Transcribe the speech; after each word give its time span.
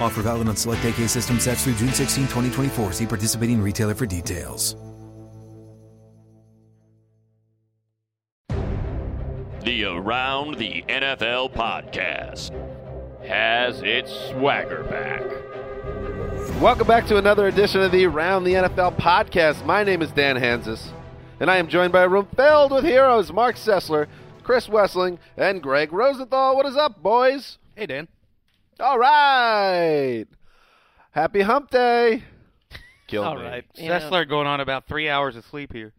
Offer 0.00 0.22
valid 0.22 0.48
on 0.48 0.56
select 0.56 0.84
AK 0.84 1.08
system 1.08 1.40
sets 1.40 1.64
through 1.64 1.74
June 1.74 1.92
16, 1.92 2.24
2024. 2.24 2.92
See 2.92 3.06
participating 3.06 3.62
retailer 3.62 3.94
for 3.94 4.06
details. 4.06 4.76
The 9.64 9.84
Around 9.84 10.58
the 10.58 10.84
NFL 10.88 11.52
podcast 11.52 12.52
has 13.26 13.82
its 13.82 14.12
swagger 14.30 14.84
back. 14.84 15.22
Welcome 16.62 16.86
back 16.86 17.06
to 17.06 17.16
another 17.16 17.48
edition 17.48 17.80
of 17.80 17.90
the 17.90 18.06
Around 18.06 18.44
the 18.44 18.52
NFL 18.52 18.96
podcast. 18.96 19.64
My 19.66 19.82
name 19.82 20.02
is 20.02 20.12
Dan 20.12 20.36
Hanzus, 20.36 20.92
and 21.40 21.50
I 21.50 21.56
am 21.56 21.66
joined 21.66 21.92
by 21.92 22.04
a 22.04 22.08
room 22.08 22.28
filled 22.36 22.70
with 22.70 22.84
heroes 22.84 23.32
Marc 23.32 23.56
Sessler, 23.56 24.06
Chris 24.44 24.68
Wesseling, 24.68 25.18
and 25.36 25.60
Greg 25.60 25.92
Rosenthal. 25.92 26.54
What 26.54 26.66
is 26.66 26.76
up, 26.76 27.02
boys? 27.02 27.58
Hey, 27.74 27.86
Dan. 27.86 28.06
All 28.80 28.98
right. 28.98 30.26
Happy 31.12 31.40
hump 31.42 31.70
day. 31.70 32.24
Killed 33.06 33.26
All 33.26 33.36
me. 33.36 33.42
right. 33.44 33.64
You 33.74 33.88
know- 33.88 33.98
Sessler 33.98 34.28
going 34.28 34.46
on 34.46 34.60
about 34.60 34.86
three 34.86 35.08
hours 35.08 35.36
of 35.36 35.44
sleep 35.44 35.72
here. 35.72 35.92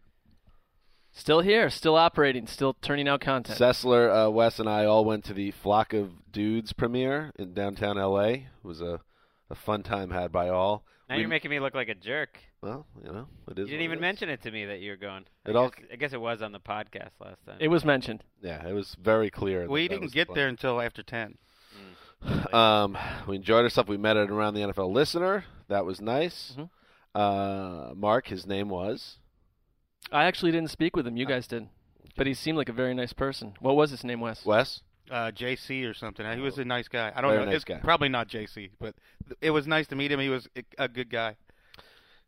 Still 1.11 1.39
here, 1.41 1.71
still 1.71 1.95
operating, 1.95 2.45
still 2.45 2.73
turning 2.75 3.07
out 3.07 3.21
content. 3.21 3.57
Sessler, 3.57 4.27
uh, 4.27 4.29
Wes, 4.29 4.59
and 4.59 4.69
I 4.69 4.85
all 4.85 5.03
went 5.03 5.23
to 5.25 5.33
the 5.33 5.49
Flock 5.49 5.91
of 5.93 6.31
Dudes 6.31 6.73
premiere 6.73 7.31
in 7.39 7.53
downtown 7.55 7.97
LA. 7.97 8.21
It 8.27 8.43
was 8.61 8.81
a, 8.81 8.99
a 9.49 9.55
fun 9.55 9.81
time 9.81 10.11
had 10.11 10.31
by 10.31 10.49
all. 10.49 10.83
Now 11.09 11.15
We- 11.15 11.21
you're 11.21 11.29
making 11.29 11.49
me 11.49 11.59
look 11.59 11.73
like 11.73 11.89
a 11.89 11.95
jerk. 11.95 12.37
Well, 12.61 12.85
you 13.03 13.11
know, 13.11 13.27
it 13.49 13.57
is. 13.57 13.65
You 13.67 13.71
didn't 13.77 13.83
even 13.85 13.97
is. 13.97 14.01
mention 14.01 14.29
it 14.29 14.41
to 14.43 14.51
me 14.51 14.65
that 14.65 14.79
you 14.79 14.91
were 14.91 14.97
going. 14.97 15.25
I 15.45 15.49
It 15.51 15.55
all- 15.55 15.69
guess, 15.69 15.85
I 15.91 15.95
guess 15.95 16.13
it 16.13 16.21
was 16.21 16.41
on 16.43 16.51
the 16.51 16.59
podcast 16.59 17.11
last 17.19 17.43
time. 17.45 17.57
it 17.59 17.69
was 17.69 17.83
mentioned. 17.85 18.23
Yeah, 18.41 18.67
it 18.67 18.73
was 18.73 18.95
very 18.99 19.31
clear. 19.31 19.67
We 19.67 19.83
that 19.87 19.93
didn't 19.95 20.03
was 20.03 20.11
the 20.11 20.15
get 20.15 20.33
there 20.35 20.47
until 20.47 20.79
after 20.81 21.01
10. 21.01 21.37
Um, 22.53 22.97
we 23.27 23.35
enjoyed 23.35 23.63
ourselves. 23.63 23.89
We 23.89 23.97
met 23.97 24.17
at 24.17 24.29
around 24.29 24.53
the 24.55 24.61
NFL 24.61 24.91
listener. 24.91 25.45
That 25.69 25.85
was 25.85 26.01
nice. 26.01 26.55
Mhm. 26.57 26.69
Uh, 27.15 27.93
Mark, 27.95 28.27
his 28.27 28.45
name 28.45 28.69
was. 28.69 29.17
I 30.11 30.25
actually 30.25 30.51
didn't 30.51 30.71
speak 30.71 30.95
with 30.95 31.05
him. 31.07 31.17
You 31.17 31.25
guys 31.25 31.47
did, 31.47 31.67
but 32.15 32.27
he 32.27 32.33
seemed 32.33 32.57
like 32.57 32.69
a 32.69 32.73
very 32.73 32.93
nice 32.93 33.13
person. 33.13 33.53
What 33.59 33.75
was 33.75 33.91
his 33.91 34.03
name, 34.03 34.19
Wes? 34.21 34.45
Wes. 34.45 34.81
Uh, 35.09 35.31
JC 35.31 35.85
or 35.85 35.93
something. 35.93 36.25
He 36.33 36.41
was 36.41 36.57
a 36.57 36.65
nice 36.65 36.87
guy. 36.87 37.11
I 37.15 37.21
don't 37.21 37.31
Very 37.31 37.45
know. 37.45 37.51
nice 37.51 37.55
It's 37.57 37.65
guy. 37.65 37.79
Probably 37.81 38.09
not 38.09 38.27
JC, 38.27 38.71
but 38.79 38.93
it 39.41 39.51
was 39.51 39.65
nice 39.67 39.87
to 39.87 39.95
meet 39.95 40.11
him. 40.11 40.19
He 40.19 40.29
was 40.29 40.47
a- 40.55 40.83
a 40.83 40.87
good 40.89 41.09
guy. 41.09 41.37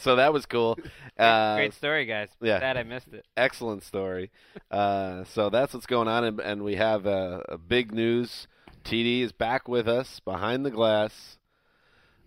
so 0.00 0.16
that 0.16 0.30
was 0.32 0.46
cool. 0.46 0.74
Great, 0.76 0.90
Uh, 1.18 1.56
great 1.56 1.74
story, 1.74 2.06
guys. 2.06 2.30
yeah. 2.40 2.60
Sad 2.60 2.78
I 2.78 2.82
missed 2.82 3.12
it. 3.12 3.26
excellent 3.36 3.82
story. 3.82 4.30
Uh, 4.70 5.24
so 5.24 5.50
that's 5.50 5.74
what's 5.74 5.84
going 5.86 6.08
on, 6.08 6.24
and, 6.24 6.40
and 6.40 6.62
we 6.62 6.76
have 6.76 7.06
uh, 7.06 7.40
a 7.48 7.58
big 7.58 7.92
news. 7.92 8.46
TD 8.82 9.22
is 9.22 9.32
back 9.32 9.68
with 9.68 9.88
us 9.88 10.20
behind 10.20 10.64
the 10.66 10.70
glass. 10.70 11.38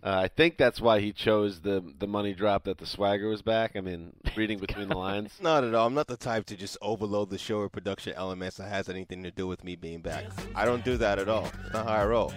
Uh, 0.06 0.20
I 0.24 0.28
think 0.28 0.56
that's 0.56 0.80
why 0.80 1.00
he 1.00 1.12
chose 1.12 1.62
the 1.62 1.82
the 1.98 2.06
money 2.06 2.32
drop 2.32 2.64
that 2.64 2.78
the 2.78 2.86
swagger 2.86 3.28
was 3.28 3.42
back. 3.42 3.72
I 3.74 3.80
mean, 3.80 4.12
reading 4.36 4.58
between 4.58 4.88
the 4.88 4.96
lines. 4.96 5.32
Not 5.42 5.64
at 5.64 5.74
all. 5.74 5.86
I'm 5.86 5.94
not 5.94 6.06
the 6.06 6.16
type 6.16 6.46
to 6.46 6.56
just 6.56 6.78
overload 6.80 7.30
the 7.30 7.38
show 7.38 7.62
with 7.62 7.72
production 7.72 8.12
elements 8.14 8.58
that 8.58 8.68
has 8.68 8.88
anything 8.88 9.24
to 9.24 9.32
do 9.32 9.48
with 9.48 9.64
me 9.64 9.74
being 9.74 10.02
back. 10.02 10.26
I 10.54 10.64
don't 10.64 10.84
do 10.84 10.96
that 10.98 11.18
at 11.18 11.28
all. 11.28 11.50
It's 11.64 11.72
not 11.72 11.86
how 11.86 11.94
I 11.94 12.06
roll. 12.06 12.32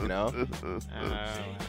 You 0.00 0.08
know? 0.08 0.30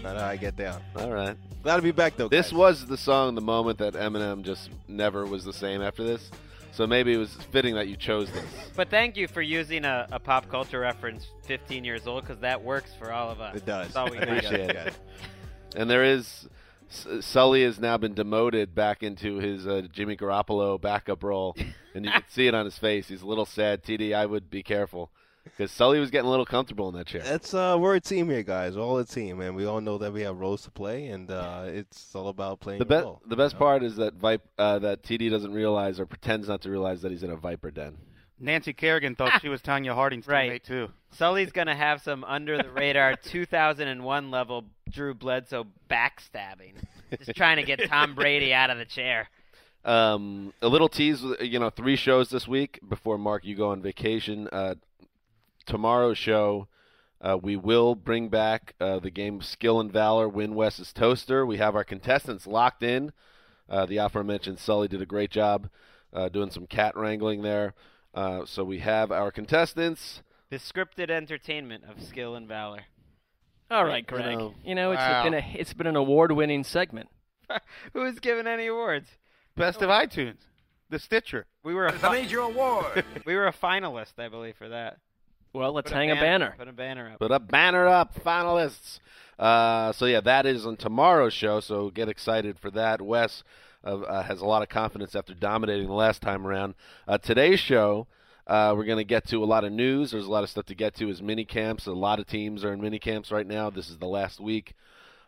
Not 0.01 0.17
how 0.17 0.25
I 0.25 0.37
get 0.37 0.55
down. 0.55 0.81
All 0.95 1.11
right. 1.11 1.35
Glad 1.61 1.75
to 1.75 1.81
be 1.81 1.91
back 1.91 2.15
though. 2.15 2.29
This 2.29 2.47
guys. 2.47 2.53
was 2.53 2.85
the 2.85 2.97
song, 2.97 3.35
the 3.35 3.41
moment 3.41 3.77
that 3.79 3.93
Eminem 3.93 4.43
just 4.43 4.69
never 4.87 5.25
was 5.25 5.43
the 5.43 5.53
same 5.53 5.81
after 5.81 6.03
this. 6.03 6.31
So 6.71 6.87
maybe 6.87 7.13
it 7.13 7.17
was 7.17 7.33
fitting 7.51 7.75
that 7.75 7.87
you 7.87 7.95
chose 7.97 8.31
this. 8.31 8.43
but 8.75 8.89
thank 8.89 9.17
you 9.17 9.27
for 9.27 9.41
using 9.41 9.85
a, 9.85 10.07
a 10.11 10.19
pop 10.19 10.49
culture 10.49 10.79
reference 10.79 11.27
15 11.43 11.83
years 11.83 12.07
old 12.07 12.23
because 12.23 12.39
that 12.41 12.63
works 12.63 12.91
for 12.97 13.11
all 13.11 13.29
of 13.29 13.41
us. 13.41 13.55
It 13.55 13.65
does. 13.65 13.87
That's 13.87 13.95
all 13.95 14.09
we 14.09 14.17
I 14.17 14.21
appreciate 14.21 14.69
it. 14.71 14.93
And 15.75 15.87
there 15.87 16.03
is 16.03 16.49
Sully 16.89 17.63
has 17.63 17.79
now 17.79 17.97
been 17.97 18.15
demoted 18.15 18.73
back 18.73 19.03
into 19.03 19.37
his 19.37 19.67
uh, 19.67 19.83
Jimmy 19.93 20.17
Garoppolo 20.17 20.81
backup 20.81 21.23
role, 21.23 21.55
and 21.93 22.03
you 22.05 22.11
can 22.11 22.23
see 22.29 22.47
it 22.47 22.55
on 22.55 22.65
his 22.65 22.79
face. 22.79 23.07
He's 23.07 23.21
a 23.21 23.27
little 23.27 23.45
sad. 23.45 23.83
TD, 23.83 24.15
I 24.15 24.25
would 24.25 24.49
be 24.49 24.63
careful 24.63 25.11
because 25.57 25.71
Sully 25.71 25.99
was 25.99 26.09
getting 26.11 26.27
a 26.27 26.29
little 26.29 26.45
comfortable 26.45 26.89
in 26.89 26.95
that 26.95 27.07
chair. 27.07 27.21
It's 27.25 27.53
uh, 27.53 27.77
we're 27.79 27.95
a 27.95 27.99
team 27.99 28.29
here, 28.29 28.43
guys. 28.43 28.75
We're 28.77 28.83
all 28.83 28.97
a 28.97 29.05
team, 29.05 29.41
and 29.41 29.55
we 29.55 29.65
all 29.65 29.81
know 29.81 29.97
that 29.97 30.11
we 30.13 30.21
have 30.21 30.37
roles 30.37 30.63
to 30.63 30.71
play, 30.71 31.07
and 31.07 31.29
uh, 31.29 31.63
it's 31.67 32.15
all 32.15 32.27
about 32.29 32.59
playing 32.59 32.79
The 32.79 32.85
best, 32.85 33.07
the 33.27 33.35
best 33.35 33.57
part 33.57 33.83
is 33.83 33.95
that 33.97 34.13
Vip, 34.15 34.41
uh, 34.57 34.79
that 34.79 35.03
TD 35.03 35.29
doesn't 35.29 35.53
realize 35.53 35.99
or 35.99 36.05
pretends 36.05 36.47
not 36.47 36.61
to 36.61 36.69
realize 36.69 37.01
that 37.01 37.11
he's 37.11 37.23
in 37.23 37.29
a 37.31 37.35
Viper 37.35 37.71
den. 37.71 37.97
Nancy 38.41 38.71
Kerrigan 38.71 39.15
thought 39.15 39.41
she 39.41 39.49
was 39.49 39.61
Tonya 39.61 39.93
Harding's 39.93 40.25
Right. 40.25 40.63
teammate, 40.63 40.63
too. 40.65 40.87
Sully's 41.11 41.51
going 41.51 41.67
to 41.67 41.75
have 41.75 42.01
some 42.01 42.23
under 42.23 42.57
the 42.57 42.69
radar 42.69 43.15
2001 43.21 44.31
level 44.31 44.63
Drew 44.89 45.13
Bledsoe 45.13 45.67
backstabbing. 45.89 46.73
Just 47.17 47.35
trying 47.35 47.57
to 47.57 47.63
get 47.63 47.89
Tom 47.89 48.15
Brady 48.15 48.53
out 48.53 48.69
of 48.69 48.77
the 48.77 48.85
chair. 48.85 49.27
Um, 49.83 50.53
a 50.61 50.67
little 50.67 50.89
tease, 50.89 51.23
you 51.41 51.59
know, 51.59 51.69
three 51.69 51.95
shows 51.95 52.29
this 52.29 52.47
week 52.47 52.79
before 52.87 53.17
Mark 53.17 53.43
you 53.45 53.55
go 53.55 53.71
on 53.71 53.81
vacation. 53.81 54.47
Uh, 54.51 54.75
tomorrow's 55.65 56.17
show, 56.17 56.67
uh, 57.21 57.37
we 57.41 57.55
will 57.55 57.95
bring 57.95 58.29
back 58.29 58.75
uh, 58.79 58.99
the 58.99 59.11
game 59.11 59.37
of 59.37 59.45
Skill 59.45 59.79
and 59.79 59.91
Valor. 59.91 60.29
Win 60.29 60.55
West's 60.55 60.93
Toaster. 60.93 61.45
We 61.45 61.57
have 61.57 61.75
our 61.75 61.83
contestants 61.83 62.47
locked 62.47 62.83
in. 62.83 63.11
Uh, 63.69 63.85
the 63.85 63.97
aforementioned 63.97 64.59
Sully 64.59 64.87
did 64.87 65.01
a 65.01 65.05
great 65.05 65.29
job 65.31 65.69
uh, 66.13 66.29
doing 66.29 66.49
some 66.49 66.65
cat 66.65 66.95
wrangling 66.97 67.41
there. 67.43 67.73
Uh, 68.15 68.45
so 68.45 68.63
we 68.63 68.79
have 68.79 69.11
our 69.11 69.31
contestants. 69.31 70.21
The 70.49 70.57
scripted 70.57 71.11
entertainment 71.11 71.83
of 71.87 72.01
skill 72.01 72.35
and 72.35 72.47
valor. 72.47 72.81
All 73.69 73.85
right, 73.85 74.05
Greg. 74.07 74.37
know. 74.37 74.55
You 74.65 74.73
know, 74.73 74.91
it's 74.93 74.99
Wow. 74.99 75.23
been 75.23 75.33
a 75.35 75.43
it's 75.53 75.73
been 75.73 75.85
an 75.85 75.95
award-winning 75.95 76.63
segment. 76.63 77.09
Who's 77.93 78.17
given 78.19 78.47
any 78.47 78.65
awards? 78.65 79.09
Best 79.55 79.83
of 79.83 79.89
iTunes. 79.89 80.37
The 80.89 80.97
Stitcher. 80.97 81.45
We 81.63 81.75
were 81.75 81.85
a 81.85 81.91
fi- 81.93 82.25
we 83.27 83.35
were 83.35 83.45
a 83.47 83.53
finalist, 83.53 84.17
I 84.17 84.27
believe, 84.27 84.55
for 84.55 84.69
that. 84.69 84.97
Well, 85.53 85.73
let's 85.73 85.89
Put 85.89 85.97
hang 85.97 86.11
a 86.11 86.15
ban- 86.15 86.23
banner. 86.23 86.55
Put 86.57 86.67
a 86.67 86.73
banner 86.73 87.11
up. 87.11 87.19
Put 87.19 87.31
a 87.31 87.39
banner 87.39 87.87
up, 87.87 88.15
finalists. 88.23 88.99
Uh, 89.37 89.91
so 89.93 90.05
yeah, 90.05 90.21
that 90.21 90.45
is 90.45 90.65
on 90.65 90.77
tomorrow's 90.77 91.33
show. 91.33 91.59
So 91.59 91.89
get 91.89 92.09
excited 92.09 92.59
for 92.59 92.69
that. 92.71 93.01
Wes 93.01 93.43
uh, 93.83 93.99
uh, 94.01 94.23
has 94.23 94.41
a 94.41 94.45
lot 94.45 94.61
of 94.61 94.69
confidence 94.69 95.15
after 95.15 95.33
dominating 95.33 95.87
the 95.87 95.93
last 95.93 96.21
time 96.21 96.45
around. 96.45 96.75
Uh, 97.07 97.17
today's 97.17 97.59
show, 97.59 98.07
uh, 98.45 98.73
we're 98.75 98.85
going 98.85 98.97
to 98.97 99.03
get 99.03 99.25
to 99.27 99.43
a 99.43 99.45
lot 99.45 99.63
of 99.63 99.71
news. 99.71 100.11
There's 100.11 100.25
a 100.25 100.31
lot 100.31 100.43
of 100.43 100.49
stuff 100.49 100.65
to 100.65 100.75
get 100.75 100.95
to. 100.95 101.09
Is 101.09 101.21
mini 101.21 101.45
camps. 101.45 101.87
A 101.87 101.93
lot 101.93 102.19
of 102.19 102.27
teams 102.27 102.63
are 102.63 102.73
in 102.73 102.81
mini 102.81 102.99
camps 102.99 103.31
right 103.31 103.47
now. 103.47 103.69
This 103.69 103.89
is 103.89 103.97
the 103.97 104.07
last 104.07 104.39
week 104.39 104.75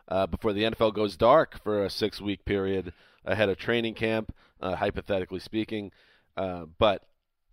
uh, 0.08 0.26
before 0.26 0.52
the 0.52 0.64
NFL 0.64 0.94
goes 0.94 1.16
dark 1.16 1.60
for 1.64 1.84
a 1.84 1.90
six-week 1.90 2.44
period 2.44 2.92
ahead 3.24 3.48
of 3.48 3.56
training 3.58 3.94
camp. 3.94 4.34
Uh, 4.60 4.76
hypothetically 4.76 5.40
speaking. 5.40 5.90
Uh, 6.36 6.66
but 6.78 7.02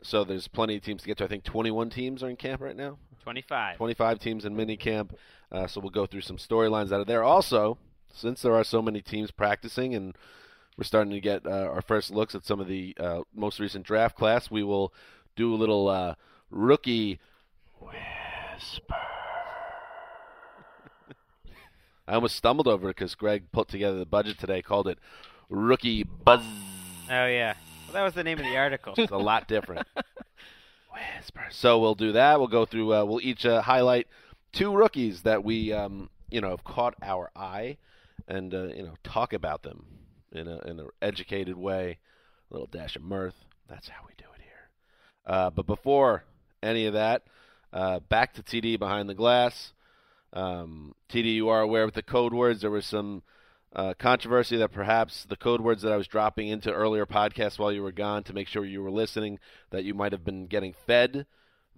so 0.01 0.23
there's 0.23 0.47
plenty 0.47 0.77
of 0.77 0.83
teams 0.83 1.01
to 1.01 1.07
get 1.07 1.17
to. 1.17 1.25
I 1.25 1.27
think 1.27 1.43
21 1.43 1.89
teams 1.89 2.23
are 2.23 2.29
in 2.29 2.35
camp 2.35 2.61
right 2.61 2.75
now. 2.75 2.97
25. 3.23 3.77
25 3.77 4.19
teams 4.19 4.45
in 4.45 4.55
mini 4.55 4.77
camp. 4.77 5.15
Uh, 5.51 5.67
so 5.67 5.81
we'll 5.81 5.89
go 5.89 6.05
through 6.05 6.21
some 6.21 6.37
storylines 6.37 6.91
out 6.91 7.01
of 7.01 7.07
there. 7.07 7.23
Also, 7.23 7.77
since 8.13 8.41
there 8.41 8.55
are 8.55 8.63
so 8.63 8.81
many 8.81 9.01
teams 9.01 9.31
practicing 9.31 9.93
and 9.93 10.15
we're 10.77 10.83
starting 10.83 11.11
to 11.11 11.19
get 11.19 11.45
uh, 11.45 11.69
our 11.73 11.81
first 11.81 12.11
looks 12.11 12.33
at 12.33 12.45
some 12.45 12.59
of 12.59 12.67
the 12.67 12.95
uh, 12.99 13.21
most 13.35 13.59
recent 13.59 13.85
draft 13.85 14.15
class, 14.15 14.49
we 14.49 14.63
will 14.63 14.93
do 15.35 15.53
a 15.53 15.57
little 15.57 15.89
uh, 15.89 16.15
rookie 16.49 17.19
whisper. 17.79 18.95
I 22.07 22.13
almost 22.15 22.35
stumbled 22.35 22.67
over 22.67 22.89
it 22.89 22.95
because 22.95 23.13
Greg 23.13 23.51
put 23.51 23.67
together 23.67 23.99
the 23.99 24.05
budget 24.05 24.39
today, 24.39 24.61
called 24.61 24.87
it 24.87 24.97
rookie 25.49 26.03
buzz. 26.03 26.41
Oh 27.11 27.25
yeah. 27.27 27.55
Well, 27.89 28.01
that 28.01 28.05
was 28.05 28.13
the 28.13 28.23
name 28.23 28.37
of 28.37 28.45
the 28.45 28.55
article. 28.55 28.93
It's 28.97 29.11
a 29.11 29.17
lot 29.17 29.47
different. 29.47 29.87
Whisper. 31.17 31.47
So 31.49 31.79
we'll 31.79 31.95
do 31.95 32.11
that. 32.11 32.37
We'll 32.37 32.47
go 32.47 32.65
through. 32.65 32.93
Uh, 32.93 33.03
we'll 33.03 33.21
each 33.21 33.47
uh, 33.47 33.63
highlight 33.63 34.05
two 34.53 34.75
rookies 34.75 35.23
that 35.23 35.43
we, 35.43 35.73
um, 35.73 36.11
you 36.29 36.39
know, 36.39 36.51
have 36.51 36.63
caught 36.63 36.93
our 37.01 37.31
eye, 37.35 37.77
and 38.27 38.53
uh, 38.53 38.67
you 38.67 38.83
know, 38.83 38.93
talk 39.03 39.33
about 39.33 39.63
them 39.63 39.85
in 40.31 40.47
a 40.47 40.59
in 40.67 40.79
an 40.79 40.89
educated 41.01 41.57
way, 41.57 41.97
a 42.51 42.53
little 42.53 42.67
dash 42.67 42.95
of 42.95 43.01
mirth. 43.01 43.33
That's 43.67 43.87
how 43.89 44.01
we 44.05 44.13
do 44.17 44.25
it 44.35 44.41
here. 44.41 44.69
Uh, 45.25 45.49
but 45.49 45.65
before 45.65 46.25
any 46.61 46.85
of 46.85 46.93
that, 46.93 47.23
uh, 47.73 48.01
back 48.01 48.33
to 48.35 48.43
TD 48.43 48.77
behind 48.77 49.09
the 49.09 49.15
glass. 49.15 49.73
Um, 50.31 50.93
TD, 51.11 51.33
you 51.33 51.49
are 51.49 51.61
aware 51.61 51.83
of 51.83 51.93
the 51.93 52.03
code 52.03 52.35
words. 52.35 52.61
There 52.61 52.69
was 52.69 52.85
some 52.85 53.23
uh, 53.75 53.93
controversy 53.97 54.57
that 54.57 54.71
perhaps 54.71 55.25
the 55.25 55.35
code 55.35 55.61
words 55.61 55.81
that 55.83 55.91
I 55.91 55.97
was 55.97 56.07
dropping 56.07 56.47
into 56.47 56.71
earlier 56.71 57.05
podcasts 57.05 57.59
while 57.59 57.71
you 57.71 57.83
were 57.83 57.91
gone 57.91 58.23
to 58.23 58.33
make 58.33 58.47
sure 58.47 58.65
you 58.65 58.81
were 58.81 58.91
listening, 58.91 59.39
that 59.69 59.83
you 59.83 59.93
might 59.93 60.11
have 60.11 60.23
been 60.23 60.47
getting 60.47 60.73
fed 60.73 61.25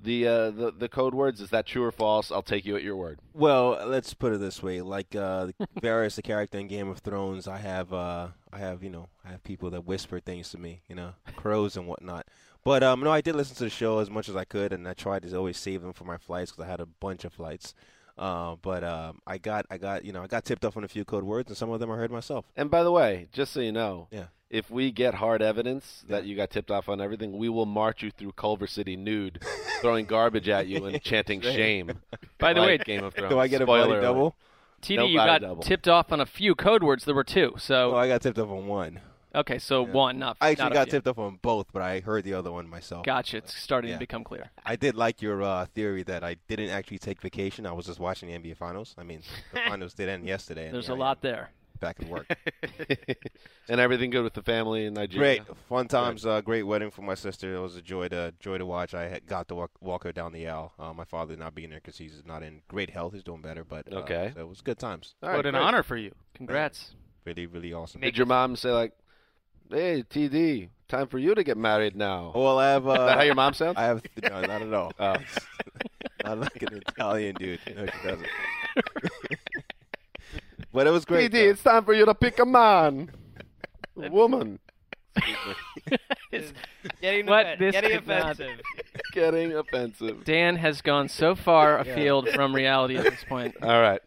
the 0.03 0.27
uh, 0.27 0.51
the 0.51 0.71
the 0.71 0.89
code 0.89 1.13
words. 1.13 1.41
Is 1.41 1.49
that 1.49 1.65
true 1.65 1.83
or 1.83 1.91
false? 1.91 2.31
I'll 2.31 2.41
take 2.41 2.65
you 2.65 2.75
at 2.75 2.83
your 2.83 2.95
word. 2.95 3.19
Well, 3.33 3.79
let's 3.85 4.13
put 4.13 4.33
it 4.33 4.39
this 4.39 4.63
way: 4.63 4.81
like 4.81 5.15
uh, 5.15 5.47
Varys, 5.79 6.15
the 6.15 6.21
character 6.21 6.57
in 6.57 6.67
Game 6.67 6.89
of 6.89 6.99
Thrones, 6.99 7.47
I 7.47 7.57
have, 7.57 7.94
uh, 7.94 8.29
I 8.51 8.59
have, 8.59 8.83
you 8.83 8.89
know, 8.89 9.09
I 9.25 9.29
have 9.31 9.44
people 9.44 9.69
that 9.71 9.85
whisper 9.85 10.19
things 10.19 10.49
to 10.51 10.57
me, 10.57 10.81
you 10.87 10.95
know, 10.95 11.13
crows 11.35 11.77
and 11.77 11.87
whatnot. 11.87 12.27
But 12.63 12.83
um, 12.83 13.01
no, 13.01 13.11
I 13.11 13.21
did 13.21 13.35
listen 13.35 13.55
to 13.57 13.63
the 13.63 13.69
show 13.69 13.99
as 13.99 14.09
much 14.09 14.29
as 14.29 14.35
I 14.35 14.44
could, 14.44 14.73
and 14.73 14.87
I 14.87 14.94
tried 14.94 15.23
to 15.23 15.35
always 15.35 15.57
save 15.57 15.81
them 15.81 15.94
for 15.94 16.03
my 16.03 16.17
flights 16.17 16.51
because 16.51 16.65
I 16.65 16.71
had 16.71 16.79
a 16.79 16.85
bunch 16.85 17.25
of 17.25 17.33
flights. 17.33 17.73
Uh, 18.21 18.56
but 18.62 18.83
um, 18.83 19.19
I 19.25 19.39
got, 19.39 19.65
I 19.71 19.77
got, 19.77 20.06
you 20.06 20.13
know, 20.13 20.21
I 20.21 20.27
got 20.27 20.45
tipped 20.45 20.63
off 20.63 20.77
on 20.77 20.83
a 20.83 20.88
few 20.88 21.03
code 21.03 21.23
words, 21.23 21.50
and 21.50 21.57
some 21.57 21.71
of 21.71 21.79
them 21.79 21.89
I 21.89 21.95
heard 21.95 22.12
myself. 22.12 22.45
And 22.56 22.69
by 22.69 22.83
the 22.83 22.91
way, 22.91 23.27
just 23.33 23.51
so 23.51 23.62
you 23.62 23.71
know, 23.71 24.07
Yeah. 24.12 24.25
if 24.51 24.69
we 24.69 24.91
get 24.91 25.15
hard 25.15 25.41
evidence 25.41 26.03
that 26.07 26.25
you 26.25 26.35
got 26.35 26.51
tipped 26.51 26.69
off 26.69 26.88
on 26.88 27.01
everything, 27.01 27.35
we 27.35 27.50
will 27.50 27.65
march 27.65 28.03
you 28.03 28.12
through 28.12 28.33
Culver 28.33 28.68
City 28.68 28.95
nude, 28.95 29.41
throwing 29.81 30.06
garbage 30.06 30.47
at 30.50 30.68
you 30.68 30.85
and 30.85 31.01
chanting 31.03 31.41
shame. 31.41 31.94
By 32.38 32.53
the 32.53 32.59
like 32.62 32.68
way, 32.68 32.77
Game 32.85 33.03
of 33.03 33.15
Thrones. 33.15 33.31
Do 33.31 33.39
I 33.39 33.47
get 33.47 33.62
a 33.62 33.65
Spoiler 33.65 33.81
body 33.88 33.91
alert. 33.94 34.01
double? 34.01 34.35
TD, 34.83 34.95
Nope, 34.97 35.09
you 35.09 35.18
got 35.18 35.41
double. 35.41 35.63
tipped 35.63 35.88
off 35.88 36.12
on 36.12 36.19
a 36.21 36.25
few 36.27 36.53
code 36.56 36.83
words. 36.83 37.06
There 37.06 37.15
were 37.15 37.23
two. 37.23 37.53
So 37.57 37.94
Oh, 37.94 37.97
I 37.97 38.07
got 38.07 38.21
tipped 38.21 38.38
off 38.39 38.50
on 38.50 38.68
one. 38.68 39.00
Okay, 39.36 39.60
so 39.60 39.86
Yeah. 39.86 39.92
one, 39.94 40.19
not. 40.19 40.38
I 40.42 40.51
actually 40.51 40.63
not 40.63 40.72
a 40.72 40.75
got 40.75 40.83
few. 40.88 40.92
tipped 40.92 41.07
off 41.07 41.18
on 41.19 41.39
both, 41.42 41.68
but 41.74 41.81
I 41.81 42.00
heard 42.00 42.24
the 42.24 42.33
other 42.33 42.51
one 42.51 42.68
myself. 42.69 43.06
Gotcha. 43.06 43.38
It's 43.38 43.56
starting 43.56 43.89
Yeah. 43.89 43.95
to 43.95 44.00
become 44.00 44.24
clear. 44.24 44.51
I 44.66 44.75
did 44.75 44.95
like 44.95 45.22
your 45.22 45.42
uh, 45.42 45.66
theory 45.68 46.04
that 46.04 46.24
I 46.24 46.36
didn't 46.48 46.69
actually 46.69 47.00
take 47.00 47.22
vacation. 47.22 47.66
I 47.66 47.72
was 47.74 47.86
just 47.86 48.00
watching 48.00 48.30
the 48.30 48.36
NBA 48.38 48.57
Finals. 48.57 48.95
I 48.98 49.04
mean, 49.04 49.22
the 49.54 49.60
Finals 49.68 49.94
did 49.94 50.10
end 50.10 50.28
yesterday. 50.28 50.66
and 50.66 50.74
There's 50.75 50.88
here 50.88 50.95
a 50.95 51.00
I 51.00 51.01
lot 51.01 51.22
there. 51.22 51.51
Back 51.80 51.98
at 52.00 52.07
work. 52.10 52.28
and 53.68 53.80
everything 53.80 54.12
good 54.12 54.24
with 54.24 54.33
the 54.33 54.44
family 54.44 54.86
in 54.86 54.94
Nigeria. 54.94 55.39
Great, 55.44 55.57
fun 55.68 55.88
times. 55.88 56.25
Uh, 56.25 56.39
great 56.42 56.63
wedding 56.63 56.92
for 56.92 57.01
my 57.01 57.16
sister. 57.16 57.56
It 57.56 57.60
was 57.60 57.75
a 57.75 57.81
joy 57.81 58.07
to 58.10 58.33
joy 58.39 58.60
to 58.60 58.66
watch. 58.68 58.94
I 58.94 59.07
had 59.07 59.25
got 59.25 59.48
to 59.48 59.56
walk, 59.56 59.72
walk 59.81 60.04
her 60.04 60.12
down 60.12 60.31
the 60.31 60.48
aisle. 60.48 60.74
Uh, 60.78 60.94
my 60.94 61.06
father 61.06 61.36
not 61.36 61.56
being 61.56 61.72
there 61.72 61.80
because 61.80 61.98
he's 61.98 62.22
not 62.24 62.44
in 62.44 62.62
great 62.68 62.92
health. 62.92 63.13
He's 63.13 63.24
doing 63.24 63.42
better, 63.42 63.63
but 63.63 63.92
uh, 63.92 63.98
Okay. 64.01 64.31
so 64.36 64.42
it 64.42 64.48
was 64.48 64.62
good 64.62 64.78
times. 64.78 65.16
All 65.24 65.30
right, 65.30 65.38
what 65.38 65.45
an 65.48 65.54
great. 65.54 65.63
honor 65.63 65.81
for 65.81 65.98
you. 65.98 66.12
Congrats. 66.36 66.92
Really, 67.25 67.48
really 67.48 67.74
awesome. 67.74 68.01
Did 68.01 68.16
your 68.18 68.28
mom 68.28 68.56
say 68.56 68.72
like, 68.72 68.94
"Hey, 69.71 70.03
TD, 70.09 70.69
time 70.88 71.07
for 71.07 71.18
you 71.18 71.33
to 71.33 71.44
get 71.44 71.57
married 71.57 71.95
now"? 71.95 72.31
Well, 72.35 72.59
I 72.59 72.69
have. 72.71 72.88
Uh, 72.88 72.91
Is 72.94 72.97
that 72.97 73.18
how 73.18 73.23
your 73.23 73.35
mom 73.35 73.53
sounds? 73.53 73.77
I 73.77 73.83
have 73.83 74.03
no, 74.21 74.41
not 74.41 74.62
at 74.62 74.73
all. 74.73 74.91
Oh. 75.00 75.15
not 76.23 76.39
like 76.39 76.62
an 76.62 76.81
Italian 76.88 77.35
dude. 77.35 77.59
No, 77.75 77.85
she 77.85 78.07
doesn't. 78.07 78.27
but 80.71 80.85
it 80.88 80.91
was 80.91 81.03
great. 81.06 81.31
TD, 81.31 81.33
though. 81.33 81.50
it's 81.50 81.63
time 81.63 81.83
for 81.83 81.94
you 81.94 82.06
to 82.06 82.13
pick 82.13 82.38
a 82.39 82.45
man, 82.45 83.09
a 84.00 84.09
woman. 84.12 84.59
It's 86.31 86.53
getting, 87.01 87.25
What? 87.25 87.45
offen- 87.45 87.59
This 87.59 87.71
getting 87.73 87.91
could 87.99 88.07
not- 88.07 88.31
offensive. 88.31 88.61
Getting 89.13 89.53
offensive. 89.53 90.23
Dan 90.23 90.55
has 90.55 90.81
gone 90.81 91.09
so 91.09 91.35
far 91.35 91.77
afield 91.79 92.29
from 92.29 92.55
reality 92.55 92.95
at 92.95 93.03
this 93.03 93.25
point. 93.27 93.53
All 93.61 93.81
right. 93.81 93.99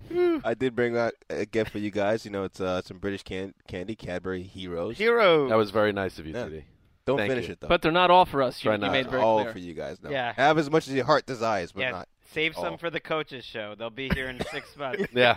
I 0.43 0.55
did 0.55 0.75
bring 0.75 0.97
out 0.97 1.13
a 1.29 1.45
gift 1.45 1.73
for 1.73 1.79
you 1.79 1.91
guys. 1.91 2.25
You 2.25 2.31
know, 2.31 2.45
it's 2.45 2.59
uh, 2.59 2.81
some 2.81 2.97
British 2.99 3.23
can- 3.23 3.53
candy, 3.69 3.95
Cadbury 3.97 4.43
Heroes. 4.43 4.97
Hero. 4.97 5.47
That 5.51 5.57
was 5.57 5.71
very 5.71 5.93
nice 5.93 6.19
of 6.19 6.27
you, 6.27 6.33
Yeah. 6.33 6.47
TD. 6.47 6.63
Don't 7.05 7.19
Thank 7.19 7.33
finish 7.33 7.47
you. 7.49 7.53
it 7.53 7.61
though. 7.61 7.69
But 7.69 7.83
they're 7.83 7.93
not 7.93 8.11
all 8.11 8.25
for 8.25 8.41
us. 8.41 8.65
You, 8.65 8.69
Try 8.69 8.77
you 8.77 8.81
not. 8.81 8.93
made 8.93 9.11
very 9.11 9.23
all 9.23 9.41
clear. 9.43 9.53
for 9.53 9.59
you 9.59 9.75
guys. 9.75 9.99
No. 10.03 10.09
Yeah. 10.09 10.33
Have 10.35 10.57
as 10.57 10.71
much 10.71 10.89
as 10.89 10.95
your 10.95 11.05
heart 11.05 11.27
desires, 11.27 11.71
but 11.73 11.83
yeah, 11.83 11.91
not. 11.91 12.09
save 12.33 12.55
some 12.55 12.65
all. 12.65 12.77
for 12.79 12.89
the 12.89 13.01
coaches 13.01 13.45
show. 13.45 13.75
They'll 13.79 13.91
be 13.91 14.09
here 14.15 14.31
in 14.31 14.41
six 14.51 14.75
months. 14.75 15.05
Yeah. 15.13 15.37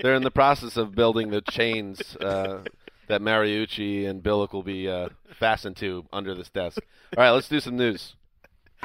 They're 0.00 0.14
in 0.14 0.22
the 0.22 0.30
process 0.30 0.76
of 0.76 0.94
building 0.94 1.30
the 1.30 1.40
chains 1.42 2.14
uh, 2.16 2.62
that 3.10 3.20
Mariucci 3.20 4.08
and 4.08 4.22
Billick 4.22 4.52
will 4.52 4.62
be 4.62 4.88
uh, 4.88 5.08
fastened 5.38 5.76
to 5.78 6.04
under 6.12 6.34
this 6.34 6.48
desk. 6.48 6.78
All 7.16 7.22
right, 7.24 7.30
let's 7.30 7.48
do 7.48 7.60
some 7.60 7.76
news. 7.76 8.14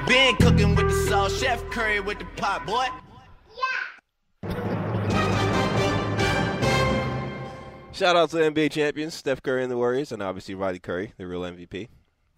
Been 0.06 0.36
cooking 0.36 0.74
with 0.74 0.88
the 0.88 1.06
salt, 1.08 1.32
Chef 1.32 1.62
Curry 1.70 2.00
with 2.00 2.18
the 2.18 2.26
pot, 2.36 2.66
boy. 2.66 2.86
Shout 7.92 8.14
out 8.14 8.28
to 8.30 8.36
the 8.36 8.42
NBA 8.50 8.72
champions, 8.72 9.14
Steph 9.14 9.42
Curry 9.42 9.62
and 9.62 9.72
the 9.72 9.76
Warriors, 9.78 10.12
and 10.12 10.22
obviously 10.22 10.54
Roddy 10.54 10.78
Curry, 10.78 11.14
the 11.16 11.26
real 11.26 11.40
MVP. 11.40 11.88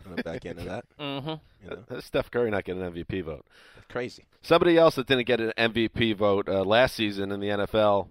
On 0.09 0.15
the 0.15 0.23
back 0.23 0.47
end 0.47 0.61
of 0.61 0.67
that, 0.67 0.85
Mm-hmm. 1.01 1.29
you 1.65 1.71
know, 1.71 1.85
Uh, 1.91 2.01
Steph 2.01 2.31
Curry 2.31 2.51
not 2.53 2.63
getting 2.65 2.81
an 2.83 2.93
MVP 2.93 3.25
vote. 3.25 3.45
crazy. 3.89 4.25
Somebody 4.41 4.79
else 4.79 4.95
that 4.95 5.09
didn't 5.09 5.27
get 5.27 5.41
an 5.41 5.53
MVP 5.59 6.15
vote 6.15 6.49
uh, 6.49 6.63
last 6.63 6.95
season 6.95 7.33
in 7.33 7.41
the 7.41 7.49
NFL, 7.49 8.07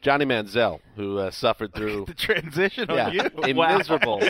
Johnny 0.00 0.24
Manziel, 0.24 0.80
who 0.96 1.18
uh, 1.18 1.30
suffered 1.30 1.74
through 1.74 2.04
the 2.06 2.14
transition 2.14 2.90
on 2.90 3.12
you. 3.12 3.20
a 3.42 3.52
wow. 3.52 3.76
miserable, 3.76 4.22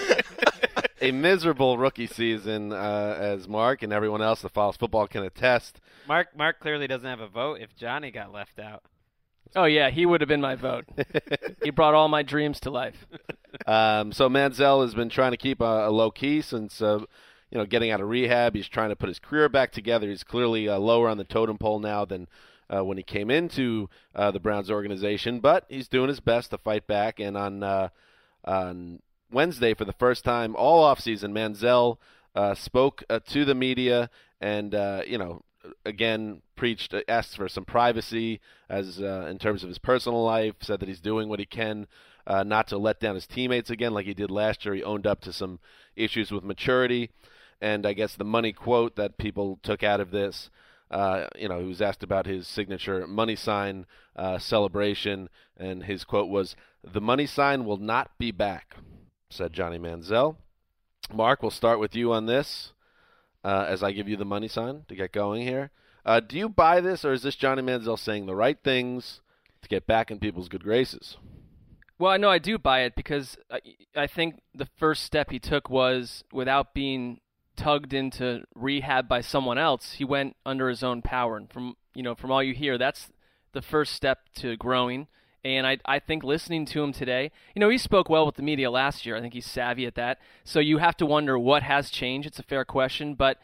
a 1.00 1.12
miserable 1.12 1.76
rookie 1.76 2.06
season, 2.06 2.72
uh, 2.72 3.16
as 3.18 3.46
Mark 3.46 3.82
and 3.82 3.92
everyone 3.92 4.22
else 4.22 4.42
that 4.42 4.52
follows 4.52 4.76
football 4.76 5.06
can 5.06 5.24
attest. 5.24 5.80
Mark 6.06 6.28
Mark 6.36 6.58
clearly 6.60 6.86
doesn't 6.86 7.08
have 7.08 7.20
a 7.20 7.28
vote 7.28 7.60
if 7.60 7.76
Johnny 7.76 8.10
got 8.10 8.32
left 8.32 8.58
out. 8.58 8.82
Oh 9.54 9.64
yeah, 9.64 9.90
he 9.90 10.06
would 10.06 10.20
have 10.20 10.28
been 10.28 10.40
my 10.40 10.54
vote. 10.54 10.86
he 11.62 11.70
brought 11.70 11.94
all 11.94 12.08
my 12.08 12.22
dreams 12.22 12.60
to 12.60 12.70
life. 12.70 13.06
Um, 13.66 14.12
so 14.12 14.28
Manziel 14.28 14.82
has 14.82 14.94
been 14.94 15.08
trying 15.08 15.32
to 15.32 15.36
keep 15.36 15.60
a, 15.60 15.88
a 15.88 15.90
low 15.90 16.10
key 16.10 16.40
since 16.42 16.80
uh, 16.80 17.00
you 17.50 17.58
know 17.58 17.66
getting 17.66 17.90
out 17.90 18.00
of 18.00 18.08
rehab. 18.08 18.54
He's 18.54 18.68
trying 18.68 18.90
to 18.90 18.96
put 18.96 19.08
his 19.08 19.18
career 19.18 19.48
back 19.48 19.72
together. 19.72 20.08
He's 20.08 20.24
clearly 20.24 20.68
uh, 20.68 20.78
lower 20.78 21.08
on 21.08 21.18
the 21.18 21.24
totem 21.24 21.58
pole 21.58 21.78
now 21.78 22.04
than 22.04 22.26
uh, 22.74 22.84
when 22.84 22.96
he 22.96 23.02
came 23.02 23.30
into 23.30 23.88
uh, 24.14 24.30
the 24.30 24.40
Browns 24.40 24.70
organization, 24.70 25.40
but 25.40 25.64
he's 25.68 25.88
doing 25.88 26.08
his 26.08 26.20
best 26.20 26.50
to 26.50 26.58
fight 26.58 26.86
back. 26.86 27.20
And 27.20 27.36
on 27.36 27.62
uh, 27.62 27.88
on 28.44 29.00
Wednesday, 29.30 29.74
for 29.74 29.84
the 29.84 29.92
first 29.92 30.24
time 30.24 30.54
all 30.56 30.84
offseason, 30.84 31.32
Manziel 31.32 31.98
uh, 32.38 32.54
spoke 32.54 33.02
uh, 33.10 33.18
to 33.26 33.44
the 33.44 33.54
media 33.54 34.10
and 34.40 34.74
uh, 34.74 35.02
you 35.06 35.18
know 35.18 35.42
again 35.84 36.40
preached 36.54 36.94
asked 37.08 37.36
for 37.36 37.48
some 37.48 37.64
privacy 37.64 38.40
as 38.68 39.00
in 39.00 39.38
terms 39.38 39.62
of 39.64 39.68
his 39.68 39.78
personal 39.78 40.22
life 40.22 40.54
said 40.60 40.78
that 40.78 40.88
he's 40.88 41.00
doing 41.00 41.28
what 41.28 41.40
he 41.40 41.46
can 41.46 41.86
not 42.28 42.68
to 42.68 42.78
let 42.78 43.00
down 43.00 43.16
his 43.16 43.26
teammates 43.26 43.70
again 43.70 43.92
like 43.92 44.06
he 44.06 44.14
did 44.14 44.30
last 44.30 44.64
year 44.64 44.74
he 44.74 44.84
owned 44.84 45.06
up 45.06 45.20
to 45.20 45.32
some 45.32 45.58
issues 45.96 46.30
with 46.30 46.44
maturity 46.44 47.10
and 47.60 47.84
i 47.84 47.92
guess 47.92 48.14
the 48.14 48.24
money 48.24 48.52
quote 48.52 48.94
that 48.94 49.18
people 49.18 49.58
took 49.64 49.82
out 49.82 50.00
of 50.00 50.12
this 50.12 50.48
uh, 50.90 51.26
you 51.36 51.48
know 51.48 51.60
he 51.60 51.66
was 51.66 51.82
asked 51.82 52.02
about 52.02 52.26
his 52.26 52.46
signature 52.46 53.06
money 53.06 53.36
sign 53.36 53.86
uh, 54.16 54.38
celebration 54.38 55.28
and 55.56 55.84
his 55.84 56.04
quote 56.04 56.28
was 56.28 56.56
the 56.82 57.00
money 57.00 57.26
sign 57.26 57.64
will 57.64 57.76
not 57.76 58.10
be 58.18 58.30
back 58.30 58.76
said 59.30 59.52
johnny 59.52 59.78
manziel 59.78 60.36
mark 61.12 61.42
we'll 61.42 61.50
start 61.50 61.78
with 61.78 61.94
you 61.94 62.12
on 62.12 62.26
this 62.26 62.72
uh, 63.44 63.66
as 63.68 63.82
I 63.82 63.92
give 63.92 64.08
you 64.08 64.16
the 64.16 64.24
money 64.24 64.48
sign 64.48 64.84
to 64.88 64.94
get 64.94 65.12
going 65.12 65.42
here. 65.42 65.70
Uh, 66.04 66.20
do 66.20 66.36
you 66.36 66.48
buy 66.48 66.80
this, 66.80 67.04
or 67.04 67.12
is 67.12 67.22
this 67.22 67.36
Johnny 67.36 67.62
Manziel 67.62 67.98
saying 67.98 68.26
the 68.26 68.34
right 68.34 68.58
things 68.62 69.20
to 69.62 69.68
get 69.68 69.86
back 69.86 70.10
in 70.10 70.18
people's 70.18 70.48
good 70.48 70.62
graces? 70.62 71.16
Well, 71.98 72.12
I 72.12 72.16
know 72.16 72.30
I 72.30 72.38
do 72.38 72.58
buy 72.58 72.82
it 72.82 72.94
because 72.94 73.36
I, 73.50 73.60
I 73.96 74.06
think 74.06 74.40
the 74.54 74.68
first 74.76 75.02
step 75.02 75.30
he 75.30 75.38
took 75.38 75.68
was 75.68 76.24
without 76.32 76.72
being 76.72 77.20
tugged 77.58 77.92
into 77.92 78.44
rehab 78.54 79.08
by 79.08 79.20
someone 79.20 79.58
else. 79.58 79.92
He 79.94 80.04
went 80.04 80.36
under 80.46 80.68
his 80.68 80.82
own 80.82 81.02
power, 81.02 81.36
and 81.36 81.50
from 81.50 81.76
you 81.94 82.02
know 82.02 82.14
from 82.14 82.30
all 82.30 82.42
you 82.42 82.54
hear, 82.54 82.78
that's 82.78 83.10
the 83.52 83.60
first 83.60 83.92
step 83.92 84.20
to 84.36 84.56
growing. 84.56 85.08
And 85.44 85.66
I, 85.66 85.78
I 85.84 85.98
think 85.98 86.24
listening 86.24 86.66
to 86.66 86.82
him 86.82 86.92
today, 86.92 87.30
you 87.54 87.60
know, 87.60 87.68
he 87.68 87.78
spoke 87.78 88.08
well 88.08 88.26
with 88.26 88.34
the 88.34 88.42
media 88.42 88.70
last 88.70 89.06
year. 89.06 89.16
I 89.16 89.20
think 89.20 89.34
he's 89.34 89.46
savvy 89.46 89.86
at 89.86 89.94
that. 89.94 90.18
So 90.44 90.58
you 90.58 90.78
have 90.78 90.96
to 90.96 91.06
wonder 91.06 91.38
what 91.38 91.62
has 91.62 91.90
changed. 91.90 92.26
It's 92.26 92.40
a 92.40 92.42
fair 92.42 92.64
question, 92.64 93.14
but 93.14 93.38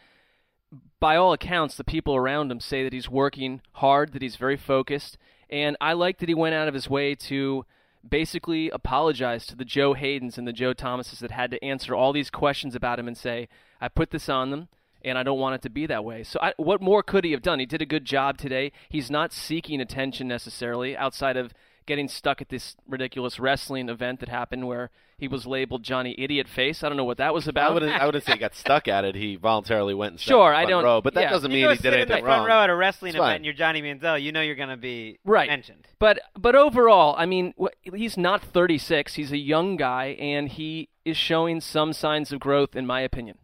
by 0.98 1.16
all 1.16 1.32
accounts, 1.32 1.76
the 1.76 1.84
people 1.84 2.16
around 2.16 2.50
him 2.50 2.60
say 2.60 2.82
that 2.82 2.92
he's 2.92 3.08
working 3.08 3.60
hard, 3.74 4.12
that 4.12 4.22
he's 4.22 4.36
very 4.36 4.56
focused, 4.56 5.18
and 5.48 5.76
I 5.80 5.92
like 5.92 6.18
that 6.18 6.28
he 6.28 6.34
went 6.34 6.54
out 6.54 6.68
of 6.68 6.74
his 6.74 6.90
way 6.90 7.14
to 7.14 7.64
basically 8.08 8.70
apologize 8.70 9.46
to 9.46 9.56
the 9.56 9.64
Joe 9.64 9.94
Hadens 9.94 10.38
and 10.38 10.46
the 10.46 10.52
Joe 10.52 10.72
Thomases 10.72 11.20
that 11.20 11.30
had 11.30 11.50
to 11.50 11.64
answer 11.64 11.94
all 11.94 12.12
these 12.12 12.30
questions 12.30 12.74
about 12.74 12.98
him 12.98 13.08
and 13.08 13.16
say, 13.16 13.48
I 13.80 13.88
put 13.88 14.10
this 14.10 14.28
on 14.28 14.50
them 14.50 14.68
and 15.02 15.18
I 15.18 15.22
don't 15.22 15.38
want 15.38 15.56
it 15.56 15.62
to 15.62 15.70
be 15.70 15.86
that 15.86 16.04
way. 16.04 16.22
So, 16.22 16.38
I, 16.40 16.54
what 16.56 16.80
more 16.80 17.02
could 17.02 17.24
he 17.24 17.32
have 17.32 17.42
done? 17.42 17.58
He 17.58 17.66
did 17.66 17.82
a 17.82 17.86
good 17.86 18.04
job 18.04 18.38
today. 18.38 18.72
He's 18.88 19.10
not 19.10 19.32
seeking 19.32 19.80
attention 19.80 20.26
necessarily 20.26 20.96
outside 20.96 21.36
of 21.36 21.52
getting 21.86 22.08
stuck 22.08 22.40
at 22.40 22.48
this 22.48 22.76
ridiculous 22.88 23.38
wrestling 23.38 23.88
event 23.88 24.20
that 24.20 24.28
happened 24.28 24.66
where 24.66 24.90
he 25.18 25.28
was 25.28 25.46
labeled 25.46 25.82
Johnny 25.82 26.14
Idiot 26.18 26.48
Face. 26.48 26.82
I 26.82 26.88
don't 26.88 26.96
know 26.96 27.04
what 27.04 27.18
that 27.18 27.32
was 27.32 27.46
about. 27.46 27.70
I 27.70 27.74
wouldn't, 27.74 27.92
I 27.92 28.06
wouldn't 28.06 28.24
say 28.24 28.32
he 28.32 28.38
got 28.38 28.54
stuck 28.54 28.88
at 28.88 29.04
it. 29.04 29.14
He 29.14 29.36
voluntarily 29.36 29.94
went 29.94 30.12
and 30.12 30.20
sat 30.20 30.26
Sure, 30.28 30.52
in 30.52 30.60
the 30.60 30.66
I 30.66 30.70
don't- 30.70 30.84
Row, 30.84 31.00
but 31.00 31.14
that 31.14 31.20
yeah. 31.22 31.30
doesn't 31.30 31.50
You 31.50 31.56
mean 31.56 31.64
go 31.66 31.70
he 31.70 31.76
sit 31.76 31.82
did 31.82 31.92
in 31.94 32.00
anything 32.00 32.24
the 32.24 32.28
front 32.28 32.48
row 32.48 32.62
at 32.62 32.70
a 32.70 32.74
wrestling 32.74 33.10
It's 33.10 33.16
event 33.16 33.26
fine. 33.28 33.36
and 33.36 33.44
you're 33.44 33.54
Johnny 33.54 33.80
Manziel. 33.82 34.20
You 34.22 34.32
know 34.32 34.40
you're 34.40 34.54
going 34.56 34.68
to 34.70 34.76
be 34.76 35.18
right. 35.24 35.48
mentioned. 35.48 35.86
But 35.98 36.20
but 36.36 36.54
overall, 36.56 37.14
I 37.18 37.26
mean, 37.26 37.54
wh- 37.60 37.94
he's 37.94 38.16
not 38.16 38.42
36. 38.42 39.14
He's 39.14 39.30
a 39.32 39.38
young 39.38 39.76
guy, 39.76 40.16
and 40.18 40.48
he 40.48 40.88
is 41.04 41.16
showing 41.16 41.60
some 41.60 41.92
signs 41.92 42.32
of 42.32 42.40
growth, 42.40 42.74
in 42.74 42.86
my 42.86 43.00
opinion. 43.02 43.38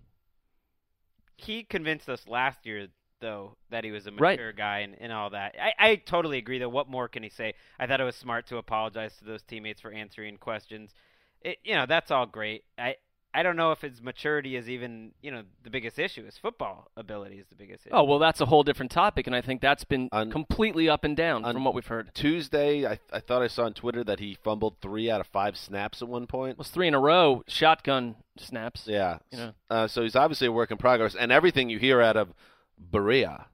he 1.37 1.63
convinced 1.63 2.09
us 2.09 2.27
last 2.29 2.67
year 2.67 2.89
though 3.21 3.57
that 3.71 3.85
he 3.85 3.91
was 3.91 4.07
a 4.07 4.13
Right. 4.13 4.39
mature 4.39 4.53
guy 4.53 4.81
and, 4.81 4.97
and 5.01 5.13
all 5.13 5.31
that. 5.31 5.55
I, 5.61 5.91
I 5.91 5.97
totally 5.97 6.39
agree 6.39 6.59
though. 6.59 6.69
What 6.69 6.89
more 6.89 7.09
can 7.09 7.23
he 7.23 7.29
say? 7.29 7.55
I 7.79 7.87
thought 7.87 8.01
it 8.01 8.05
was 8.05 8.17
smart 8.17 8.47
to 8.49 8.57
apologize 8.57 9.17
to 9.19 9.25
those 9.25 9.43
teammates 9.43 9.81
for 9.81 9.93
answering 9.93 10.37
questions. 10.39 10.95
It 11.43 11.59
you 11.65 11.75
know, 11.75 11.87
that's 11.87 12.11
all 12.11 12.27
great. 12.27 12.65
I 12.79 12.97
I 13.33 13.45
don't 13.45 13.55
know 13.55 13.71
if 13.71 13.81
his 13.81 14.03
maturity 14.03 14.57
is 14.57 14.69
even, 14.69 15.13
you 15.23 15.31
know, 15.31 15.45
the 15.63 15.71
biggest 15.71 16.01
issue. 16.01 16.25
His 16.27 16.37
football 16.37 16.91
ability 16.97 17.37
is 17.37 17.47
the 17.49 17.55
biggest 17.55 17.87
issue. 17.87 17.95
Oh 17.95 18.03
well, 18.03 18.19
that's 18.19 18.41
a 18.41 18.47
whole 18.47 18.65
different 18.65 18.91
topic, 18.91 19.29
and 19.29 19.37
I 19.37 19.41
think 19.41 19.61
that's 19.61 19.85
been 19.85 20.09
On- 20.11 20.33
completely 20.33 20.89
up 20.89 21.05
and 21.05 21.17
down 21.17 21.45
from 21.45 21.65
what 21.65 21.73
we've 21.73 21.87
heard. 21.87 22.13
Tuesday, 22.13 22.85
I, 22.85 22.99
I 23.13 23.21
thought 23.21 23.41
I 23.41 23.47
saw 23.47 23.67
on 23.67 23.75
Twitter 23.75 24.03
that 24.03 24.19
he 24.19 24.35
fumbled 24.35 24.79
three 24.83 25.09
out 25.09 25.21
of 25.21 25.29
five 25.29 25.57
snaps 25.57 26.03
at 26.03 26.09
one 26.09 26.27
point. 26.27 26.53
It 26.53 26.59
was 26.59 26.71
three 26.71 26.89
in 26.89 26.95
a 26.95 26.99
row, 26.99 27.45
shotgun 27.47 28.17
snaps. 28.37 28.83
Yeah. 28.89 29.19
You 29.31 29.39
know. 29.39 29.53
Uh, 29.71 29.87
so 29.87 30.03
he's 30.03 30.17
obviously 30.17 30.49
a 30.49 30.53
work 30.53 30.73
in 30.73 30.77
progress, 30.77 31.15
and 31.15 31.31
everything 31.31 31.71
you 31.71 31.79
hear 31.79 32.01
out 32.03 32.17
of 32.17 32.35
Berea, 32.81 33.47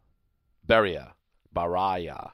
Beria, 0.66 1.12
Baraya, 1.54 2.32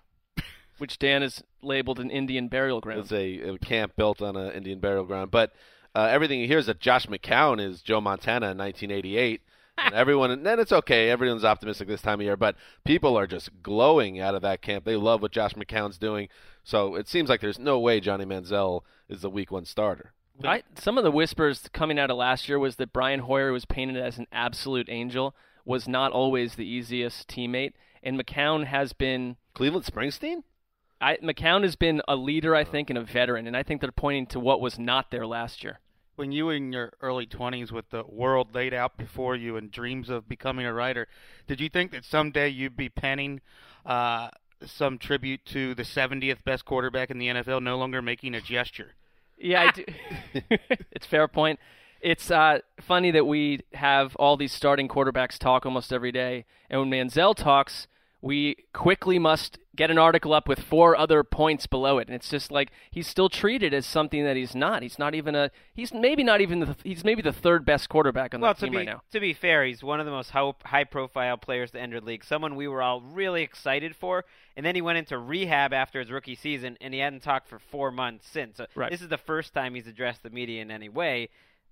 which 0.78 0.98
Dan 0.98 1.22
has 1.22 1.42
labeled 1.62 2.00
an 2.00 2.10
Indian 2.10 2.48
burial 2.48 2.80
ground. 2.80 3.00
it's 3.00 3.12
a, 3.12 3.54
a 3.54 3.58
camp 3.58 3.96
built 3.96 4.20
on 4.20 4.36
an 4.36 4.52
Indian 4.52 4.80
burial 4.80 5.04
ground. 5.04 5.30
But 5.30 5.52
uh, 5.94 6.08
everything 6.10 6.40
you 6.40 6.46
hear 6.46 6.58
is 6.58 6.66
that 6.66 6.80
Josh 6.80 7.06
McCown 7.06 7.60
is 7.60 7.82
Joe 7.82 8.00
Montana 8.00 8.50
in 8.50 8.58
1988. 8.58 9.42
And 9.78 9.94
everyone, 9.94 10.30
and 10.30 10.44
then 10.44 10.60
it's 10.60 10.72
okay. 10.72 11.08
Everyone's 11.08 11.44
optimistic 11.44 11.88
this 11.88 12.02
time 12.02 12.20
of 12.20 12.24
year, 12.24 12.36
but 12.36 12.56
people 12.84 13.16
are 13.18 13.26
just 13.26 13.50
glowing 13.62 14.20
out 14.20 14.34
of 14.34 14.42
that 14.42 14.60
camp. 14.60 14.84
They 14.84 14.96
love 14.96 15.22
what 15.22 15.32
Josh 15.32 15.54
McCown's 15.54 15.96
doing. 15.96 16.28
So 16.62 16.94
it 16.94 17.08
seems 17.08 17.30
like 17.30 17.40
there's 17.40 17.58
no 17.58 17.78
way 17.78 17.98
Johnny 17.98 18.26
Manziel 18.26 18.82
is 19.08 19.22
the 19.22 19.30
Week 19.30 19.50
One 19.50 19.64
starter. 19.64 20.12
I, 20.44 20.62
some 20.74 20.98
of 20.98 21.04
the 21.04 21.10
whispers 21.10 21.68
coming 21.72 21.98
out 21.98 22.10
of 22.10 22.16
last 22.16 22.48
year 22.48 22.58
was 22.58 22.76
that 22.76 22.92
Brian 22.92 23.20
Hoyer 23.20 23.52
was 23.52 23.64
painted 23.64 23.96
as 23.96 24.18
an 24.18 24.26
absolute 24.32 24.88
angel, 24.90 25.34
was 25.64 25.86
not 25.88 26.12
always 26.12 26.54
the 26.54 26.66
easiest 26.66 27.28
teammate, 27.28 27.72
and 28.02 28.18
McCown 28.20 28.66
has 28.66 28.92
been. 28.92 29.36
Cleveland 29.54 29.84
Springsteen. 29.86 30.42
I, 31.00 31.16
McCown 31.16 31.62
has 31.62 31.74
been 31.76 32.00
a 32.06 32.14
leader, 32.16 32.54
I 32.54 32.64
think, 32.64 32.88
and 32.88 32.98
a 32.98 33.02
veteran, 33.02 33.46
and 33.46 33.56
I 33.56 33.62
think 33.62 33.80
they're 33.80 33.90
pointing 33.92 34.26
to 34.26 34.40
what 34.40 34.60
was 34.60 34.78
not 34.78 35.10
there 35.10 35.26
last 35.26 35.64
year. 35.64 35.80
when 36.14 36.30
you 36.30 36.46
were 36.46 36.54
in 36.54 36.72
your 36.72 36.92
early 37.00 37.26
20s 37.26 37.72
with 37.72 37.88
the 37.90 38.04
world 38.06 38.54
laid 38.54 38.72
out 38.74 38.96
before 38.96 39.34
you 39.34 39.56
and 39.56 39.70
dreams 39.70 40.08
of 40.08 40.28
becoming 40.28 40.64
a 40.66 40.72
writer, 40.72 41.08
did 41.48 41.60
you 41.60 41.68
think 41.68 41.90
that 41.90 42.04
someday 42.04 42.48
you'd 42.48 42.76
be 42.76 42.88
penning 42.88 43.40
uh, 43.84 44.28
some 44.64 44.96
tribute 44.98 45.44
to 45.44 45.74
the 45.74 45.82
70th 45.82 46.44
best 46.44 46.64
quarterback 46.64 47.10
in 47.10 47.18
the 47.18 47.26
NFL, 47.28 47.62
no 47.62 47.76
longer 47.76 48.00
making 48.00 48.34
a 48.34 48.40
gesture? 48.40 48.92
Yeah, 49.38 49.62
I 49.62 49.70
do. 49.72 49.84
it's 50.92 51.06
fair 51.06 51.26
point. 51.26 51.58
It's 52.02 52.30
uh, 52.30 52.58
funny 52.80 53.10
that 53.12 53.26
we 53.26 53.60
have 53.74 54.16
all 54.16 54.36
these 54.36 54.52
starting 54.52 54.88
quarterbacks 54.88 55.38
talk 55.38 55.64
almost 55.64 55.92
every 55.92 56.12
day, 56.12 56.44
and 56.68 56.80
when 56.80 56.90
Manziel 56.90 57.34
talks, 57.34 57.86
we 58.20 58.56
quickly 58.72 59.18
must 59.18 59.58
get 59.74 59.90
an 59.90 59.98
article 59.98 60.32
up 60.32 60.46
with 60.46 60.60
four 60.60 60.96
other 60.96 61.24
points 61.24 61.66
below 61.66 61.98
it, 61.98 62.06
and 62.06 62.14
it's 62.14 62.28
just 62.28 62.50
like 62.52 62.70
he's 62.90 63.06
still 63.06 63.28
treated 63.28 63.74
as 63.74 63.86
something 63.86 64.24
that 64.24 64.36
he's 64.36 64.54
not. 64.54 64.82
He's 64.82 64.98
not 64.98 65.14
even 65.14 65.34
a. 65.34 65.50
He's 65.74 65.92
maybe 65.92 66.22
not 66.22 66.40
even 66.40 66.60
the. 66.60 66.76
He's 66.84 67.04
maybe 67.04 67.22
the 67.22 67.32
third 67.32 67.64
best 67.64 67.88
quarterback 67.88 68.34
on 68.34 68.40
well, 68.40 68.54
the 68.54 68.60
team 68.60 68.72
be 68.72 68.78
right 68.78 68.86
now. 68.86 69.02
to 69.12 69.20
be 69.20 69.32
fair, 69.32 69.64
he's 69.64 69.82
one 69.82 69.98
of 69.98 70.06
the 70.06 70.12
most 70.12 70.30
high 70.30 70.84
profile 70.84 71.36
players 71.36 71.72
to 71.72 71.80
enter 71.80 72.00
the 72.00 72.06
league. 72.06 72.24
Someone 72.24 72.54
we 72.54 72.68
were 72.68 72.82
all 72.82 73.00
really 73.00 73.42
excited 73.42 73.96
for, 73.96 74.24
and 74.56 74.64
then 74.64 74.74
he 74.74 74.82
went 74.82 74.98
into 74.98 75.18
rehab 75.18 75.72
after 75.72 75.98
his 75.98 76.10
rookie 76.10 76.36
season, 76.36 76.78
and 76.80 76.94
he 76.94 77.00
hadn't 77.00 77.22
talked 77.22 77.48
for 77.48 77.58
four 77.58 77.90
months 77.90 78.28
since. 78.28 78.58
So 78.58 78.66
Right. 78.74 78.90
this 78.90 79.02
is 79.02 79.08
the 79.08 79.18
first 79.18 79.52
time 79.52 79.74
he's 79.74 79.86
addressed 79.86 80.22
the 80.22 80.30
media 80.30 80.62
in 80.62 80.70
any 80.70 80.88
way. 80.88 81.28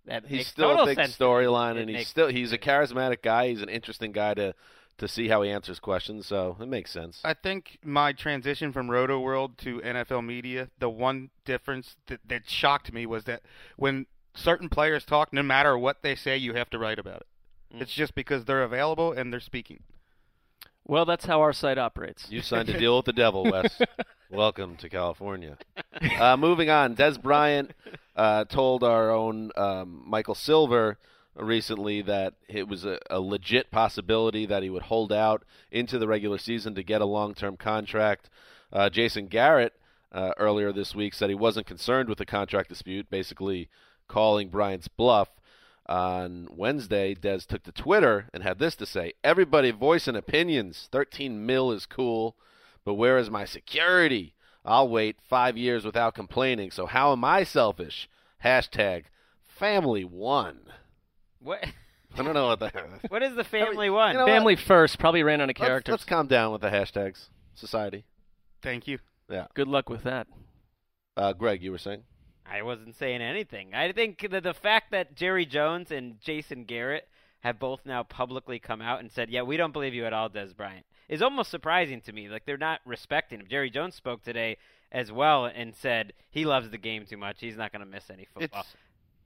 That 0.06 0.24
he's 0.24 0.38
makes 0.38 0.48
still 0.48 0.70
total 0.70 0.84
a 0.84 0.86
big 0.86 0.96
sense 0.96 1.16
to 1.16 1.24
me. 1.24 1.28
storyline, 1.28 1.80
and 1.80 1.90
he's 1.90 2.08
still 2.08 2.28
he's 2.28 2.52
a 2.52 2.58
charismatic 2.58 3.22
guy. 3.22 3.48
He's 3.48 3.62
an 3.62 3.68
interesting 3.68 4.12
guy 4.12 4.34
to 4.34 4.54
to 4.98 5.08
see 5.08 5.28
how 5.28 5.42
he 5.42 5.50
answers 5.50 5.80
questions. 5.80 6.26
So 6.26 6.56
it 6.60 6.68
makes 6.68 6.90
sense. 6.90 7.20
I 7.24 7.34
think 7.34 7.78
my 7.82 8.12
transition 8.12 8.72
from 8.72 8.88
Rotoworld 8.88 9.56
to 9.58 9.80
NFL 9.80 10.24
media, 10.24 10.68
the 10.78 10.90
one 10.90 11.30
difference 11.44 11.96
that, 12.06 12.20
that 12.28 12.48
shocked 12.48 12.92
me 12.92 13.06
was 13.06 13.24
that 13.24 13.42
when 13.76 14.06
certain 14.34 14.68
players 14.68 15.04
talk, 15.04 15.32
no 15.32 15.42
matter 15.42 15.76
what 15.76 16.02
they 16.02 16.14
say, 16.14 16.36
you 16.36 16.54
have 16.54 16.70
to 16.70 16.78
write 16.78 16.98
about 16.98 17.22
it. 17.22 17.76
Mm. 17.76 17.82
It's 17.82 17.94
just 17.94 18.14
because 18.14 18.44
they're 18.44 18.62
available 18.62 19.12
and 19.12 19.32
they're 19.32 19.40
speaking. 19.40 19.82
Well, 20.90 21.04
that's 21.04 21.24
how 21.24 21.40
our 21.40 21.52
site 21.52 21.78
operates. 21.78 22.26
You 22.30 22.42
signed 22.42 22.68
a 22.68 22.76
deal 22.76 22.96
with 22.96 23.06
the 23.06 23.12
devil, 23.12 23.44
Wes. 23.52 23.80
Welcome 24.28 24.74
to 24.78 24.88
California. 24.88 25.56
Uh, 26.18 26.36
moving 26.36 26.68
on, 26.68 26.96
Dez 26.96 27.22
Bryant 27.22 27.70
uh, 28.16 28.44
told 28.46 28.82
our 28.82 29.08
own 29.12 29.52
um, 29.56 30.02
Michael 30.04 30.34
Silver 30.34 30.98
recently 31.36 32.02
that 32.02 32.34
it 32.48 32.66
was 32.66 32.84
a, 32.84 32.98
a 33.08 33.20
legit 33.20 33.70
possibility 33.70 34.46
that 34.46 34.64
he 34.64 34.68
would 34.68 34.82
hold 34.82 35.12
out 35.12 35.44
into 35.70 35.96
the 35.96 36.08
regular 36.08 36.38
season 36.38 36.74
to 36.74 36.82
get 36.82 37.00
a 37.00 37.06
long-term 37.06 37.56
contract. 37.56 38.28
Uh, 38.72 38.90
Jason 38.90 39.28
Garrett 39.28 39.74
uh, 40.10 40.32
earlier 40.38 40.72
this 40.72 40.92
week 40.92 41.14
said 41.14 41.28
he 41.28 41.36
wasn't 41.36 41.68
concerned 41.68 42.08
with 42.08 42.18
the 42.18 42.26
contract 42.26 42.68
dispute, 42.68 43.08
basically 43.08 43.68
calling 44.08 44.48
Bryant's 44.48 44.88
bluff. 44.88 45.28
On 45.90 46.46
Wednesday, 46.52 47.16
Dez 47.16 47.44
took 47.44 47.64
to 47.64 47.72
Twitter 47.72 48.28
and 48.32 48.44
had 48.44 48.60
this 48.60 48.76
to 48.76 48.86
say: 48.86 49.14
"Everybody 49.24 49.72
voicing 49.72 50.14
opinions. 50.14 50.88
13 50.92 51.44
mil 51.44 51.72
is 51.72 51.84
cool, 51.84 52.36
but 52.84 52.94
where 52.94 53.18
is 53.18 53.28
my 53.28 53.44
security? 53.44 54.34
I'll 54.64 54.88
wait 54.88 55.16
five 55.20 55.56
years 55.56 55.84
without 55.84 56.14
complaining. 56.14 56.70
So 56.70 56.86
how 56.86 57.10
am 57.10 57.24
I 57.24 57.42
selfish?" 57.42 58.08
Hashtag 58.44 59.06
Family 59.42 60.04
One. 60.04 60.60
What? 61.40 61.64
I 62.16 62.22
don't 62.22 62.34
know 62.34 62.46
what 62.46 62.60
that. 62.60 62.74
What 63.08 63.24
is 63.24 63.34
the 63.34 63.44
family 63.44 63.90
one? 63.90 64.12
you 64.12 64.18
know 64.18 64.26
Family 64.26 64.56
first 64.56 64.98
probably 64.98 65.22
ran 65.22 65.40
out 65.40 65.50
of 65.50 65.56
Let's, 65.58 65.88
let's 65.88 66.04
calm 66.04 66.26
down 66.26 66.52
with 66.52 66.60
the 66.60 66.70
hashtags. 66.70 67.28
Society. 67.54 68.04
Thank 68.62 68.86
you. 68.86 68.98
Yeah. 69.28 69.46
Good 69.54 69.68
luck 69.68 69.88
with 69.88 70.04
that. 70.04 70.26
Uh, 71.16 71.32
Greg, 71.32 71.62
you 71.62 71.72
were 71.72 71.78
saying? 71.78 72.04
I 72.50 72.62
wasn't 72.62 72.96
saying 72.96 73.22
anything. 73.22 73.74
I 73.74 73.92
think 73.92 74.28
that 74.30 74.42
the 74.42 74.54
fact 74.54 74.90
that 74.90 75.14
Jerry 75.14 75.46
Jones 75.46 75.90
and 75.90 76.20
Jason 76.20 76.64
Garrett 76.64 77.08
have 77.40 77.58
both 77.58 77.86
now 77.86 78.02
publicly 78.02 78.58
come 78.58 78.82
out 78.82 79.00
and 79.00 79.10
said, 79.10 79.30
"Yeah, 79.30 79.42
we 79.42 79.56
don't 79.56 79.72
believe 79.72 79.94
you 79.94 80.04
at 80.04 80.12
all, 80.12 80.28
Dez 80.28 80.54
Bryant," 80.56 80.84
is 81.08 81.22
almost 81.22 81.50
surprising 81.50 82.00
to 82.02 82.12
me. 82.12 82.28
Like 82.28 82.44
they're 82.44 82.58
not 82.58 82.80
respecting 82.84 83.40
him. 83.40 83.46
Jerry 83.48 83.70
Jones 83.70 83.94
spoke 83.94 84.22
today 84.22 84.56
as 84.92 85.12
well 85.12 85.44
and 85.46 85.74
said 85.74 86.12
he 86.30 86.44
loves 86.44 86.70
the 86.70 86.78
game 86.78 87.06
too 87.06 87.16
much. 87.16 87.36
He's 87.40 87.56
not 87.56 87.70
going 87.72 87.80
to 87.84 87.86
miss 87.90 88.10
any 88.10 88.26
football. 88.34 88.62
It's 88.62 88.74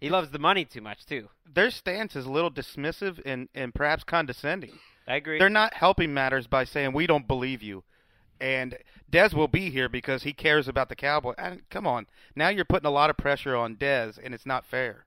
He 0.01 0.11
loves 0.11 0.31
the 0.31 0.39
money 0.39 0.67
too 0.67 0.83
much 0.83 1.07
too. 1.07 1.31
their 1.51 1.71
stance 1.71 2.15
is 2.15 2.27
a 2.27 2.31
little 2.31 2.51
dismissive 2.51 3.21
and, 3.25 3.49
and 3.55 3.75
perhaps 3.75 4.05
condescending. 4.05 4.73
I 5.09 5.17
agree. 5.17 5.39
They're 5.39 5.49
not 5.49 5.73
helping 5.75 6.13
matters 6.13 6.47
by 6.47 6.65
saying 6.65 6.93
we 6.93 7.07
don't 7.07 7.27
believe 7.27 7.63
you. 7.63 7.83
And 8.41 8.77
Dez 9.15 9.33
will 9.33 9.49
be 9.49 9.71
here 9.71 9.89
because 9.89 10.25
he 10.25 10.33
cares 10.33 10.67
about 10.67 10.89
the 10.89 10.97
Cowboy. 10.97 11.35
And 11.39 11.63
come 11.71 11.87
on, 11.87 12.07
now 12.35 12.49
you're 12.49 12.65
putting 12.65 12.87
a 12.87 12.91
lot 12.91 13.11
of 13.11 13.17
pressure 13.17 13.55
on 13.55 13.77
Dez, 13.77 14.19
and 14.23 14.35
it's 14.35 14.45
not 14.47 14.65
fair. 14.65 15.05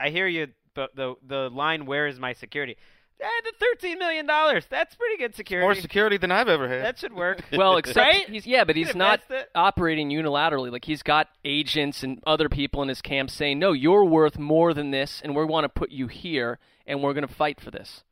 I 0.00 0.10
hear 0.10 0.26
you. 0.26 0.48
But 0.74 0.94
the 0.96 1.14
the 1.26 1.48
line, 1.50 1.86
"Where 1.86 2.06
is 2.06 2.18
my 2.18 2.32
security?" 2.32 2.76
Eh, 3.20 3.26
the 3.44 3.52
thirteen 3.58 3.98
million 3.98 4.26
dollars. 4.26 4.64
That's 4.70 4.94
pretty 4.94 5.16
good 5.16 5.34
security. 5.34 5.64
More 5.66 5.74
security 5.74 6.18
than 6.18 6.30
I've 6.30 6.46
ever 6.46 6.68
had. 6.68 6.84
that 6.84 6.98
should 6.98 7.12
work. 7.12 7.42
Well, 7.52 7.76
except 7.76 7.96
Right? 7.96 8.28
he's 8.28 8.46
yeah, 8.46 8.62
but 8.64 8.76
he's 8.76 8.94
not 8.94 9.20
operating 9.56 10.10
unilaterally. 10.10 10.70
Like 10.70 10.84
he's 10.84 11.02
got 11.02 11.26
agents 11.44 12.04
and 12.04 12.22
other 12.26 12.48
people 12.48 12.82
in 12.82 12.88
his 12.88 13.02
camp 13.02 13.30
saying, 13.30 13.58
"No, 13.58 13.72
you're 13.72 14.04
worth 14.04 14.38
more 14.38 14.72
than 14.72 14.92
this, 14.92 15.20
and 15.22 15.34
we 15.34 15.44
want 15.44 15.64
to 15.64 15.68
put 15.68 15.90
you 15.90 16.06
here, 16.06 16.58
and 16.86 17.02
we're 17.02 17.14
going 17.14 17.26
to 17.26 17.34
fight 17.34 17.60
for 17.60 17.70
this." 17.72 18.04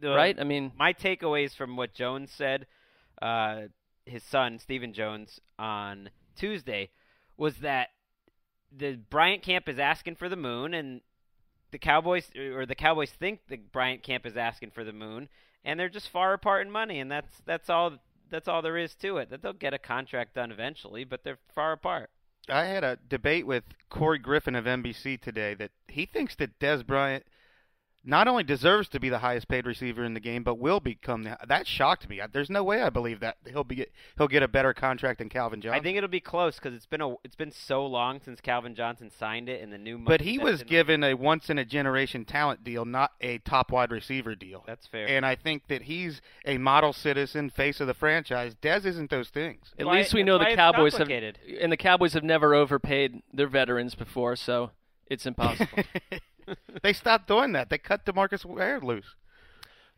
The- 0.00 0.10
right? 0.10 0.38
I 0.38 0.44
mean, 0.44 0.70
my 0.78 0.92
takeaways 0.92 1.56
from 1.56 1.76
what 1.76 1.92
Jones 1.94 2.30
said, 2.30 2.66
uh, 3.20 3.62
his 4.06 4.22
son 4.22 4.58
Stephen 4.58 4.92
Jones 4.92 5.40
on 5.58 6.10
Tuesday, 6.36 6.90
was 7.36 7.56
that 7.58 7.90
the 8.76 8.98
Bryant 9.10 9.42
camp 9.42 9.68
is 9.68 9.78
asking 9.78 10.16
for 10.16 10.28
the 10.28 10.36
moon, 10.36 10.74
and 10.74 11.00
the 11.70 11.78
Cowboys 11.78 12.30
or 12.36 12.66
the 12.66 12.74
Cowboys 12.74 13.10
think 13.10 13.40
the 13.48 13.56
Bryant 13.56 14.02
camp 14.02 14.26
is 14.26 14.36
asking 14.36 14.70
for 14.70 14.84
the 14.84 14.92
moon, 14.92 15.28
and 15.64 15.78
they're 15.78 15.88
just 15.88 16.08
far 16.08 16.32
apart 16.32 16.66
in 16.66 16.72
money, 16.72 17.00
and 17.00 17.10
that's 17.10 17.42
that's 17.46 17.70
all 17.70 17.98
that's 18.30 18.48
all 18.48 18.62
there 18.62 18.76
is 18.76 18.94
to 18.96 19.18
it. 19.18 19.30
That 19.30 19.42
they'll 19.42 19.52
get 19.52 19.74
a 19.74 19.78
contract 19.78 20.34
done 20.34 20.50
eventually, 20.50 21.04
but 21.04 21.24
they're 21.24 21.38
far 21.54 21.72
apart. 21.72 22.10
I 22.48 22.64
had 22.64 22.84
a 22.84 22.98
debate 23.08 23.46
with 23.46 23.64
Corey 23.88 24.18
Griffin 24.18 24.54
of 24.54 24.66
NBC 24.66 25.20
today 25.20 25.54
that 25.54 25.70
he 25.88 26.04
thinks 26.04 26.34
that 26.36 26.58
Dez 26.58 26.86
Bryant 26.86 27.24
not 28.04 28.28
only 28.28 28.42
deserves 28.44 28.88
to 28.90 29.00
be 29.00 29.08
the 29.08 29.18
highest 29.18 29.48
paid 29.48 29.66
receiver 29.66 30.04
in 30.04 30.14
the 30.14 30.20
game, 30.20 30.42
but 30.42 30.58
will 30.58 30.80
become 30.80 31.22
the, 31.22 31.38
that 31.46 31.66
shocked 31.66 32.08
me. 32.08 32.20
There's 32.32 32.50
no 32.50 32.62
way 32.62 32.82
I 32.82 32.90
believe 32.90 33.20
that 33.20 33.38
he'll 33.46 33.64
be 33.64 33.86
he'll 34.16 34.28
get 34.28 34.42
a 34.42 34.48
better 34.48 34.74
contract 34.74 35.18
than 35.18 35.28
Calvin 35.28 35.60
Johnson. 35.60 35.80
I 35.80 35.82
think 35.82 35.96
it'll 35.96 36.08
be 36.08 36.20
close 36.20 36.56
because 36.56 36.74
it's 36.74 36.86
been 36.86 37.00
a 37.00 37.14
it's 37.24 37.36
been 37.36 37.50
so 37.50 37.86
long 37.86 38.20
since 38.24 38.40
Calvin 38.40 38.74
Johnson 38.74 39.10
signed 39.18 39.48
it, 39.48 39.62
and 39.62 39.72
the 39.72 39.78
new. 39.78 39.98
But 39.98 40.20
he 40.20 40.38
was 40.38 40.62
given 40.62 41.02
a 41.02 41.14
once 41.14 41.48
in 41.48 41.58
a 41.58 41.64
generation 41.64 42.24
talent 42.24 42.62
deal, 42.62 42.84
not 42.84 43.12
a 43.20 43.38
top 43.38 43.72
wide 43.72 43.90
receiver 43.90 44.34
deal. 44.34 44.64
That's 44.66 44.86
fair. 44.86 45.06
And 45.08 45.24
I 45.24 45.34
think 45.34 45.68
that 45.68 45.82
he's 45.82 46.20
a 46.44 46.58
model 46.58 46.92
citizen, 46.92 47.50
face 47.50 47.80
of 47.80 47.86
the 47.86 47.94
franchise. 47.94 48.54
Dez 48.60 48.84
isn't 48.84 49.10
those 49.10 49.28
things. 49.28 49.72
At 49.78 49.86
why- 49.86 49.98
least 49.98 50.14
we 50.14 50.22
know 50.22 50.38
the 50.38 50.54
Cowboys 50.54 50.92
have, 50.92 51.08
complicated. 51.08 51.38
and 51.60 51.72
the 51.72 51.76
Cowboys 51.76 52.12
have 52.12 52.24
never 52.24 52.54
overpaid 52.54 53.22
their 53.32 53.48
veterans 53.48 53.94
before, 53.94 54.36
so 54.36 54.70
it's 55.06 55.26
impossible. 55.26 55.82
they 56.82 56.92
stopped 56.92 57.28
doing 57.28 57.52
that. 57.52 57.70
They 57.70 57.78
cut 57.78 58.04
DeMarcus 58.04 58.44
Ware 58.44 58.80
loose. 58.80 59.14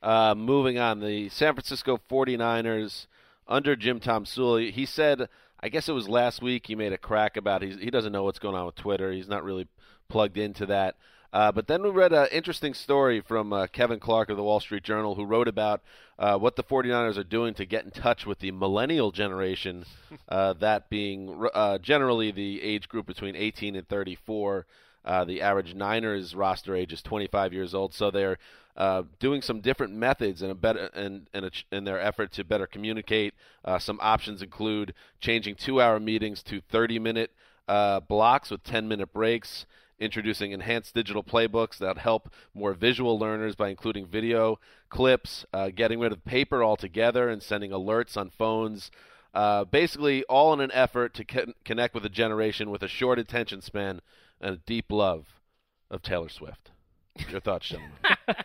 Uh, 0.02 0.34
moving 0.36 0.78
on, 0.78 1.00
the 1.00 1.28
San 1.30 1.54
Francisco 1.54 1.98
49ers 2.10 3.06
under 3.48 3.76
Jim 3.76 4.00
Tom 4.00 4.24
Tomsula, 4.24 4.70
he 4.70 4.86
said, 4.86 5.28
I 5.60 5.68
guess 5.68 5.88
it 5.88 5.92
was 5.92 6.08
last 6.08 6.42
week, 6.42 6.66
he 6.66 6.74
made 6.74 6.92
a 6.92 6.98
crack 6.98 7.36
about 7.36 7.62
he's, 7.62 7.78
he 7.78 7.90
doesn't 7.90 8.12
know 8.12 8.24
what's 8.24 8.38
going 8.38 8.54
on 8.54 8.66
with 8.66 8.74
Twitter. 8.74 9.12
He's 9.12 9.28
not 9.28 9.44
really 9.44 9.68
plugged 10.08 10.36
into 10.36 10.66
that. 10.66 10.96
Uh, 11.32 11.52
but 11.52 11.66
then 11.66 11.82
we 11.82 11.90
read 11.90 12.12
an 12.12 12.28
interesting 12.32 12.72
story 12.72 13.20
from 13.20 13.52
uh, 13.52 13.66
Kevin 13.66 14.00
Clark 14.00 14.30
of 14.30 14.36
the 14.36 14.42
Wall 14.42 14.60
Street 14.60 14.82
Journal, 14.82 15.14
who 15.14 15.24
wrote 15.24 15.48
about 15.48 15.82
uh, 16.18 16.38
what 16.38 16.56
the 16.56 16.62
49ers 16.62 17.18
are 17.18 17.24
doing 17.24 17.52
to 17.54 17.66
get 17.66 17.84
in 17.84 17.90
touch 17.90 18.24
with 18.24 18.38
the 18.38 18.50
millennial 18.52 19.10
generation, 19.10 19.84
uh, 20.28 20.54
that 20.54 20.88
being 20.88 21.46
uh, 21.52 21.78
generally 21.78 22.30
the 22.30 22.62
age 22.62 22.88
group 22.88 23.06
between 23.06 23.36
18 23.36 23.76
and 23.76 23.88
34. 23.88 24.66
Uh, 25.06 25.24
the 25.24 25.40
average 25.40 25.74
Niners 25.74 26.34
roster 26.34 26.74
age 26.74 26.92
is 26.92 27.00
25 27.00 27.52
years 27.52 27.74
old, 27.74 27.94
so 27.94 28.10
they're 28.10 28.38
uh, 28.76 29.04
doing 29.20 29.40
some 29.40 29.60
different 29.60 29.94
methods 29.94 30.42
in 30.42 30.50
a 30.50 30.54
better 30.54 30.90
in 30.94 31.28
in, 31.32 31.44
a, 31.44 31.50
in 31.70 31.84
their 31.84 32.00
effort 32.00 32.32
to 32.32 32.44
better 32.44 32.66
communicate. 32.66 33.32
Uh, 33.64 33.78
some 33.78 33.98
options 34.02 34.42
include 34.42 34.92
changing 35.20 35.54
two-hour 35.54 36.00
meetings 36.00 36.42
to 36.42 36.60
30-minute 36.60 37.30
uh, 37.68 38.00
blocks 38.00 38.50
with 38.50 38.64
10-minute 38.64 39.12
breaks. 39.12 39.64
Introducing 39.98 40.52
enhanced 40.52 40.94
digital 40.94 41.24
playbooks 41.24 41.78
that 41.78 41.96
help 41.96 42.28
more 42.52 42.74
visual 42.74 43.18
learners 43.18 43.54
by 43.54 43.70
including 43.70 44.06
video 44.06 44.58
clips, 44.90 45.46
uh, 45.54 45.70
getting 45.74 45.98
rid 45.98 46.12
of 46.12 46.22
paper 46.26 46.62
altogether, 46.62 47.30
and 47.30 47.42
sending 47.42 47.70
alerts 47.70 48.14
on 48.14 48.28
phones. 48.28 48.90
Basically, 49.70 50.22
all 50.24 50.52
in 50.52 50.60
an 50.60 50.70
effort 50.72 51.14
to 51.14 51.24
con- 51.24 51.54
connect 51.64 51.94
with 51.94 52.04
a 52.04 52.10
generation 52.10 52.68
with 52.68 52.82
a 52.82 52.88
short 52.88 53.18
attention 53.18 53.62
span 53.62 54.02
and 54.40 54.54
a 54.54 54.60
deep 54.66 54.90
love 54.90 55.26
of 55.90 56.02
Taylor 56.02 56.28
Swift. 56.28 56.70
Your 57.30 57.40
thoughts, 57.40 57.68
gentlemen? 57.68 57.96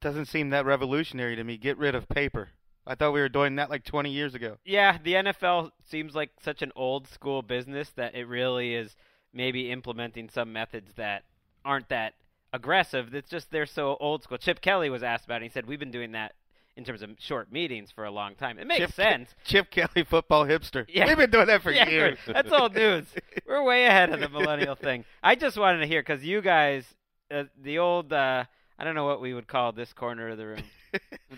Doesn't 0.00 0.26
seem 0.26 0.50
that 0.50 0.66
revolutionary 0.66 1.36
to 1.36 1.44
me. 1.44 1.56
Get 1.56 1.78
rid 1.78 1.94
of 1.94 2.08
paper. 2.08 2.50
I 2.86 2.94
thought 2.94 3.12
we 3.12 3.20
were 3.20 3.28
doing 3.28 3.56
that 3.56 3.70
like 3.70 3.84
20 3.84 4.10
years 4.10 4.34
ago. 4.34 4.58
Yeah, 4.64 4.98
the 5.02 5.14
NFL 5.14 5.70
seems 5.88 6.14
like 6.14 6.30
such 6.40 6.62
an 6.62 6.70
old 6.76 7.08
school 7.08 7.42
business 7.42 7.90
that 7.96 8.14
it 8.14 8.28
really 8.28 8.74
is 8.74 8.94
maybe 9.32 9.70
implementing 9.70 10.28
some 10.28 10.52
methods 10.52 10.92
that 10.94 11.24
aren't 11.64 11.88
that 11.88 12.14
aggressive. 12.52 13.14
It's 13.14 13.28
just 13.28 13.50
they're 13.50 13.66
so 13.66 13.96
old 13.98 14.22
school. 14.22 14.38
Chip 14.38 14.60
Kelly 14.60 14.90
was 14.90 15.02
asked 15.02 15.24
about 15.24 15.42
it. 15.42 15.46
He 15.46 15.48
said 15.50 15.66
we've 15.66 15.80
been 15.80 15.90
doing 15.90 16.12
that 16.12 16.34
in 16.76 16.84
terms 16.84 17.02
of 17.02 17.10
short 17.18 17.50
meetings 17.50 17.90
for 17.90 18.04
a 18.04 18.10
long 18.10 18.34
time. 18.34 18.58
It 18.58 18.66
makes 18.66 18.80
Chip, 18.80 18.92
sense. 18.92 19.34
Chip 19.44 19.70
Kelly, 19.70 20.04
football 20.08 20.44
hipster. 20.46 20.84
Yeah. 20.96 21.06
We've 21.06 21.16
been 21.16 21.30
doing 21.30 21.46
that 21.46 21.62
for 21.62 21.70
yeah, 21.72 21.88
years. 21.88 22.18
That's 22.26 22.52
old 22.52 22.74
news. 22.74 23.04
We're 23.46 23.62
way 23.64 23.86
ahead 23.86 24.12
of 24.12 24.20
the 24.20 24.28
millennial 24.28 24.74
thing. 24.74 25.04
I 25.22 25.34
just 25.36 25.56
wanted 25.58 25.78
to 25.80 25.86
hear 25.86 26.00
because 26.02 26.22
you 26.22 26.40
guys, 26.42 26.84
uh, 27.30 27.44
the 27.62 27.78
old, 27.78 28.12
uh, 28.12 28.44
I 28.78 28.84
don't 28.84 28.94
know 28.94 29.06
what 29.06 29.20
we 29.20 29.32
would 29.34 29.48
call 29.48 29.72
this 29.72 29.92
corner 29.92 30.28
of 30.28 30.38
the 30.38 30.46
room. 30.46 30.62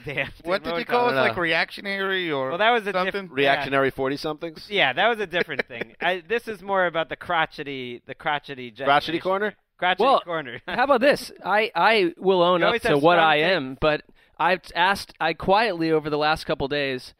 Dan, 0.05 0.31
what 0.45 0.63
did 0.63 0.77
you 0.77 0.85
call 0.85 1.09
it? 1.09 1.13
it? 1.13 1.17
Like 1.17 1.37
reactionary 1.37 2.31
or 2.31 2.51
Well, 2.51 2.59
that 2.59 2.71
was 2.71 2.83
a 2.83 2.93
something? 2.93 3.05
different 3.07 3.33
Reactionary 3.33 3.91
40 3.91 4.17
somethings? 4.17 4.67
Yeah, 4.69 4.93
that 4.93 5.09
was 5.09 5.19
a 5.21 5.27
different 5.27 5.67
thing. 5.67 5.95
I, 6.01 6.23
this 6.29 6.47
is 6.49 6.63
more 6.63 6.87
about 6.87 7.09
the 7.09 7.17
crotchety, 7.17 8.03
the 8.07 8.15
crotchety, 8.15 8.71
Crotchety 8.73 9.19
corner? 9.21 9.55
crotchety 9.79 10.05
Well, 10.05 10.21
corner. 10.21 10.61
How 10.67 10.85
about 10.85 11.01
this? 11.01 11.33
I, 11.45 11.71
I 11.75 12.13
will 12.19 12.43
own 12.43 12.63
up 12.63 12.81
to 12.83 12.99
what 12.99 13.19
I 13.19 13.39
takes. 13.39 13.51
am, 13.57 13.79
but 13.81 14.03
I've 14.39 14.63
asked, 14.75 15.15
I 15.21 15.33
quietly 15.33 15.91
over 15.91 16.09
the 16.09 16.19
last 16.19 16.45
couple 16.45 16.69
days, 16.69 17.15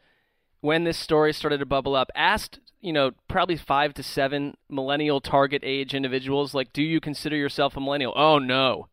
when 0.61 0.83
this 0.83 0.97
story 0.97 1.33
started 1.33 1.59
to 1.59 1.65
bubble 1.65 1.95
up, 1.95 2.11
asked, 2.15 2.59
you 2.81 2.93
know, 2.93 3.11
probably 3.27 3.57
five 3.57 3.93
to 3.95 4.03
seven 4.03 4.55
millennial 4.69 5.19
target 5.19 5.61
age 5.65 5.93
individuals, 5.93 6.53
like, 6.53 6.71
do 6.73 6.81
you 6.81 6.99
consider 6.99 7.35
yourself 7.35 7.75
a 7.75 7.79
millennial? 7.81 8.13
Oh, 8.15 8.39
no. 8.39 8.87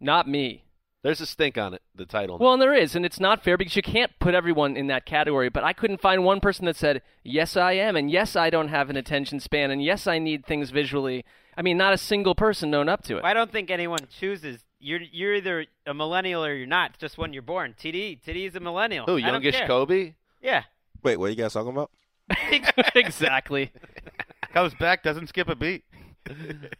Not 0.00 0.28
me. 0.28 0.64
There's 1.02 1.20
a 1.20 1.26
stink 1.26 1.58
on 1.58 1.74
it, 1.74 1.82
the 1.94 2.06
title. 2.06 2.38
Well, 2.38 2.52
and 2.52 2.62
there 2.62 2.74
is, 2.74 2.94
and 2.94 3.04
it's 3.04 3.18
not 3.18 3.42
fair 3.42 3.56
because 3.56 3.74
you 3.74 3.82
can't 3.82 4.12
put 4.20 4.34
everyone 4.34 4.76
in 4.76 4.86
that 4.86 5.04
category. 5.04 5.48
But 5.48 5.64
I 5.64 5.72
couldn't 5.72 6.00
find 6.00 6.24
one 6.24 6.38
person 6.38 6.64
that 6.66 6.76
said, 6.76 7.02
"Yes, 7.24 7.56
I 7.56 7.72
am," 7.72 7.96
and 7.96 8.08
"Yes, 8.08 8.36
I 8.36 8.50
don't 8.50 8.68
have 8.68 8.88
an 8.88 8.96
attention 8.96 9.40
span," 9.40 9.72
and 9.72 9.82
"Yes, 9.82 10.06
I 10.06 10.20
need 10.20 10.46
things 10.46 10.70
visually." 10.70 11.24
I 11.56 11.62
mean, 11.62 11.76
not 11.76 11.92
a 11.92 11.98
single 11.98 12.36
person 12.36 12.70
known 12.70 12.88
up 12.88 13.02
to 13.04 13.16
it. 13.16 13.24
I 13.24 13.34
don't 13.34 13.50
think 13.50 13.68
anyone 13.68 14.06
chooses. 14.16 14.64
You're 14.82 15.00
you're 15.00 15.34
either 15.36 15.66
a 15.86 15.94
millennial 15.94 16.44
or 16.44 16.54
you're 16.54 16.66
not. 16.66 16.90
It's 16.90 16.98
just 16.98 17.16
when 17.16 17.32
you're 17.32 17.42
born. 17.42 17.74
TD 17.78 18.20
TD 18.26 18.48
is 18.48 18.56
a 18.56 18.60
millennial. 18.60 19.06
Who, 19.06 19.16
I 19.16 19.20
don't 19.20 19.34
youngish 19.34 19.56
care. 19.56 19.66
Kobe? 19.66 20.14
Yeah. 20.40 20.64
Wait, 21.02 21.16
what 21.16 21.26
are 21.26 21.30
you 21.30 21.36
guys 21.36 21.52
talking 21.52 21.70
about? 21.70 21.90
exactly. 22.94 23.70
Comes 24.52 24.74
back, 24.74 25.02
doesn't 25.02 25.28
skip 25.28 25.48
a 25.48 25.54
beat. 25.54 25.84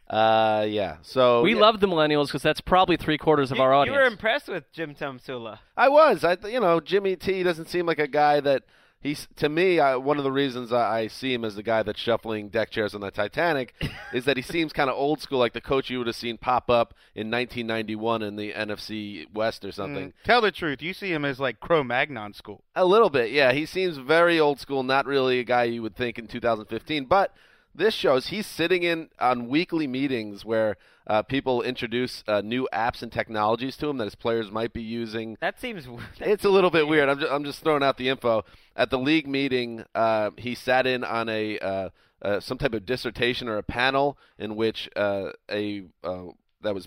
Uh, 0.08 0.66
yeah. 0.68 0.98
So 1.00 1.40
we 1.40 1.54
yeah, 1.54 1.60
love 1.60 1.80
the 1.80 1.88
millennials 1.88 2.26
because 2.26 2.42
that's 2.42 2.60
probably 2.60 2.98
three 2.98 3.16
quarters 3.16 3.50
of 3.50 3.56
you, 3.56 3.62
our 3.62 3.72
audience. 3.72 3.94
you 3.94 3.98
audience. 3.98 4.10
were 4.10 4.12
impressed 4.12 4.48
with 4.48 4.70
Jim 4.72 4.94
Tomsula. 4.94 5.58
I 5.74 5.88
was. 5.88 6.22
I, 6.22 6.36
you 6.46 6.60
know, 6.60 6.80
Jimmy 6.80 7.16
T 7.16 7.42
doesn't 7.42 7.70
seem 7.70 7.86
like 7.86 7.98
a 7.98 8.06
guy 8.06 8.40
that 8.40 8.64
he's. 9.02 9.28
To 9.36 9.48
me, 9.48 9.80
I, 9.80 9.96
one 9.96 10.18
of 10.18 10.24
the 10.24 10.32
reasons 10.32 10.72
I, 10.72 11.00
I 11.00 11.06
see 11.08 11.34
him 11.34 11.44
as 11.44 11.54
the 11.56 11.62
guy 11.62 11.82
that's 11.82 12.00
shuffling 12.00 12.48
deck 12.48 12.70
chairs 12.70 12.94
on 12.94 13.00
the 13.00 13.10
Titanic 13.10 13.74
is 14.12 14.24
that 14.24 14.36
he 14.36 14.42
seems 14.42 14.72
kind 14.72 14.88
of 14.88 14.96
old 14.96 15.20
school, 15.20 15.38
like 15.38 15.52
the 15.52 15.60
coach 15.60 15.90
you 15.90 15.98
would 15.98 16.06
have 16.06 16.16
seen 16.16 16.38
pop 16.38 16.70
up 16.70 16.94
in 17.14 17.30
1991 17.30 18.22
in 18.22 18.36
the 18.36 18.52
NFC 18.52 19.26
West 19.34 19.64
or 19.64 19.72
something. 19.72 20.08
Mm. 20.08 20.12
Tell 20.24 20.40
the 20.40 20.52
truth. 20.52 20.82
You 20.82 20.94
see 20.94 21.12
him 21.12 21.24
as 21.24 21.40
like 21.40 21.60
Cro-Magnon 21.60 22.34
school. 22.34 22.62
A 22.74 22.84
little 22.84 23.10
bit, 23.10 23.30
yeah. 23.30 23.52
He 23.52 23.66
seems 23.66 23.96
very 23.96 24.38
old 24.38 24.60
school, 24.60 24.82
not 24.82 25.06
really 25.06 25.40
a 25.40 25.44
guy 25.44 25.64
you 25.64 25.82
would 25.82 25.96
think 25.96 26.18
in 26.18 26.26
2015. 26.26 27.04
But 27.06 27.34
this 27.74 27.94
shows 27.94 28.28
he's 28.28 28.46
sitting 28.46 28.82
in 28.82 29.08
on 29.18 29.48
weekly 29.48 29.86
meetings 29.86 30.44
where 30.44 30.76
uh, 31.06 31.22
people 31.22 31.62
introduce 31.62 32.22
uh, 32.28 32.40
new 32.40 32.68
apps 32.72 33.02
and 33.02 33.10
technologies 33.10 33.76
to 33.78 33.88
him 33.88 33.98
that 33.98 34.04
his 34.04 34.14
players 34.14 34.50
might 34.50 34.72
be 34.72 34.82
using. 34.82 35.36
That 35.40 35.60
seems. 35.60 35.86
It's 36.20 36.44
a 36.44 36.50
little 36.50 36.70
bit 36.70 36.86
weird. 36.86 37.08
I'm 37.08 37.18
just, 37.18 37.32
I'm 37.32 37.44
just 37.44 37.60
throwing 37.62 37.82
out 37.82 37.96
the 37.96 38.08
info. 38.08 38.44
At 38.76 38.90
the 38.90 38.98
league 38.98 39.26
meeting, 39.26 39.84
uh, 39.94 40.30
he 40.36 40.54
sat 40.54 40.86
in 40.86 41.02
on 41.04 41.28
a 41.28 41.58
uh, 41.58 41.88
uh, 42.22 42.40
some 42.40 42.58
type 42.58 42.74
of 42.74 42.86
dissertation 42.86 43.48
or 43.48 43.58
a 43.58 43.62
panel 43.62 44.16
in 44.38 44.54
which 44.54 44.88
uh, 44.96 45.30
a 45.50 45.82
uh, 46.04 46.26
that 46.62 46.74
was 46.74 46.86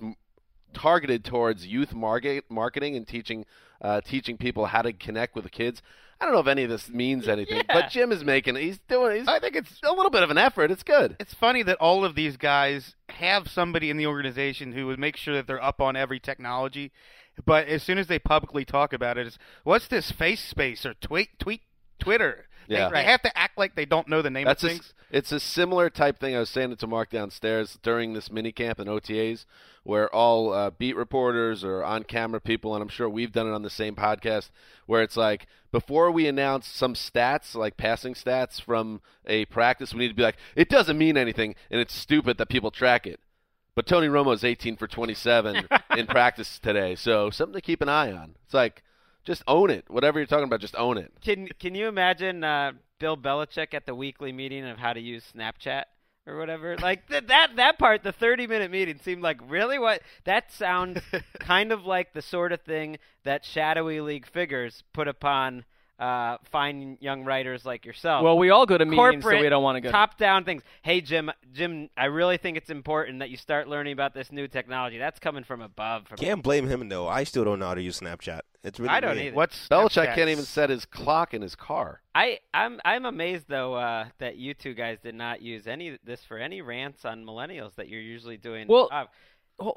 targeted 0.75 1.23
towards 1.25 1.65
youth 1.65 1.93
market, 1.93 2.43
marketing 2.49 2.95
and 2.95 3.07
teaching 3.07 3.45
uh, 3.81 4.01
teaching 4.01 4.37
people 4.37 4.67
how 4.67 4.81
to 4.81 4.93
connect 4.93 5.33
with 5.35 5.43
the 5.43 5.49
kids. 5.49 5.81
I 6.19 6.23
don't 6.25 6.33
know 6.33 6.39
if 6.39 6.47
any 6.47 6.63
of 6.63 6.69
this 6.69 6.89
means 6.89 7.27
anything, 7.27 7.57
Yeah. 7.57 7.63
but 7.81 7.89
Jim 7.89 8.11
is 8.11 8.23
making 8.23 8.55
he's 8.55 8.79
doing 8.87 9.17
he's 9.19 9.27
I 9.27 9.39
think 9.39 9.55
it's 9.55 9.79
a 9.83 9.91
little 9.91 10.09
bit 10.11 10.23
of 10.23 10.29
an 10.29 10.37
effort. 10.37 10.71
It's 10.71 10.83
good. 10.83 11.17
it's 11.19 11.33
funny 11.33 11.61
that 11.63 11.77
all 11.79 12.05
of 12.05 12.15
these 12.15 12.37
guys 12.37 12.95
have 13.09 13.47
somebody 13.49 13.89
in 13.89 13.97
the 13.97 14.07
organization 14.07 14.71
who 14.71 14.85
would 14.87 14.99
make 14.99 15.17
sure 15.17 15.33
that 15.33 15.45
they're 15.47 15.61
up 15.63 15.81
on 15.81 15.95
every 15.97 16.19
technology, 16.19 16.91
but 17.45 17.67
as 17.67 17.83
soon 17.83 17.97
as 17.97 18.07
they 18.07 18.17
publicly 18.19 18.63
talk 18.63 18.93
about 18.93 19.17
it, 19.17 19.27
it's 19.27 19.37
what's 19.65 19.87
this 19.87 20.09
face 20.11 20.41
space 20.43 20.85
or 20.85 20.93
tweet 20.93 21.37
tweet 21.37 21.61
Twitter? 21.99 22.47
They- 22.67 22.75
Yeah. 22.75 22.89
they, 22.89 23.03
have 23.03 23.21
to 23.23 23.37
act 23.37 23.57
like 23.57 23.75
they 23.75 23.85
don't 23.85 24.07
know 24.07 24.21
the 24.21 24.29
name 24.29 24.45
That's 24.45 24.63
of 24.63 24.69
a, 24.69 24.73
things. 24.73 24.93
it's 25.11 25.31
a 25.31 25.39
similar 25.39 25.89
type 25.89 26.19
thing. 26.19 26.35
I 26.35 26.39
was 26.39 26.49
saying 26.49 26.71
it 26.71 26.79
to 26.79 26.87
Mark 26.87 27.09
downstairs 27.09 27.77
during 27.83 28.13
this 28.13 28.31
mini 28.31 28.51
camp 28.51 28.79
and 28.79 28.89
OTAs, 28.89 29.45
where 29.83 30.13
all 30.13 30.51
uh, 30.53 30.71
beat 30.71 30.95
reporters 30.95 31.63
or 31.63 31.83
on 31.83 32.03
camera 32.03 32.41
people, 32.41 32.73
and 32.73 32.81
I'm 32.81 32.89
sure 32.89 33.07
we've 33.07 33.31
done 33.31 33.47
it 33.47 33.53
on 33.53 33.61
the 33.61 33.69
same 33.69 33.95
podcast, 33.95 34.49
where 34.87 35.01
it's 35.03 35.15
like 35.17 35.45
before 35.71 36.09
we 36.11 36.27
announce 36.27 36.67
some 36.67 36.93
stats, 36.95 37.53
like 37.55 37.77
passing 37.77 38.13
stats 38.13 38.59
from 38.61 39.01
a 39.27 39.45
practice, 39.45 39.93
we 39.93 39.99
need 39.99 40.07
to 40.09 40.13
be 40.15 40.23
like, 40.23 40.37
it 40.55 40.69
doesn't 40.69 40.97
mean 40.97 41.17
anything, 41.17 41.53
and 41.69 41.79
it's 41.79 41.93
stupid 41.93 42.37
that 42.37 42.49
people 42.49 42.71
track 42.71 43.05
it. 43.05 43.19
But 43.75 43.85
Tony 43.87 44.07
Romo 44.07 44.33
is 44.33 44.45
18 44.45 44.77
for 44.77 44.87
27 44.87 45.67
in 45.97 46.07
practice 46.07 46.59
today, 46.59 46.95
so 46.95 47.29
something 47.29 47.53
to 47.55 47.61
keep 47.61 47.81
an 47.81 47.89
eye 47.89 48.11
on. 48.11 48.35
It's 48.45 48.53
like, 48.53 48.81
just 49.25 49.43
own 49.47 49.69
it. 49.69 49.85
Whatever 49.89 50.19
you're 50.19 50.27
talking 50.27 50.45
about, 50.45 50.61
just 50.61 50.75
own 50.75 50.97
it. 50.97 51.11
Can 51.21 51.49
Can 51.59 51.75
you 51.75 51.87
imagine 51.87 52.43
uh, 52.43 52.73
Bill 52.99 53.17
Belichick 53.17 53.73
at 53.73 53.85
the 53.85 53.95
weekly 53.95 54.31
meeting 54.31 54.65
of 54.65 54.77
how 54.77 54.93
to 54.93 54.99
use 54.99 55.23
Snapchat 55.35 55.83
or 56.27 56.37
whatever. 56.37 56.77
Like 56.77 57.07
th- 57.07 57.27
that 57.27 57.55
that 57.57 57.77
part, 57.77 58.03
the 58.03 58.11
30 58.11 58.47
minute 58.47 58.71
meeting 58.71 58.99
seemed 59.03 59.21
like 59.21 59.39
really 59.47 59.79
what 59.79 60.01
that 60.23 60.51
sounds 60.51 61.01
kind 61.39 61.71
of 61.71 61.85
like 61.85 62.13
the 62.13 62.21
sort 62.21 62.51
of 62.51 62.61
thing 62.61 62.97
that 63.23 63.45
shadowy 63.45 64.01
league 64.01 64.25
figures 64.25 64.83
put 64.93 65.07
upon 65.07 65.65
uh, 65.97 66.37
fine 66.43 66.97
young 66.99 67.23
writers 67.23 67.65
like 67.65 67.85
yourself. 67.85 68.21
Well, 68.23 68.37
we 68.37 68.49
all 68.49 68.65
go 68.65 68.77
to 68.77 68.85
meetings, 68.85 69.23
so 69.23 69.39
we 69.39 69.47
don't 69.47 69.63
want 69.63 69.77
to 69.77 69.81
go. 69.81 69.91
Top 69.91 70.17
down 70.17 70.43
things. 70.43 70.63
Hey 70.81 70.99
Jim, 71.01 71.31
Jim, 71.53 71.89
I 71.95 72.05
really 72.05 72.37
think 72.37 72.57
it's 72.57 72.69
important 72.69 73.19
that 73.19 73.29
you 73.29 73.37
start 73.37 73.67
learning 73.67 73.93
about 73.93 74.13
this 74.13 74.31
new 74.31 74.47
technology. 74.47 74.97
That's 74.97 75.19
coming 75.19 75.43
from 75.43 75.61
above. 75.61 76.07
From 76.07 76.17
Can't 76.17 76.43
blame 76.43 76.67
him 76.67 76.89
though. 76.89 77.07
I 77.07 77.23
still 77.23 77.45
don't 77.45 77.59
know 77.59 77.67
how 77.67 77.75
to 77.75 77.81
use 77.81 77.99
Snapchat. 77.99 78.41
It's 78.65 78.79
really 78.79 78.89
I 78.89 78.99
don't 78.99 79.15
weird. 79.15 79.27
either. 79.27 79.35
What's 79.35 79.67
Belichick 79.69 80.15
can't 80.15 80.29
even 80.29 80.43
set 80.43 80.69
his 80.69 80.85
clock 80.85 81.33
in 81.33 81.41
his 81.41 81.55
car. 81.55 82.01
I 82.13 82.39
I'm 82.53 82.81
I'm 82.83 83.05
amazed 83.05 83.45
though 83.47 83.75
uh, 83.75 84.05
that 84.19 84.37
you 84.37 84.53
two 84.53 84.73
guys 84.73 84.97
did 85.03 85.15
not 85.15 85.41
use 85.41 85.67
any 85.67 85.97
this 86.03 86.23
for 86.23 86.37
any 86.37 86.61
rants 86.61 87.05
on 87.05 87.23
millennials 87.25 87.75
that 87.75 87.87
you're 87.89 88.01
usually 88.01 88.37
doing. 88.37 88.67
Well, 88.67 88.89
Uh, 88.91 89.05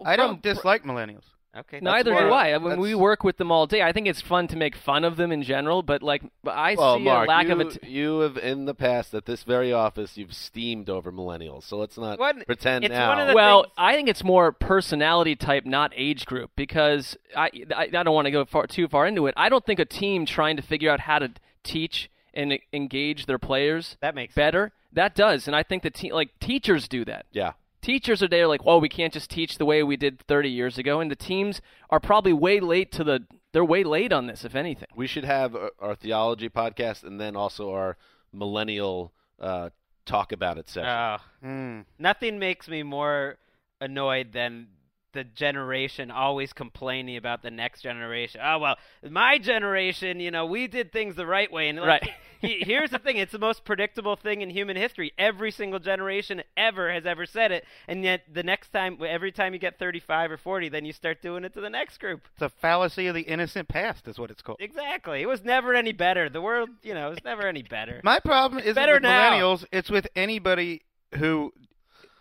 I 0.04 0.16
don't 0.16 0.40
From- 0.42 0.54
dislike 0.54 0.84
millennials. 0.84 1.24
Okay. 1.60 1.80
Neither 1.80 2.10
that's 2.10 2.22
do 2.22 2.30
I. 2.30 2.54
I 2.54 2.58
mean, 2.58 2.80
we 2.80 2.94
work 2.94 3.24
with 3.24 3.36
them 3.36 3.50
all 3.52 3.66
day. 3.66 3.82
I 3.82 3.92
think 3.92 4.06
it's 4.06 4.20
fun 4.20 4.46
to 4.48 4.56
make 4.56 4.76
fun 4.76 5.04
of 5.04 5.16
them 5.16 5.32
in 5.32 5.42
general, 5.42 5.82
but 5.82 6.02
like, 6.02 6.22
but 6.42 6.52
I 6.52 6.74
well, 6.76 6.96
see 6.98 7.04
Mark, 7.04 7.26
a 7.26 7.28
lack 7.28 7.46
you, 7.48 7.52
of 7.52 7.60
it. 7.60 7.84
you 7.84 8.20
have 8.20 8.36
in 8.36 8.64
the 8.64 8.74
past 8.74 9.14
at 9.14 9.26
this 9.26 9.42
very 9.42 9.72
office 9.72 10.16
you've 10.16 10.34
steamed 10.34 10.88
over 10.90 11.10
millennials. 11.12 11.64
So 11.64 11.76
let's 11.76 11.96
not 11.98 12.18
What? 12.18 12.44
pretend 12.46 12.84
It's 12.84 12.92
now. 12.92 13.08
one 13.08 13.20
of 13.20 13.28
the 13.28 13.34
Well, 13.34 13.62
things- 13.64 13.72
I 13.76 13.94
think 13.94 14.08
it's 14.08 14.24
more 14.24 14.52
personality 14.52 15.36
type, 15.36 15.64
not 15.66 15.92
age 15.96 16.26
group, 16.26 16.50
because 16.56 17.16
I 17.36 17.50
I, 17.74 17.82
I 17.84 18.02
don't 18.02 18.14
want 18.14 18.26
to 18.26 18.30
go 18.30 18.44
far 18.44 18.66
too 18.66 18.88
far 18.88 19.06
into 19.06 19.26
it. 19.26 19.34
I 19.36 19.48
don't 19.48 19.64
think 19.64 19.78
a 19.78 19.84
team 19.84 20.26
trying 20.26 20.56
to 20.56 20.62
figure 20.62 20.90
out 20.90 21.00
how 21.00 21.18
to 21.18 21.30
teach 21.64 22.10
and 22.34 22.58
engage 22.72 23.26
their 23.26 23.38
players 23.38 23.96
That 24.00 24.14
makes 24.14 24.34
better 24.34 24.72
that 24.92 25.14
does, 25.14 25.46
and 25.46 25.54
I 25.54 25.62
think 25.62 25.82
the 25.82 25.90
te- 25.90 26.12
like 26.12 26.30
teachers 26.40 26.88
do 26.88 27.04
that. 27.04 27.26
yeah. 27.30 27.52
Teachers 27.88 28.22
are 28.22 28.28
there 28.28 28.46
like, 28.46 28.66
well, 28.66 28.82
we 28.82 28.90
can't 28.90 29.14
just 29.14 29.30
teach 29.30 29.56
the 29.56 29.64
way 29.64 29.82
we 29.82 29.96
did 29.96 30.20
30 30.28 30.50
years 30.50 30.76
ago, 30.76 31.00
and 31.00 31.10
the 31.10 31.16
teams 31.16 31.62
are 31.88 31.98
probably 31.98 32.34
way 32.34 32.60
late 32.60 32.92
to 32.92 33.02
the. 33.02 33.24
They're 33.52 33.64
way 33.64 33.82
late 33.82 34.12
on 34.12 34.26
this, 34.26 34.44
if 34.44 34.54
anything. 34.54 34.88
We 34.94 35.06
should 35.06 35.24
have 35.24 35.56
our- 35.56 35.72
our 35.78 35.94
theology 35.94 36.50
podcast 36.50 37.02
and 37.02 37.18
then 37.18 37.34
also 37.34 37.72
our 37.72 37.96
millennial 38.30 39.14
uh, 39.40 39.70
talk 40.04 40.32
about 40.32 40.58
it 40.58 40.68
session. 40.68 40.90
Oh, 40.90 41.16
Hmm. 41.40 41.80
nothing 41.98 42.38
makes 42.38 42.68
me 42.68 42.82
more 42.82 43.38
annoyed 43.80 44.32
than 44.32 44.66
the 45.12 45.24
generation 45.24 46.10
always 46.10 46.52
complaining 46.52 47.16
about 47.16 47.42
the 47.42 47.50
next 47.50 47.80
generation. 47.82 48.40
Oh 48.44 48.58
well, 48.58 48.76
my 49.08 49.38
generation, 49.38 50.20
you 50.20 50.30
know, 50.30 50.44
we 50.46 50.66
did 50.66 50.92
things 50.92 51.14
the 51.14 51.26
right 51.26 51.50
way. 51.50 51.68
And 51.68 51.78
like, 51.78 52.02
Right. 52.02 52.10
he- 52.40 52.62
here's 52.64 52.90
the 52.90 52.98
thing: 52.98 53.16
it's 53.16 53.32
the 53.32 53.38
most 53.38 53.64
predictable 53.64 54.16
thing 54.16 54.42
in 54.42 54.50
human 54.50 54.76
history. 54.76 55.12
Every 55.18 55.50
single 55.50 55.78
generation 55.78 56.42
ever 56.56 56.92
has 56.92 57.06
ever 57.06 57.24
said 57.26 57.52
it, 57.52 57.64
and 57.88 58.04
yet 58.04 58.22
the 58.32 58.42
next 58.42 58.68
time, 58.70 58.98
every 59.06 59.32
time 59.32 59.54
you 59.54 59.58
get 59.58 59.78
35 59.78 60.32
or 60.32 60.36
40, 60.36 60.68
then 60.68 60.84
you 60.84 60.92
start 60.92 61.22
doing 61.22 61.42
it 61.44 61.54
to 61.54 61.60
the 61.60 61.70
next 61.70 61.98
group. 61.98 62.28
It's 62.34 62.42
a 62.42 62.48
fallacy 62.50 63.06
of 63.06 63.14
the 63.14 63.22
innocent 63.22 63.68
past, 63.68 64.06
is 64.08 64.18
what 64.18 64.30
it's 64.30 64.42
called. 64.42 64.58
Exactly. 64.60 65.22
It 65.22 65.26
was 65.26 65.42
never 65.42 65.74
any 65.74 65.92
better. 65.92 66.28
The 66.28 66.42
world, 66.42 66.68
you 66.82 66.92
know, 66.94 67.08
it 67.08 67.10
was 67.10 67.24
never 67.24 67.46
any 67.46 67.62
better. 67.62 68.00
My 68.04 68.20
problem 68.20 68.60
isn't 68.60 68.74
better 68.74 68.94
with 68.94 69.02
now. 69.02 69.30
millennials; 69.32 69.64
it's 69.72 69.90
with 69.90 70.06
anybody 70.14 70.82
who 71.14 71.52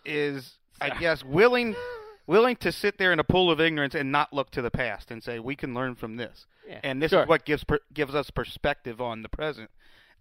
is, 0.05 0.57
I 0.79 0.97
guess, 0.97 1.23
willing 1.23 1.75
willing 2.27 2.55
to 2.57 2.71
sit 2.71 2.97
there 2.97 3.11
in 3.13 3.19
a 3.19 3.23
pool 3.23 3.49
of 3.49 3.59
ignorance 3.59 3.95
and 3.95 4.11
not 4.11 4.31
look 4.33 4.51
to 4.51 4.61
the 4.61 4.69
past 4.71 5.09
and 5.09 5.23
say 5.23 5.39
we 5.39 5.55
can 5.55 5.73
learn 5.73 5.95
from 5.95 6.17
this. 6.17 6.45
Yeah. 6.67 6.79
And 6.83 7.01
this 7.01 7.11
Sure. 7.11 7.23
is 7.23 7.27
what 7.27 7.45
gives 7.45 7.63
per- 7.63 7.79
gives 7.93 8.13
us 8.13 8.29
perspective 8.29 8.99
on 9.01 9.21
the 9.23 9.29
present. 9.29 9.71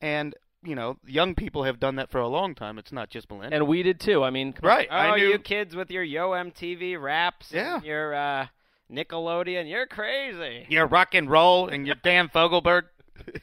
And 0.00 0.34
you 0.62 0.74
know, 0.74 0.96
young 1.06 1.34
people 1.36 1.62
have 1.64 1.78
done 1.78 1.94
that 1.96 2.10
for 2.10 2.18
a 2.18 2.26
long 2.26 2.54
time. 2.54 2.78
It's 2.78 2.90
not 2.90 3.08
just 3.10 3.28
millennials. 3.28 3.52
And 3.52 3.68
we 3.68 3.82
did 3.84 4.00
too. 4.00 4.24
I 4.24 4.30
mean, 4.30 4.54
right. 4.62 4.88
Oh, 4.90 4.96
I 4.96 5.16
knew. 5.16 5.28
you 5.28 5.38
kids 5.38 5.76
with 5.76 5.90
your 5.90 6.02
Yo 6.02 6.30
MTV 6.30 7.00
raps 7.00 7.52
Yeah. 7.52 7.76
and 7.76 7.84
your 7.84 8.14
uh, 8.14 8.46
Nickelodeon, 8.90 9.68
you're 9.68 9.86
crazy. 9.86 10.66
Your 10.68 10.86
rock 10.86 11.14
and 11.14 11.30
roll 11.30 11.68
and 11.68 11.86
your 11.86 11.96
Dan 12.02 12.28
Fogelberg. 12.28 12.84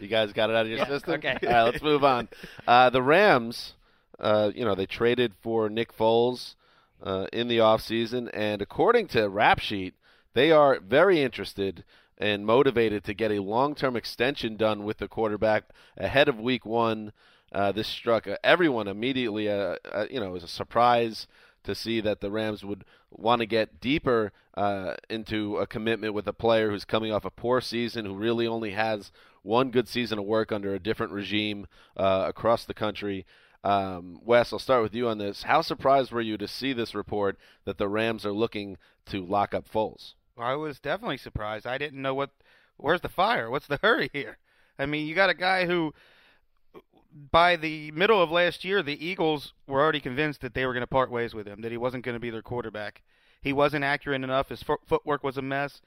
You 0.00 0.08
guys 0.08 0.32
got 0.32 0.50
it 0.50 0.56
out 0.56 0.62
of 0.66 0.68
your 0.68 0.78
Yeah, 0.78 0.88
system? 0.88 1.14
okay. 1.14 1.38
All 1.46 1.48
right, 1.52 1.62
let's 1.62 1.82
move 1.82 2.02
on. 2.04 2.28
Uh, 2.66 2.90
the 2.90 3.00
Rams, 3.00 3.74
uh, 4.18 4.50
you 4.54 4.64
know, 4.64 4.74
they 4.74 4.86
traded 4.86 5.32
for 5.40 5.68
Nick 5.70 5.96
Foles 5.96 6.56
uh, 7.04 7.26
in 7.32 7.48
the 7.48 7.58
offseason, 7.58 8.28
and 8.32 8.60
according 8.60 9.06
to 9.08 9.28
Rap 9.28 9.60
Sheet, 9.60 9.94
they 10.32 10.50
are 10.50 10.80
very 10.80 11.22
interested 11.22 11.84
and 12.18 12.46
motivated 12.46 13.04
to 13.04 13.14
get 13.14 13.30
a 13.30 13.42
long-term 13.42 13.96
extension 13.96 14.56
done 14.56 14.84
with 14.84 14.98
the 14.98 15.08
quarterback 15.08 15.64
ahead 15.96 16.28
of 16.28 16.40
Week 16.40 16.64
One. 16.64 17.12
Uh, 17.52 17.70
this 17.72 17.86
struck 17.86 18.26
everyone 18.42 18.88
immediately. 18.88 19.48
Uh, 19.48 19.76
uh, 19.92 20.06
you 20.10 20.18
know, 20.18 20.26
it 20.26 20.32
was 20.32 20.44
a 20.44 20.48
surprise 20.48 21.26
to 21.64 21.74
see 21.74 22.00
that 22.00 22.20
the 22.20 22.30
Rams 22.30 22.64
would 22.64 22.84
want 23.10 23.40
to 23.40 23.46
get 23.46 23.80
deeper 23.80 24.32
uh, 24.54 24.94
into 25.08 25.58
a 25.58 25.66
commitment 25.66 26.14
with 26.14 26.26
a 26.26 26.32
player 26.32 26.70
who's 26.70 26.84
coming 26.84 27.12
off 27.12 27.24
a 27.24 27.30
poor 27.30 27.60
season, 27.60 28.04
who 28.04 28.14
really 28.14 28.46
only 28.46 28.70
has 28.72 29.10
one 29.42 29.70
good 29.70 29.88
season 29.88 30.18
of 30.18 30.24
work 30.24 30.52
under 30.52 30.74
a 30.74 30.78
different 30.78 31.12
regime 31.12 31.66
uh, 31.96 32.24
across 32.26 32.64
the 32.64 32.74
country. 32.74 33.26
Um, 33.64 34.20
Wes, 34.22 34.52
I'll 34.52 34.58
start 34.58 34.82
with 34.82 34.94
you 34.94 35.08
on 35.08 35.16
this. 35.16 35.42
How 35.44 35.62
surprised 35.62 36.12
were 36.12 36.20
you 36.20 36.36
to 36.36 36.46
see 36.46 36.74
this 36.74 36.94
report 36.94 37.38
that 37.64 37.78
the 37.78 37.88
Rams 37.88 38.26
are 38.26 38.32
looking 38.32 38.76
to 39.06 39.24
lock 39.24 39.54
up 39.54 39.66
Foles? 39.68 40.12
I 40.36 40.54
was 40.54 40.78
definitely 40.78 41.16
surprised. 41.16 41.66
I 41.66 41.78
didn't 41.78 42.02
know 42.02 42.14
what. 42.14 42.30
Where's 42.76 43.00
the 43.00 43.08
fire? 43.08 43.50
What's 43.50 43.66
the 43.66 43.78
hurry 43.82 44.10
here? 44.12 44.36
I 44.78 44.84
mean, 44.84 45.06
you 45.06 45.14
got 45.14 45.30
a 45.30 45.34
guy 45.34 45.64
who, 45.64 45.94
by 47.30 47.56
the 47.56 47.90
middle 47.92 48.22
of 48.22 48.30
last 48.30 48.64
year, 48.64 48.82
the 48.82 49.02
Eagles 49.04 49.54
were 49.66 49.80
already 49.80 50.00
convinced 50.00 50.42
that 50.42 50.52
they 50.52 50.66
were 50.66 50.74
going 50.74 50.82
to 50.82 50.86
part 50.86 51.10
ways 51.10 51.32
with 51.32 51.46
him, 51.46 51.62
that 51.62 51.72
he 51.72 51.78
wasn't 51.78 52.04
going 52.04 52.16
to 52.16 52.20
be 52.20 52.30
their 52.30 52.42
quarterback. 52.42 53.02
He 53.40 53.52
wasn't 53.52 53.84
accurate 53.84 54.22
enough. 54.22 54.50
His 54.50 54.62
fo- 54.62 54.80
footwork 54.86 55.24
was 55.24 55.38
a 55.38 55.42
mess. 55.42 55.80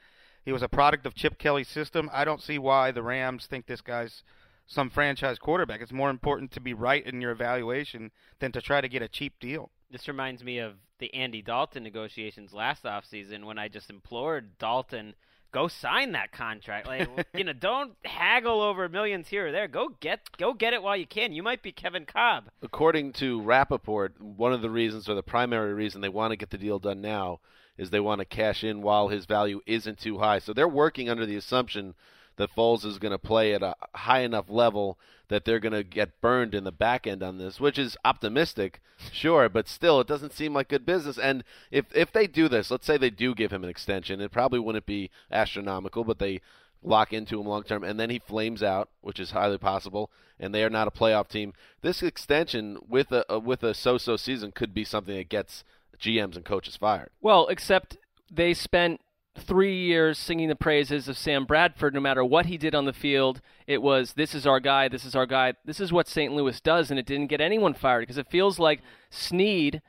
He 0.45 0.53
was 0.53 0.63
a 0.63 0.69
product 0.69 1.05
of 1.05 1.13
Chip 1.13 1.37
Kelly's 1.37 1.67
system. 1.67 2.09
I 2.13 2.23
don't 2.23 2.41
see 2.41 2.57
why 2.57 2.91
the 2.91 3.03
Rams 3.03 3.45
think 3.45 3.67
this 3.67 3.81
guy's 3.81 4.23
some 4.67 4.89
franchise 4.89 5.39
quarterback. 5.39 5.81
It's 5.81 5.93
more 5.93 6.09
important 6.09 6.51
to 6.51 6.59
be 6.59 6.73
right 6.73 7.05
in 7.05 7.21
your 7.21 7.31
evaluation 7.31 8.11
than 8.39 8.51
to 8.51 8.61
try 8.61 8.81
to 8.81 8.89
get 8.89 9.01
a 9.01 9.07
cheap 9.07 9.39
deal. 9.39 9.71
This 9.89 10.07
reminds 10.07 10.43
me 10.43 10.59
of 10.59 10.73
the 10.99 11.13
Andy 11.13 11.41
Dalton 11.41 11.83
negotiations 11.83 12.53
last 12.53 12.83
offseason 12.83 13.45
when 13.45 13.57
I 13.57 13.69
just 13.69 13.89
implored 13.89 14.57
Dalton, 14.57 15.15
go 15.51 15.69
sign 15.69 16.11
that 16.11 16.33
contract. 16.33 16.87
Like, 16.87 17.07
you 17.33 17.45
know, 17.45 17.53
don't 17.53 17.93
haggle 18.03 18.61
over 18.61 18.89
millions 18.89 19.29
here 19.29 19.47
or 19.47 19.51
there. 19.51 19.67
Go 19.69 19.89
get 20.01 20.29
go 20.37 20.53
get 20.53 20.73
it 20.73 20.83
while 20.83 20.97
you 20.97 21.07
can. 21.07 21.33
You 21.33 21.43
might 21.43 21.63
be 21.63 21.71
Kevin 21.71 22.05
Kolb. 22.05 22.49
According 22.61 23.13
to 23.13 23.41
Rapoport, 23.41 24.19
one 24.19 24.51
of 24.51 24.61
the 24.61 24.69
reasons, 24.69 25.07
or 25.07 25.15
the 25.15 25.23
primary 25.23 25.73
reason 25.73 26.01
they 26.01 26.09
want 26.09 26.31
to 26.31 26.37
get 26.37 26.49
the 26.49 26.57
deal 26.57 26.79
done 26.79 26.99
now, 26.99 27.39
is 27.77 27.89
they 27.89 27.99
want 27.99 28.19
to 28.19 28.25
cash 28.25 28.63
in 28.63 28.81
while 28.81 29.07
his 29.07 29.25
value 29.25 29.61
isn't 29.65 29.99
too 29.99 30.17
high. 30.17 30.39
So 30.39 30.51
they're 30.51 30.67
working 30.67 31.09
under 31.09 31.25
the 31.25 31.37
assumption 31.37 31.95
that 32.37 32.55
Foles 32.55 32.85
is 32.85 32.99
going 32.99 33.11
to 33.11 33.17
play 33.17 33.53
at 33.53 33.61
a 33.61 33.75
high 33.93 34.21
enough 34.21 34.45
level 34.49 34.97
that 35.27 35.43
they're 35.43 35.59
going 35.59 35.73
to 35.73 35.83
get 35.83 36.21
burned 36.21 36.55
in 36.55 36.63
the 36.63 36.71
back 36.71 37.05
end 37.05 37.21
on 37.21 37.37
this, 37.37 37.59
which 37.59 37.77
is 37.77 37.97
optimistic, 38.05 38.81
sure, 39.11 39.49
but 39.49 39.67
still, 39.67 39.99
it 39.99 40.07
doesn't 40.07 40.33
seem 40.33 40.53
like 40.53 40.69
good 40.69 40.85
business. 40.85 41.17
And 41.17 41.43
if 41.69 41.85
if 41.93 42.11
they 42.11 42.27
do 42.27 42.47
this, 42.47 42.71
let's 42.71 42.85
say 42.85 42.97
they 42.97 43.09
do 43.09 43.35
give 43.35 43.51
him 43.51 43.63
an 43.63 43.69
extension, 43.69 44.21
it 44.21 44.31
probably 44.31 44.59
wouldn't 44.59 44.85
be 44.85 45.11
astronomical, 45.31 46.03
but 46.03 46.19
they 46.19 46.41
lock 46.83 47.11
into 47.11 47.39
him 47.39 47.47
long 47.47 47.63
term, 47.63 47.83
and 47.83 47.99
then 47.99 48.09
he 48.09 48.19
flames 48.19 48.63
out, 48.63 48.89
which 49.01 49.19
is 49.19 49.31
highly 49.31 49.57
possible, 49.57 50.09
and 50.39 50.53
they 50.53 50.63
are 50.63 50.69
not 50.69 50.87
a 50.87 50.91
playoff 50.91 51.27
team. 51.27 51.53
This 51.81 52.01
extension 52.01 52.77
with 52.87 53.11
a, 53.11 53.39
with 53.39 53.63
a 53.63 53.73
so-so 53.73 54.15
season 54.15 54.51
could 54.51 54.73
be 54.73 54.83
something 54.83 55.15
that 55.15 55.29
gets 55.29 55.63
GMs 55.99 56.35
and 56.35 56.45
coaches 56.45 56.77
fired. 56.77 57.09
Well, 57.21 57.47
except 57.47 57.97
they 58.31 58.53
spent 58.53 59.01
three 59.37 59.75
years 59.75 60.17
singing 60.17 60.49
the 60.49 60.55
praises 60.55 61.07
of 61.07 61.17
Sam 61.17 61.45
Bradford. 61.45 61.93
No 61.93 61.99
matter 61.99 62.23
what 62.23 62.47
he 62.47 62.57
did 62.57 62.75
on 62.75 62.85
the 62.85 62.93
field, 62.93 63.41
it 63.65 63.81
was 63.81 64.13
this 64.13 64.33
is 64.35 64.47
our 64.47 64.59
guy, 64.59 64.87
this 64.87 65.05
is 65.05 65.15
our 65.15 65.25
guy, 65.25 65.53
this 65.65 65.79
is 65.79 65.91
what 65.91 66.07
St. 66.07 66.33
Louis 66.33 66.59
does, 66.61 66.89
and 66.89 66.99
it 66.99 67.05
didn't 67.05 67.27
get 67.27 67.41
anyone 67.41 67.73
fired 67.73 68.01
because 68.01 68.17
it 68.17 68.29
feels 68.29 68.59
like 68.59 68.81
Snead 69.09 69.81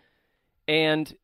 and 0.66 1.16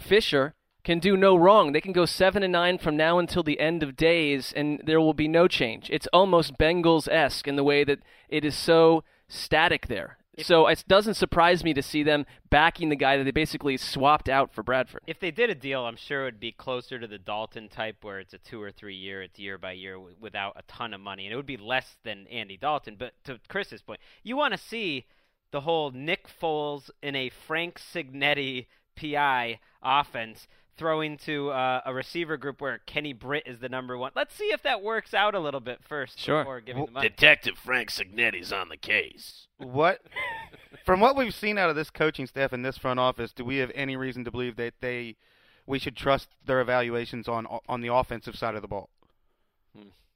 Fisher 0.00 0.54
can 0.84 0.98
do 0.98 1.16
no 1.16 1.36
wrong. 1.36 1.72
They 1.72 1.80
can 1.80 1.92
go 1.92 2.06
seven 2.06 2.42
and 2.42 2.52
nine 2.52 2.78
from 2.78 2.96
now 2.96 3.18
until 3.18 3.42
the 3.42 3.60
end 3.60 3.82
of 3.82 3.96
days, 3.96 4.52
and 4.54 4.80
there 4.84 5.00
will 5.00 5.14
be 5.14 5.28
no 5.28 5.48
change. 5.48 5.90
It's 5.90 6.06
almost 6.12 6.58
Bengals 6.58 7.08
esque 7.08 7.48
in 7.48 7.56
the 7.56 7.64
way 7.64 7.84
that 7.84 8.00
it 8.28 8.44
is 8.44 8.56
so 8.56 9.04
static 9.28 9.88
there. 9.88 10.17
So 10.42 10.66
it 10.66 10.84
doesn't 10.86 11.14
surprise 11.14 11.64
me 11.64 11.74
to 11.74 11.82
see 11.82 12.02
them 12.02 12.26
backing 12.50 12.88
the 12.88 12.96
guy 12.96 13.16
that 13.16 13.24
they 13.24 13.30
basically 13.30 13.76
swapped 13.76 14.28
out 14.28 14.52
for 14.52 14.62
Bradford. 14.62 15.02
If 15.06 15.20
they 15.20 15.30
did 15.30 15.50
a 15.50 15.54
deal, 15.54 15.84
I'm 15.84 15.96
sure 15.96 16.22
it 16.22 16.24
would 16.26 16.40
be 16.40 16.52
closer 16.52 16.98
to 16.98 17.06
the 17.06 17.18
Dalton 17.18 17.68
type, 17.68 17.96
where 18.02 18.20
it's 18.20 18.34
a 18.34 18.38
two 18.38 18.62
or 18.62 18.70
three 18.70 18.94
year, 18.94 19.22
it's 19.22 19.38
year 19.38 19.58
by 19.58 19.72
year 19.72 19.98
without 19.98 20.54
a 20.56 20.62
ton 20.62 20.94
of 20.94 21.00
money, 21.00 21.26
and 21.26 21.32
it 21.32 21.36
would 21.36 21.46
be 21.46 21.56
less 21.56 21.96
than 22.04 22.26
Andy 22.28 22.56
Dalton. 22.56 22.96
But 22.98 23.12
to 23.24 23.40
Chris's 23.48 23.82
point, 23.82 24.00
you 24.22 24.36
want 24.36 24.52
to 24.52 24.58
see 24.58 25.06
the 25.50 25.62
whole 25.62 25.90
Nick 25.90 26.26
Foles 26.28 26.90
in 27.02 27.16
a 27.16 27.30
Frank 27.30 27.80
Cignetti 27.80 28.66
PI 28.96 29.60
offense 29.82 30.48
throwing 30.78 31.16
to 31.18 31.50
uh, 31.50 31.80
a 31.84 31.92
receiver 31.92 32.36
group 32.36 32.60
where 32.60 32.78
Kenny 32.86 33.12
Britt 33.12 33.42
is 33.46 33.58
the 33.58 33.68
number 33.68 33.98
one. 33.98 34.12
Let's 34.14 34.34
see 34.34 34.46
if 34.52 34.62
that 34.62 34.82
works 34.82 35.12
out 35.12 35.34
a 35.34 35.40
little 35.40 35.60
bit 35.60 35.80
first 35.86 36.18
Sure. 36.18 36.42
before 36.42 36.60
giving 36.60 36.86
the 36.86 36.92
money. 36.92 37.08
Detective 37.08 37.58
Frank 37.58 37.90
Cignetti's 37.90 38.52
on 38.52 38.68
the 38.68 38.76
case. 38.76 39.48
What? 39.58 40.00
From 40.86 41.00
what 41.00 41.16
we've 41.16 41.34
seen 41.34 41.58
out 41.58 41.68
of 41.68 41.76
this 41.76 41.90
coaching 41.90 42.26
staff 42.26 42.52
and 42.52 42.64
this 42.64 42.78
front 42.78 43.00
office, 43.00 43.32
do 43.32 43.44
we 43.44 43.56
have 43.58 43.70
any 43.74 43.96
reason 43.96 44.24
to 44.24 44.30
believe 44.30 44.56
that 44.56 44.74
they 44.80 45.16
we 45.66 45.78
should 45.78 45.96
trust 45.96 46.28
their 46.46 46.60
evaluations 46.60 47.28
on 47.28 47.46
on 47.68 47.80
the 47.82 47.92
offensive 47.92 48.36
side 48.36 48.54
of 48.54 48.62
the 48.62 48.68
ball? 48.68 48.88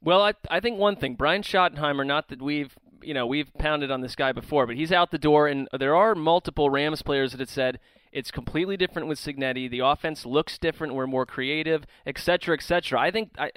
Well, 0.01 0.21
I 0.21 0.33
I 0.49 0.59
think 0.59 0.77
one 0.79 0.95
thing, 0.95 1.15
Brian 1.15 1.43
Schottenheimer. 1.43 2.05
Not 2.05 2.29
that 2.29 2.41
we've 2.41 2.75
you 3.01 3.13
know 3.13 3.25
we've 3.27 3.53
pounded 3.59 3.91
on 3.91 4.01
this 4.01 4.15
guy 4.15 4.31
before, 4.31 4.65
but 4.67 4.75
he's 4.75 4.91
out 4.91 5.11
the 5.11 5.17
door, 5.17 5.47
and 5.47 5.67
there 5.77 5.95
are 5.95 6.15
multiple 6.15 6.69
Rams 6.69 7.01
players 7.01 7.31
that 7.31 7.39
have 7.39 7.49
said 7.49 7.79
it's 8.13 8.31
completely 8.31 8.77
different 8.77 9.07
with 9.09 9.19
Cignetti. 9.19 9.69
The 9.69 9.79
offense 9.79 10.25
looks 10.25 10.57
different. 10.57 10.93
We're 10.93 11.07
more 11.07 11.25
creative, 11.25 11.83
et 12.05 12.17
cetera, 12.19 12.55
et 12.55 12.61
cetera. 12.63 12.99
I 13.01 13.11
think 13.11 13.31
I 13.37 13.51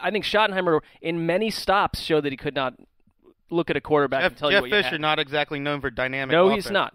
I 0.00 0.10
think 0.10 0.24
Schottenheimer 0.24 0.80
in 1.00 1.26
many 1.26 1.50
stops 1.50 2.00
showed 2.00 2.22
that 2.24 2.30
he 2.32 2.36
could 2.36 2.54
not 2.54 2.74
look 3.50 3.70
at 3.70 3.76
a 3.76 3.80
quarterback 3.80 4.22
Jeff, 4.22 4.30
and 4.32 4.38
tell 4.38 4.50
you 4.50 4.56
Jeff 4.56 4.62
what 4.62 4.70
you 4.70 4.76
Fisher 4.76 4.88
had. 4.90 5.00
not 5.00 5.18
exactly 5.18 5.58
known 5.58 5.80
for 5.80 5.90
dynamic. 5.90 6.32
No, 6.32 6.46
offense. 6.48 6.66
he's 6.66 6.70
not. 6.72 6.94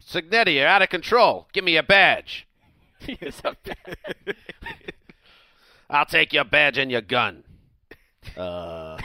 Cignetti, 0.00 0.54
you're 0.54 0.66
out 0.66 0.80
of 0.80 0.88
control. 0.88 1.48
Give 1.52 1.64
me 1.64 1.76
a 1.76 1.82
badge. 1.82 2.46
He's 3.00 3.40
a- 3.44 3.56
I'll 5.90 6.06
take 6.06 6.32
your 6.32 6.44
badge 6.44 6.78
and 6.78 6.90
your 6.90 7.00
gun. 7.02 7.44
Uh, 8.36 8.98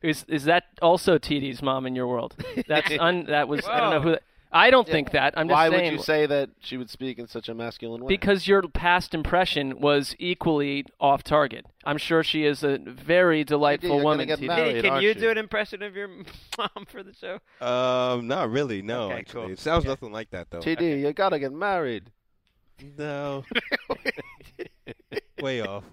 Is 0.00 0.24
is 0.26 0.44
that 0.44 0.64
also 0.80 1.18
TD's 1.18 1.60
mom 1.62 1.86
in 1.86 1.94
your 1.94 2.06
world? 2.08 2.34
That's 2.66 2.90
un, 2.98 3.26
that 3.26 3.46
was 3.46 3.64
I 3.66 3.78
don't 3.80 3.90
know 3.90 4.00
who. 4.00 4.10
That, 4.12 4.22
I 4.52 4.70
don't 4.70 4.86
think 4.86 5.12
that. 5.12 5.34
I'm 5.36 5.48
just 5.48 5.54
why 5.54 5.70
saying. 5.70 5.92
would 5.92 5.98
you 5.98 6.04
say 6.04 6.26
that 6.26 6.50
she 6.60 6.76
would 6.76 6.90
speak 6.90 7.18
in 7.18 7.26
such 7.26 7.48
a 7.48 7.54
masculine 7.54 8.02
way? 8.02 8.08
Because 8.08 8.46
your 8.46 8.62
past 8.68 9.14
impression 9.14 9.80
was 9.80 10.14
equally 10.18 10.84
off 11.00 11.22
target. 11.22 11.64
I'm 11.84 11.96
sure 11.98 12.22
she 12.22 12.44
is 12.44 12.62
a 12.62 12.78
very 12.84 13.44
delightful 13.44 13.96
you're 13.96 14.04
woman. 14.04 14.26
get 14.26 14.40
TD. 14.40 14.46
married. 14.48 14.84
Can 14.84 15.00
you 15.02 15.08
you? 15.08 15.14
do 15.14 15.30
an 15.30 15.38
impression 15.38 15.82
of 15.82 15.96
your 15.96 16.08
mom 16.58 16.84
for 16.86 17.02
the 17.02 17.14
show? 17.14 17.38
Um, 17.66 18.28
not 18.28 18.50
really. 18.50 18.82
No, 18.82 19.04
Okay, 19.06 19.18
actually, 19.20 19.42
cool. 19.44 19.52
it 19.52 19.58
sounds 19.58 19.84
nothing 19.86 20.12
like 20.12 20.30
that 20.30 20.50
though. 20.50 20.60
TD, 20.60 21.00
you 21.00 21.12
gotta 21.12 21.38
get 21.38 21.52
married. 21.52 22.10
No, 22.98 23.44
way 25.40 25.60
off. 25.60 25.84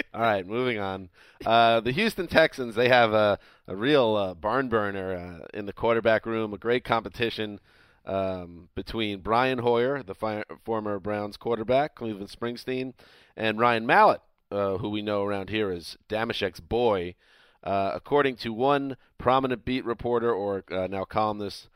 All 0.14 0.20
right, 0.20 0.46
moving 0.46 0.78
on. 0.78 1.08
Uh, 1.44 1.80
the 1.80 1.92
Houston 1.92 2.26
Texans, 2.26 2.74
they 2.74 2.88
have 2.88 3.12
a, 3.12 3.38
a 3.66 3.76
real 3.76 4.16
uh, 4.16 4.34
barn 4.34 4.68
burner 4.68 5.14
uh, 5.14 5.46
in 5.56 5.66
the 5.66 5.72
quarterback 5.72 6.26
room, 6.26 6.52
a 6.52 6.58
great 6.58 6.84
competition 6.84 7.60
um, 8.06 8.68
between 8.74 9.20
Brian 9.20 9.58
Hoyer, 9.58 10.02
the 10.02 10.14
fi- 10.14 10.44
former 10.64 10.98
Browns 10.98 11.36
quarterback, 11.36 11.94
Cleveland 11.94 12.30
Springsteen, 12.30 12.94
and 13.36 13.58
Ryan 13.58 13.86
Mallett, 13.86 14.22
uh, 14.50 14.78
who 14.78 14.88
we 14.90 15.02
know 15.02 15.24
around 15.24 15.50
here 15.50 15.70
as 15.70 15.96
Damashek's 16.08 16.60
boy. 16.60 17.14
Uh, 17.62 17.92
according 17.94 18.34
to 18.34 18.52
one 18.52 18.96
prominent 19.18 19.64
beat 19.64 19.84
reporter 19.84 20.32
or 20.32 20.64
uh, 20.72 20.88
now 20.88 21.04
columnist, 21.04 21.68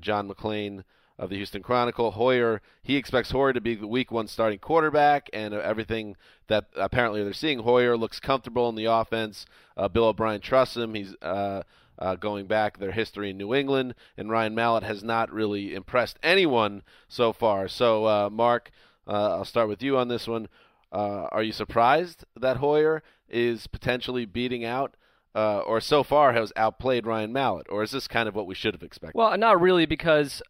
John 0.00 0.28
McClain 0.28 0.84
of 1.22 1.30
the 1.30 1.36
Houston 1.36 1.62
Chronicle, 1.62 2.10
Hoyer, 2.10 2.60
he 2.82 2.96
expects 2.96 3.30
Hoyer 3.30 3.52
to 3.52 3.60
be 3.60 3.76
the 3.76 3.86
week 3.86 4.10
one 4.10 4.26
starting 4.26 4.58
quarterback, 4.58 5.30
and 5.32 5.54
everything 5.54 6.16
that 6.48 6.66
apparently 6.74 7.22
they're 7.22 7.32
seeing, 7.32 7.60
Hoyer 7.60 7.96
looks 7.96 8.18
comfortable 8.18 8.68
in 8.68 8.74
the 8.74 8.86
offense. 8.86 9.46
Uh, 9.76 9.86
Bill 9.86 10.06
O'Brien 10.06 10.40
trusts 10.40 10.76
him. 10.76 10.94
He's 10.94 11.14
uh, 11.22 11.62
uh, 11.96 12.16
going 12.16 12.46
back 12.46 12.78
their 12.78 12.90
history 12.90 13.30
in 13.30 13.38
New 13.38 13.54
England, 13.54 13.94
and 14.16 14.30
Ryan 14.30 14.56
Mallett 14.56 14.82
has 14.82 15.04
not 15.04 15.32
really 15.32 15.74
impressed 15.76 16.18
anyone 16.24 16.82
so 17.06 17.32
far. 17.32 17.68
So, 17.68 18.04
uh, 18.06 18.28
Mark, 18.28 18.72
uh, 19.06 19.36
I'll 19.36 19.44
start 19.44 19.68
with 19.68 19.80
you 19.80 19.96
on 19.96 20.08
this 20.08 20.26
one. 20.26 20.48
Uh, 20.90 21.28
are 21.30 21.44
you 21.44 21.52
surprised 21.52 22.24
that 22.36 22.56
Hoyer 22.56 23.00
is 23.28 23.68
potentially 23.68 24.26
beating 24.26 24.64
out, 24.64 24.96
uh, 25.36 25.60
or 25.60 25.80
so 25.80 26.02
far 26.02 26.32
has 26.32 26.52
outplayed 26.56 27.06
Ryan 27.06 27.32
Mallett, 27.32 27.68
or 27.70 27.84
is 27.84 27.92
this 27.92 28.08
kind 28.08 28.28
of 28.28 28.34
what 28.34 28.46
we 28.46 28.56
should 28.56 28.74
have 28.74 28.82
expected? 28.82 29.16
Well, 29.16 29.38
not 29.38 29.60
really, 29.60 29.86
because 29.86 30.42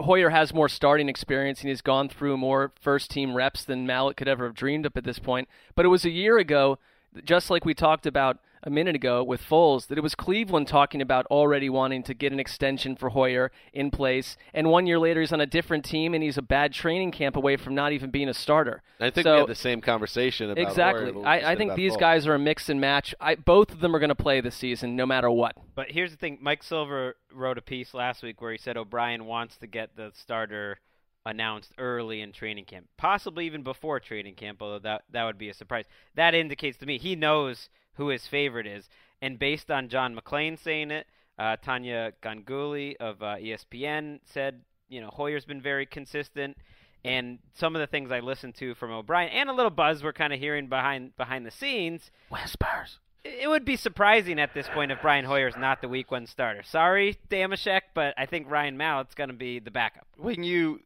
Hoyer 0.00 0.30
has 0.30 0.54
more 0.54 0.68
starting 0.68 1.08
experience 1.08 1.60
and 1.60 1.68
he's 1.68 1.82
gone 1.82 2.08
through 2.08 2.36
more 2.36 2.72
first 2.80 3.10
team 3.10 3.34
reps 3.34 3.64
than 3.64 3.86
Mallett 3.86 4.16
could 4.16 4.28
ever 4.28 4.44
have 4.46 4.54
dreamed 4.54 4.86
up 4.86 4.96
at 4.96 5.04
this 5.04 5.18
point. 5.18 5.48
But 5.74 5.84
it 5.84 5.88
was 5.88 6.04
a 6.04 6.10
year 6.10 6.38
ago, 6.38 6.78
just 7.24 7.50
like 7.50 7.64
we 7.64 7.74
talked 7.74 8.06
about 8.06 8.38
a 8.62 8.70
minute 8.70 8.94
ago 8.94 9.22
with 9.22 9.42
Foles, 9.42 9.86
that 9.86 9.98
it 9.98 10.02
was 10.02 10.14
Cleveland 10.14 10.68
talking 10.68 11.00
about 11.00 11.26
already 11.26 11.70
wanting 11.70 12.02
to 12.04 12.14
get 12.14 12.32
an 12.32 12.40
extension 12.40 12.96
for 12.96 13.10
Hoyer 13.10 13.50
in 13.72 13.90
place. 13.90 14.36
And 14.52 14.68
one 14.68 14.86
year 14.86 14.98
later, 14.98 15.20
he's 15.20 15.32
on 15.32 15.40
a 15.40 15.46
different 15.46 15.84
team 15.84 16.14
and 16.14 16.22
he's 16.22 16.36
a 16.38 16.42
bad 16.42 16.72
training 16.72 17.12
camp 17.12 17.36
away 17.36 17.56
from 17.56 17.74
not 17.74 17.92
even 17.92 18.10
being 18.10 18.28
a 18.28 18.34
starter. 18.34 18.82
I 19.00 19.10
think 19.10 19.24
so, 19.24 19.32
we 19.32 19.38
had 19.40 19.48
the 19.48 19.54
same 19.54 19.80
conversation 19.80 20.50
about 20.50 20.62
Exactly. 20.62 21.12
Hoyer 21.12 21.26
I, 21.26 21.52
I 21.52 21.56
think 21.56 21.74
these 21.74 21.94
Foles. 21.94 22.00
guys 22.00 22.26
are 22.26 22.34
a 22.34 22.38
mix 22.38 22.68
and 22.68 22.80
match. 22.80 23.14
I, 23.20 23.34
both 23.34 23.72
of 23.72 23.80
them 23.80 23.94
are 23.96 23.98
going 23.98 24.08
to 24.08 24.14
play 24.14 24.40
this 24.40 24.56
season, 24.56 24.96
no 24.96 25.06
matter 25.06 25.30
what. 25.30 25.56
But 25.74 25.90
here's 25.90 26.10
the 26.10 26.16
thing: 26.16 26.38
Mike 26.40 26.62
Silver 26.62 27.16
wrote 27.32 27.58
a 27.58 27.62
piece 27.62 27.94
last 27.94 28.22
week 28.22 28.40
where 28.40 28.52
he 28.52 28.58
said 28.58 28.76
O'Brien 28.76 29.24
wants 29.24 29.56
to 29.58 29.66
get 29.66 29.96
the 29.96 30.12
starter 30.14 30.78
announced 31.26 31.72
early 31.78 32.20
in 32.20 32.32
training 32.32 32.64
camp, 32.64 32.86
possibly 32.96 33.46
even 33.46 33.62
before 33.62 34.00
training 34.00 34.34
camp. 34.34 34.62
Although 34.62 34.78
that 34.80 35.02
that 35.10 35.24
would 35.24 35.38
be 35.38 35.48
a 35.48 35.54
surprise. 35.54 35.84
That 36.14 36.34
indicates 36.34 36.78
to 36.78 36.86
me 36.86 36.98
he 36.98 37.16
knows 37.16 37.68
who 37.94 38.08
his 38.08 38.26
favorite 38.26 38.66
is, 38.66 38.88
and 39.20 39.38
based 39.38 39.70
on 39.70 39.88
John 39.88 40.16
McClain 40.16 40.58
saying 40.58 40.90
it, 40.90 41.06
uh, 41.38 41.56
Tania 41.56 42.12
Ganguli 42.22 42.96
of 42.96 43.22
uh, 43.22 43.36
ESPN 43.36 44.20
said, 44.24 44.62
you 44.88 45.00
know, 45.00 45.08
Hoyer's 45.08 45.44
been 45.44 45.60
very 45.62 45.86
consistent. 45.86 46.56
And 47.02 47.38
some 47.54 47.74
of 47.74 47.80
the 47.80 47.86
things 47.86 48.12
I 48.12 48.20
listened 48.20 48.56
to 48.56 48.74
from 48.74 48.90
O'Brien 48.90 49.30
and 49.30 49.48
a 49.48 49.54
little 49.54 49.70
buzz 49.70 50.04
we're 50.04 50.12
kind 50.12 50.34
of 50.34 50.38
hearing 50.38 50.66
behind 50.66 51.16
behind 51.16 51.46
the 51.46 51.50
scenes 51.50 52.10
Whispers. 52.28 52.98
it 53.24 53.48
would 53.48 53.64
be 53.64 53.76
surprising 53.76 54.38
at 54.38 54.52
this 54.52 54.68
point 54.68 54.92
if 54.92 55.00
Brian 55.00 55.24
Hoyer's 55.24 55.56
not 55.56 55.80
the 55.80 55.88
week 55.88 56.10
one 56.10 56.26
starter. 56.26 56.62
Sorry, 56.62 57.16
Damashek, 57.30 57.80
but 57.94 58.12
I 58.18 58.26
think 58.26 58.50
Ryan 58.50 58.76
Mallett's 58.76 59.14
going 59.14 59.30
to 59.30 59.34
be 59.36 59.60
the 59.60 59.70
backup. 59.70 60.06
when 60.18 60.42
you 60.44 60.80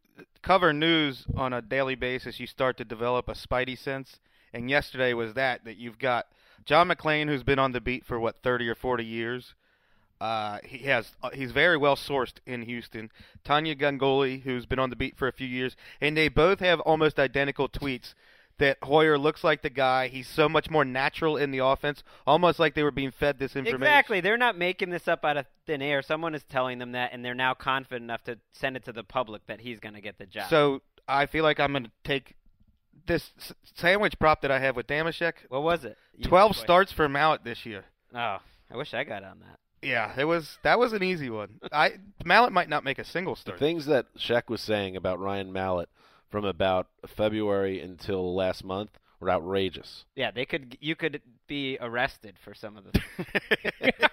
cover 0.44 0.74
news 0.74 1.24
on 1.36 1.54
a 1.54 1.62
daily 1.62 1.94
basis, 1.94 2.38
you 2.38 2.46
start 2.46 2.76
to 2.76 2.84
develop 2.84 3.28
a 3.28 3.32
spidey 3.32 3.78
sense. 3.78 4.20
And 4.52 4.68
yesterday 4.70 5.14
was 5.14 5.34
that 5.34 5.64
that 5.64 5.78
you've 5.78 5.98
got 5.98 6.26
John 6.64 6.88
McClain, 6.88 7.28
who's 7.28 7.42
been 7.42 7.58
on 7.58 7.72
the 7.72 7.80
beat 7.80 8.04
for 8.04 8.20
what 8.20 8.36
thirty 8.42 8.68
or 8.68 8.74
forty 8.74 9.04
years. 9.04 9.54
Uh, 10.20 10.58
he 10.62 10.78
has 10.78 11.16
uh, 11.22 11.30
he's 11.30 11.50
very 11.50 11.76
well 11.76 11.96
sourced 11.96 12.34
in 12.46 12.62
Houston. 12.62 13.10
Tania 13.42 13.74
Ganguli, 13.74 14.42
who's 14.42 14.66
been 14.66 14.78
on 14.78 14.90
the 14.90 14.96
beat 14.96 15.16
for 15.16 15.26
a 15.26 15.32
few 15.32 15.46
years, 15.46 15.76
and 16.00 16.16
they 16.16 16.28
both 16.28 16.60
have 16.60 16.78
almost 16.80 17.18
identical 17.18 17.68
tweets. 17.68 18.14
That 18.58 18.78
Hoyer 18.82 19.18
looks 19.18 19.42
like 19.42 19.62
the 19.62 19.70
guy. 19.70 20.06
He's 20.06 20.28
so 20.28 20.48
much 20.48 20.70
more 20.70 20.84
natural 20.84 21.36
in 21.36 21.50
the 21.50 21.58
offense, 21.58 22.04
almost 22.24 22.60
like 22.60 22.74
they 22.74 22.84
were 22.84 22.92
being 22.92 23.10
fed 23.10 23.38
this 23.38 23.56
information. 23.56 23.82
Exactly. 23.82 24.20
They're 24.20 24.36
not 24.36 24.56
making 24.56 24.90
this 24.90 25.08
up 25.08 25.24
out 25.24 25.36
of 25.36 25.46
thin 25.66 25.82
air. 25.82 26.02
Someone 26.02 26.36
is 26.36 26.44
telling 26.44 26.78
them 26.78 26.92
that, 26.92 27.12
and 27.12 27.24
they're 27.24 27.34
now 27.34 27.54
confident 27.54 28.04
enough 28.04 28.22
to 28.24 28.38
send 28.52 28.76
it 28.76 28.84
to 28.84 28.92
the 28.92 29.02
public 29.02 29.44
that 29.48 29.60
he's 29.60 29.80
going 29.80 29.94
to 29.94 30.00
get 30.00 30.18
the 30.18 30.26
job. 30.26 30.48
So 30.50 30.82
I 31.08 31.26
feel 31.26 31.42
like 31.42 31.58
I'm 31.58 31.72
going 31.72 31.84
to 31.86 31.90
take 32.04 32.34
this 33.06 33.32
sandwich 33.74 34.18
prop 34.20 34.42
that 34.42 34.50
I 34.50 34.60
have 34.60 34.76
with 34.76 34.86
Damashek. 34.86 35.32
what 35.48 35.62
was 35.62 35.84
it? 35.84 35.98
You- 36.16 36.24
12 36.24 36.56
starts 36.56 36.92
for 36.92 37.08
Mallett 37.08 37.42
this 37.42 37.66
year. 37.66 37.84
Oh, 38.14 38.38
I 38.70 38.76
wish 38.76 38.94
I 38.94 39.02
got 39.04 39.24
on 39.24 39.40
that. 39.40 39.58
Yeah, 39.82 40.14
it 40.16 40.24
was 40.24 40.56
that 40.62 40.78
was 40.78 40.94
an 40.94 41.02
easy 41.02 41.28
one. 41.28 41.60
I 41.70 41.94
Mallett 42.24 42.52
might 42.52 42.70
not 42.70 42.84
make 42.84 42.98
a 42.98 43.04
single 43.04 43.36
start. 43.36 43.56
The 43.56 43.58
start. 43.58 43.58
things 43.58 43.86
that 43.86 44.06
Sheck 44.16 44.48
was 44.48 44.62
saying 44.62 44.96
about 44.96 45.20
Ryan 45.20 45.52
Mallett 45.52 45.90
from 46.34 46.44
about 46.44 46.88
February 47.06 47.80
until 47.80 48.34
last 48.34 48.64
month 48.64 48.90
were 49.20 49.30
outrageous. 49.30 50.04
Yeah, 50.16 50.32
they 50.32 50.44
could. 50.44 50.76
You 50.80 50.96
could 50.96 51.22
be 51.46 51.78
arrested 51.80 52.34
for 52.42 52.54
some 52.54 52.76
of 52.76 52.82
the. 52.82 53.92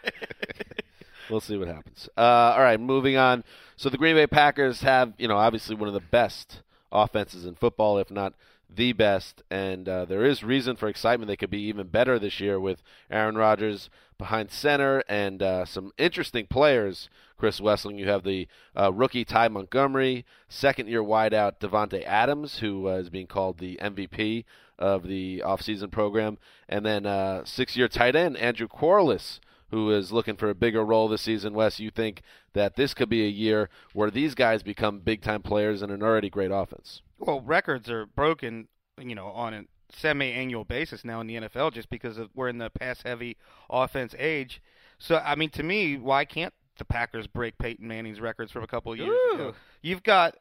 We'll 1.30 1.40
see 1.40 1.56
what 1.56 1.70
happens. 1.70 2.10
Uh, 2.18 2.22
all 2.22 2.62
right, 2.62 2.80
moving 2.80 3.16
on. 3.16 3.46
So 3.78 3.90
the 3.90 3.98
Green 3.98 4.16
Bay 4.16 4.28
Packers 4.28 4.82
have, 4.82 5.14
you 5.18 5.30
know, 5.30 5.38
obviously 5.38 5.76
one 5.76 5.88
of 5.88 5.94
the 5.94 6.02
best 6.02 6.62
offenses 6.92 7.46
in 7.46 7.56
football, 7.56 8.00
if 8.00 8.12
not 8.12 8.34
the 8.74 8.94
best, 8.94 9.44
and 9.52 9.88
uh, 9.88 10.06
there 10.06 10.26
is 10.26 10.44
reason 10.44 10.76
for 10.76 10.88
excitement. 10.88 11.28
They 11.28 11.36
could 11.36 11.50
be 11.50 11.62
even 11.64 11.88
better 11.88 12.18
this 12.18 12.40
year 12.40 12.60
with 12.60 12.82
Aaron 13.10 13.36
Rodgers 13.36 13.90
behind 14.18 14.52
center 14.52 15.04
and 15.10 15.42
uh, 15.42 15.66
some 15.66 15.92
interesting 15.98 16.48
players. 16.48 17.10
Chris 17.38 17.60
Wesseling, 17.60 17.98
you 17.98 18.08
have 18.08 18.24
the 18.24 18.48
uh, 18.80 18.94
rookie 18.94 19.26
Ty 19.26 19.48
Montgomery, 19.50 20.26
second-year 20.48 21.02
wideout 21.02 21.60
Davante 21.60 22.06
Adams, 22.06 22.60
who 22.60 22.88
uh, 22.88 22.94
is 22.94 23.10
being 23.10 23.28
called 23.28 23.58
the 23.58 23.78
MVP 23.82 24.46
of 24.78 25.08
the 25.08 25.42
offseason 25.46 25.92
program, 25.92 26.38
and 26.70 26.86
then 26.86 27.06
uh, 27.06 27.44
six-year 27.44 27.88
tight 27.88 28.16
end 28.16 28.38
Andrew 28.38 28.68
Quarless 28.68 29.40
who 29.72 29.92
is 29.92 30.12
looking 30.12 30.36
for 30.36 30.50
a 30.50 30.56
bigger 30.56 30.86
role 30.86 31.08
this 31.08 31.22
season. 31.22 31.54
Wes, 31.54 31.80
you 31.80 31.90
think 31.90 32.22
that 32.54 32.76
this 32.76 32.94
could 32.94 33.10
be 33.10 33.26
a 33.26 33.30
year 33.30 33.70
where 33.94 34.12
these 34.12 34.36
guys 34.36 34.64
become 34.64 35.00
big 35.00 35.22
time 35.22 35.42
players 35.42 35.82
in 35.82 35.90
an 35.90 36.04
already 36.04 36.30
great 36.30 36.52
offense? 36.52 37.02
well, 37.22 37.42
records 37.42 37.90
are 37.90 38.06
broken, 38.06 38.68
you 39.00 39.16
know, 39.16 39.28
on 39.28 39.54
a 39.54 39.64
semi-annual 39.90 40.66
basis 40.66 41.06
now 41.06 41.22
in 41.22 41.28
the 41.28 41.36
NFL 41.36 41.74
just 41.74 41.90
because 41.90 42.18
of, 42.18 42.30
we're 42.34 42.50
in 42.50 42.58
the 42.58 42.70
pass-heavy 42.70 43.38
offense 43.70 44.16
age. 44.18 44.62
So 44.98 45.18
I 45.18 45.36
mean, 45.36 45.50
to 45.52 45.64
me, 45.64 45.98
why 45.98 46.26
can't 46.26 46.54
the 46.78 46.86
Packers 46.86 47.28
break 47.28 47.58
Peyton 47.58 47.88
Manning's 47.88 48.20
records 48.20 48.52
from 48.52 48.64
a 48.64 48.68
couple 48.68 48.92
of 48.92 48.98
years 48.98 49.18
ago? 49.34 49.54
You've 49.82 50.04
got 50.04 50.36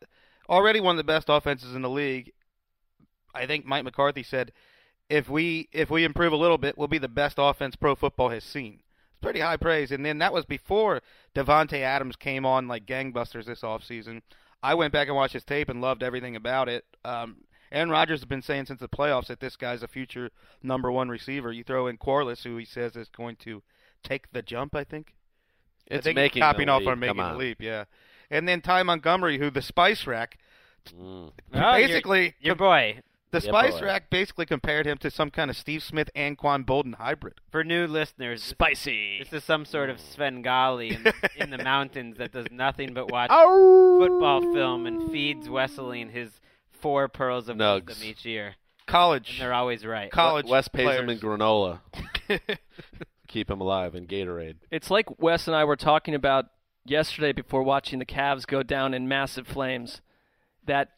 already 0.49 0.81
one 0.81 0.95
of 0.95 0.97
the 0.99 1.05
best 1.05 1.29
offenses 1.29 1.75
in 1.75 1.83
the 1.83 1.91
league. 1.91 2.33
I 3.35 3.47
think 3.47 3.65
Mike 3.65 3.85
McCarthy 3.85 4.23
said, 4.23 4.53
if 5.09 5.29
we 5.29 5.69
if 5.73 5.91
we 5.91 6.05
improve 6.05 6.33
a 6.33 6.37
little 6.37 6.59
bit, 6.59 6.79
we'll 6.79 6.89
be 6.89 6.99
the 6.99 7.09
best 7.09 7.37
offense 7.39 7.77
pro 7.77 7.95
football 7.95 8.31
has 8.31 8.45
seen. 8.45 8.81
It's 9.21 9.25
pretty 9.27 9.41
high 9.41 9.59
praise. 9.59 9.91
And 9.91 10.05
then 10.05 10.19
that 10.19 10.33
was 10.33 10.47
before 10.47 11.03
Davante 11.35 11.81
Adams 11.83 12.17
came 12.17 12.47
on 12.47 12.69
like 12.69 12.87
gangbusters 12.87 13.45
this 13.45 13.61
offseason. 13.61 14.23
I 14.63 14.75
went 14.75 14.95
back 14.95 15.09
and 15.09 15.17
watched 15.17 15.35
his 15.35 15.45
tape 15.45 15.69
and 15.69 15.83
loved 15.83 16.03
everything 16.03 16.37
about 16.37 16.71
it. 16.71 16.87
Um, 17.05 17.37
Aaron 17.71 17.91
Rodgers 17.91 18.21
has 18.21 18.25
been 18.25 18.41
saying 18.43 18.67
since 18.67 18.81
the 18.81 18.89
playoffs 18.89 19.27
that 19.27 19.41
this 19.41 19.57
guy's 19.57 19.83
a 19.83 19.89
future 19.89 20.31
number 20.63 20.91
one 20.91 21.11
receiver. 21.11 21.53
You 21.53 21.65
throw 21.65 21.87
in 21.87 21.99
Quarless, 21.99 22.45
who 22.45 22.57
he 22.57 22.65
says 22.65 22.97
is 22.97 23.09
going 23.09 23.37
to 23.45 23.63
take 24.03 24.33
the 24.33 24.41
jump. 24.43 24.75
I 24.75 24.85
think. 24.85 25.13
It's 25.87 26.07
I 26.07 26.09
think 26.09 26.17
making 26.17 26.41
copying 26.43 26.67
the 26.67 26.73
off 26.73 26.81
leap. 26.81 26.89
on 26.89 26.99
making 27.01 27.17
Come 27.17 27.33
the 27.33 27.39
leap. 27.39 27.61
Yeah, 27.61 27.85
and 28.31 28.49
then 28.49 28.61
Ty 28.63 28.83
Montgomery, 28.85 29.39
who 29.39 29.51
the 29.51 29.63
Spice 29.63 30.07
Rack, 30.07 30.39
Oh, 30.99 31.31
your- 31.53 31.63
basically 31.73 32.35
your, 32.41 32.55
boy. 32.55 33.01
The 33.33 33.39
Yeah, 33.41 33.51
Spice 33.51 33.79
boy. 33.79 33.87
Rack 33.87 34.11
basically 34.11 34.47
compared 34.47 34.87
him 34.87 34.99
to 34.99 35.11
some 35.11 35.31
kind 35.31 35.51
of 35.51 35.57
Steve 35.57 35.83
Smith 35.83 36.11
Anquan 36.17 36.65
Boldin 36.65 36.95
hybrid. 36.97 37.35
For 37.51 37.63
new 37.63 37.87
listeners, 37.87 38.43
Spicy. 38.43 39.19
This 39.21 39.33
is 39.33 39.45
some 39.45 39.65
sort 39.65 39.89
of 39.89 40.01
Svengali 40.01 40.91
in, 40.91 41.13
in 41.37 41.51
the 41.51 41.59
mountains 41.63 42.17
that 42.19 42.33
does 42.33 42.47
nothing 42.51 42.93
but 42.93 43.11
watch 43.11 43.31
football 43.31 44.41
film 44.53 44.87
and 44.87 45.11
feeds 45.13 45.49
Wesseling 45.49 46.11
his 46.11 46.41
four 46.73 47.09
pearls 47.09 47.49
of 47.49 47.57
Nugs. 47.57 47.87
wisdom 47.87 48.09
each 48.09 48.25
year. 48.25 48.57
College, 48.87 49.35
And 49.35 49.43
they're 49.43 49.55
always 49.55 49.87
right. 49.87 50.11
college. 50.11 50.47
Wes 50.49 50.67
pays 50.67 50.89
him 50.99 51.09
in 51.09 51.19
granola. 51.21 51.81
Keep 53.29 53.49
him 53.51 53.61
alive 53.61 53.95
in 53.95 54.07
Gatorade. 54.09 54.57
It's 54.73 54.91
like 54.91 55.21
Wes 55.21 55.47
and 55.47 55.55
I 55.55 55.63
were 55.65 55.77
talking 55.77 56.17
about 56.17 56.47
yesterday 56.85 57.31
before 57.33 57.63
watching 57.63 58.01
the 58.01 58.05
Cavs 58.07 58.45
go 58.45 58.65
down 58.65 58.93
in 58.93 59.07
massive 59.07 59.47
flames. 59.47 60.01
That 60.67 60.91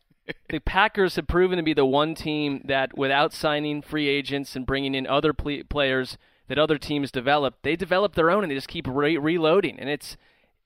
the 0.48 0.60
Packers 0.60 1.16
have 1.16 1.26
proven 1.26 1.56
to 1.56 1.62
be 1.62 1.74
the 1.74 1.86
one 1.86 2.14
team 2.14 2.62
that, 2.64 2.96
without 2.96 3.32
signing 3.32 3.82
free 3.82 4.08
agents 4.08 4.54
and 4.56 4.66
bringing 4.66 4.94
in 4.94 5.06
other 5.06 5.32
players 5.32 6.18
that 6.48 6.58
other 6.58 6.78
teams 6.78 7.10
develop, 7.10 7.56
they 7.62 7.76
develop 7.76 8.14
their 8.14 8.30
own 8.30 8.44
and 8.44 8.50
they 8.50 8.56
just 8.56 8.68
keep 8.68 8.86
re- 8.88 9.16
reloading. 9.16 9.78
And 9.78 9.88
it's 9.88 10.16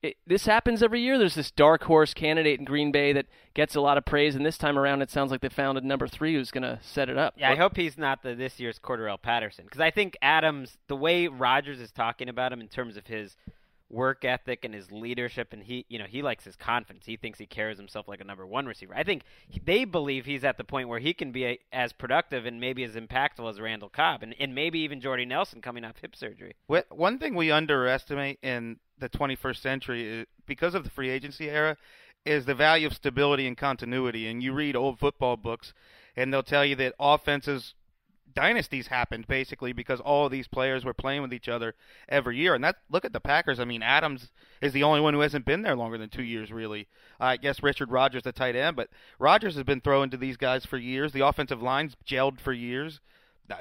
it, 0.03 0.17
this 0.27 0.45
happens 0.45 0.83
every 0.83 1.01
year. 1.01 1.17
There's 1.17 1.35
this 1.35 1.49
dark 1.49 1.83
horse 1.83 2.13
candidate 2.13 2.59
in 2.59 2.65
Green 2.65 2.91
Bay 2.91 3.13
that 3.13 3.25
gets 3.55 3.75
a 3.75 3.81
lot 3.81 3.97
of 3.97 4.05
praise, 4.05 4.35
and 4.35 4.45
this 4.45 4.57
time 4.57 4.77
around, 4.77 5.01
it 5.01 5.09
sounds 5.09 5.31
like 5.31 5.41
they 5.41 5.49
found 5.49 5.77
a 5.77 5.81
number 5.81 6.07
three 6.07 6.35
who's 6.35 6.51
going 6.51 6.63
to 6.63 6.79
set 6.83 7.09
it 7.09 7.17
up. 7.17 7.33
Yeah, 7.35 7.51
I 7.51 7.55
hope 7.55 7.75
he's 7.75 7.97
not 7.97 8.21
the 8.21 8.35
this 8.35 8.59
year's 8.59 8.79
Cordarrelle 8.79 9.21
Patterson 9.21 9.65
because 9.65 9.81
I 9.81 9.89
think 9.89 10.15
Adams, 10.21 10.77
the 10.87 10.95
way 10.95 11.27
Rodgers 11.27 11.79
is 11.79 11.91
talking 11.91 12.29
about 12.29 12.53
him 12.53 12.61
in 12.61 12.67
terms 12.67 12.95
of 12.95 13.07
his 13.07 13.35
work 13.89 14.25
ethic 14.25 14.65
and 14.65 14.73
his 14.73 14.91
leadership, 14.91 15.53
and 15.53 15.63
he, 15.63 15.85
you 15.87 15.97
know, 15.97 16.05
he 16.05 16.21
likes 16.21 16.43
his 16.43 16.55
confidence. 16.55 17.05
He 17.05 17.15
thinks 17.15 17.39
he 17.39 17.45
carries 17.45 17.77
himself 17.77 18.07
like 18.07 18.19
a 18.19 18.23
number 18.23 18.45
one 18.45 18.65
receiver. 18.65 18.93
I 18.95 19.03
think 19.03 19.23
they 19.63 19.85
believe 19.85 20.25
he's 20.25 20.43
at 20.43 20.57
the 20.57 20.63
point 20.63 20.89
where 20.89 20.99
he 20.99 21.13
can 21.13 21.31
be 21.31 21.45
a, 21.45 21.59
as 21.71 21.93
productive 21.93 22.45
and 22.45 22.59
maybe 22.59 22.83
as 22.83 22.95
impactful 22.95 23.49
as 23.49 23.59
Randall 23.59 23.89
Cobb, 23.89 24.23
and, 24.23 24.35
and 24.39 24.53
maybe 24.53 24.79
even 24.79 24.99
Jordy 24.99 25.25
Nelson 25.25 25.61
coming 25.61 25.85
off 25.85 25.97
hip 26.01 26.15
surgery. 26.15 26.55
One 26.89 27.19
thing 27.19 27.35
we 27.35 27.51
underestimate 27.51 28.39
in 28.41 28.79
the 28.99 29.09
21st 29.09 29.57
century, 29.57 30.07
is, 30.21 30.25
because 30.45 30.75
of 30.75 30.83
the 30.83 30.89
free 30.89 31.09
agency 31.09 31.49
era, 31.49 31.77
is 32.25 32.45
the 32.45 32.55
value 32.55 32.87
of 32.87 32.93
stability 32.93 33.47
and 33.47 33.57
continuity. 33.57 34.27
And 34.27 34.43
you 34.43 34.53
read 34.53 34.75
old 34.75 34.99
football 34.99 35.37
books, 35.37 35.73
and 36.15 36.33
they'll 36.33 36.43
tell 36.43 36.65
you 36.65 36.75
that 36.75 36.93
offenses 36.99 37.73
dynasties 38.37 38.85
happened 38.85 39.25
basically 39.27 39.73
because 39.73 39.99
all 39.99 40.29
these 40.29 40.47
players 40.47 40.85
were 40.85 40.93
playing 40.93 41.23
with 41.23 41.33
each 41.33 41.49
other 41.49 41.73
every 42.07 42.37
year. 42.37 42.53
And 42.53 42.63
that 42.63 42.75
look 42.91 43.03
at 43.03 43.11
the 43.11 43.19
Packers. 43.19 43.59
I 43.59 43.65
mean, 43.65 43.81
Adams 43.81 44.29
is 44.61 44.73
the 44.73 44.83
only 44.83 45.01
one 45.01 45.15
who 45.15 45.21
hasn't 45.21 45.43
been 45.43 45.63
there 45.63 45.75
longer 45.75 45.97
than 45.97 46.09
two 46.09 46.21
years, 46.21 46.51
really. 46.51 46.87
I 47.19 47.37
guess 47.37 47.63
Richard 47.63 47.91
Rodgers, 47.91 48.21
the 48.21 48.31
tight 48.31 48.55
end, 48.55 48.75
but 48.75 48.89
Rodgers 49.17 49.55
has 49.55 49.63
been 49.63 49.81
throwing 49.81 50.11
to 50.11 50.17
these 50.17 50.37
guys 50.37 50.67
for 50.67 50.77
years. 50.77 51.13
The 51.13 51.25
offensive 51.25 51.63
line's 51.63 51.95
gelled 52.07 52.39
for 52.39 52.53
years. 52.53 52.99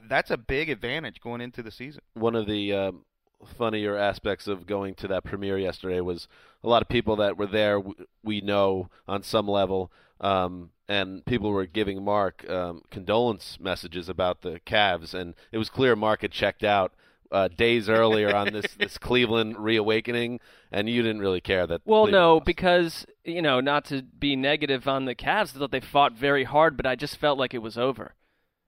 That's 0.07 0.31
a 0.31 0.37
big 0.37 0.69
advantage 0.69 1.23
going 1.23 1.41
into 1.41 1.62
the 1.62 1.71
season. 1.71 2.03
one 2.12 2.37
of 2.37 2.47
the 2.47 2.75
um, 2.75 3.05
funnier 3.46 3.96
aspects 3.96 4.46
of 4.46 4.66
going 4.66 4.94
to 4.96 5.09
that 5.09 5.24
premiere 5.24 5.59
yesterday 5.59 6.00
was 6.00 6.28
a 6.62 6.68
lot 6.68 6.82
of 6.82 6.88
people 6.88 7.16
that 7.16 7.37
were 7.37 7.46
there 7.46 7.80
we 8.22 8.40
know 8.40 8.88
on 9.06 9.22
some 9.22 9.48
level 9.48 9.90
um, 10.20 10.70
and 10.88 11.24
people 11.24 11.50
were 11.50 11.66
giving 11.66 12.04
mark 12.04 12.48
um, 12.50 12.82
condolence 12.90 13.59
messages 13.61 14.09
about 14.09 14.42
the 14.42 14.61
Cavs 14.66 15.14
and 15.14 15.35
it 15.52 15.59
was 15.59 15.70
clear 15.70 15.96
mark 15.96 16.22
had 16.22 16.32
checked 16.32 16.64
out 16.64 16.92
uh, 17.32 17.48
days 17.48 17.88
earlier 17.88 18.35
on 18.35 18.52
this, 18.52 18.74
this 18.78 18.98
cleveland 18.98 19.59
reawakening 19.59 20.40
and 20.72 20.88
you 20.88 21.02
didn't 21.02 21.20
really 21.20 21.40
care 21.40 21.66
that 21.66 21.80
Well, 21.85 22.04
Cleveland 22.04 22.12
no, 22.12 22.35
lost. 22.35 22.46
because 22.46 23.06
you 23.24 23.42
know, 23.42 23.61
not 23.61 23.85
to 23.87 24.02
be 24.02 24.37
negative 24.37 24.87
on 24.87 25.04
the 25.04 25.14
Cavs, 25.14 25.54
I 25.56 25.59
thought 25.59 25.70
they 25.72 25.80
fought 25.80 26.12
very 26.12 26.44
hard, 26.44 26.76
but 26.76 26.87
I 26.87 26.94
just 26.94 27.16
felt 27.16 27.38
like 27.38 27.54
it 27.54 27.59
was 27.59 27.76
over 27.76 28.14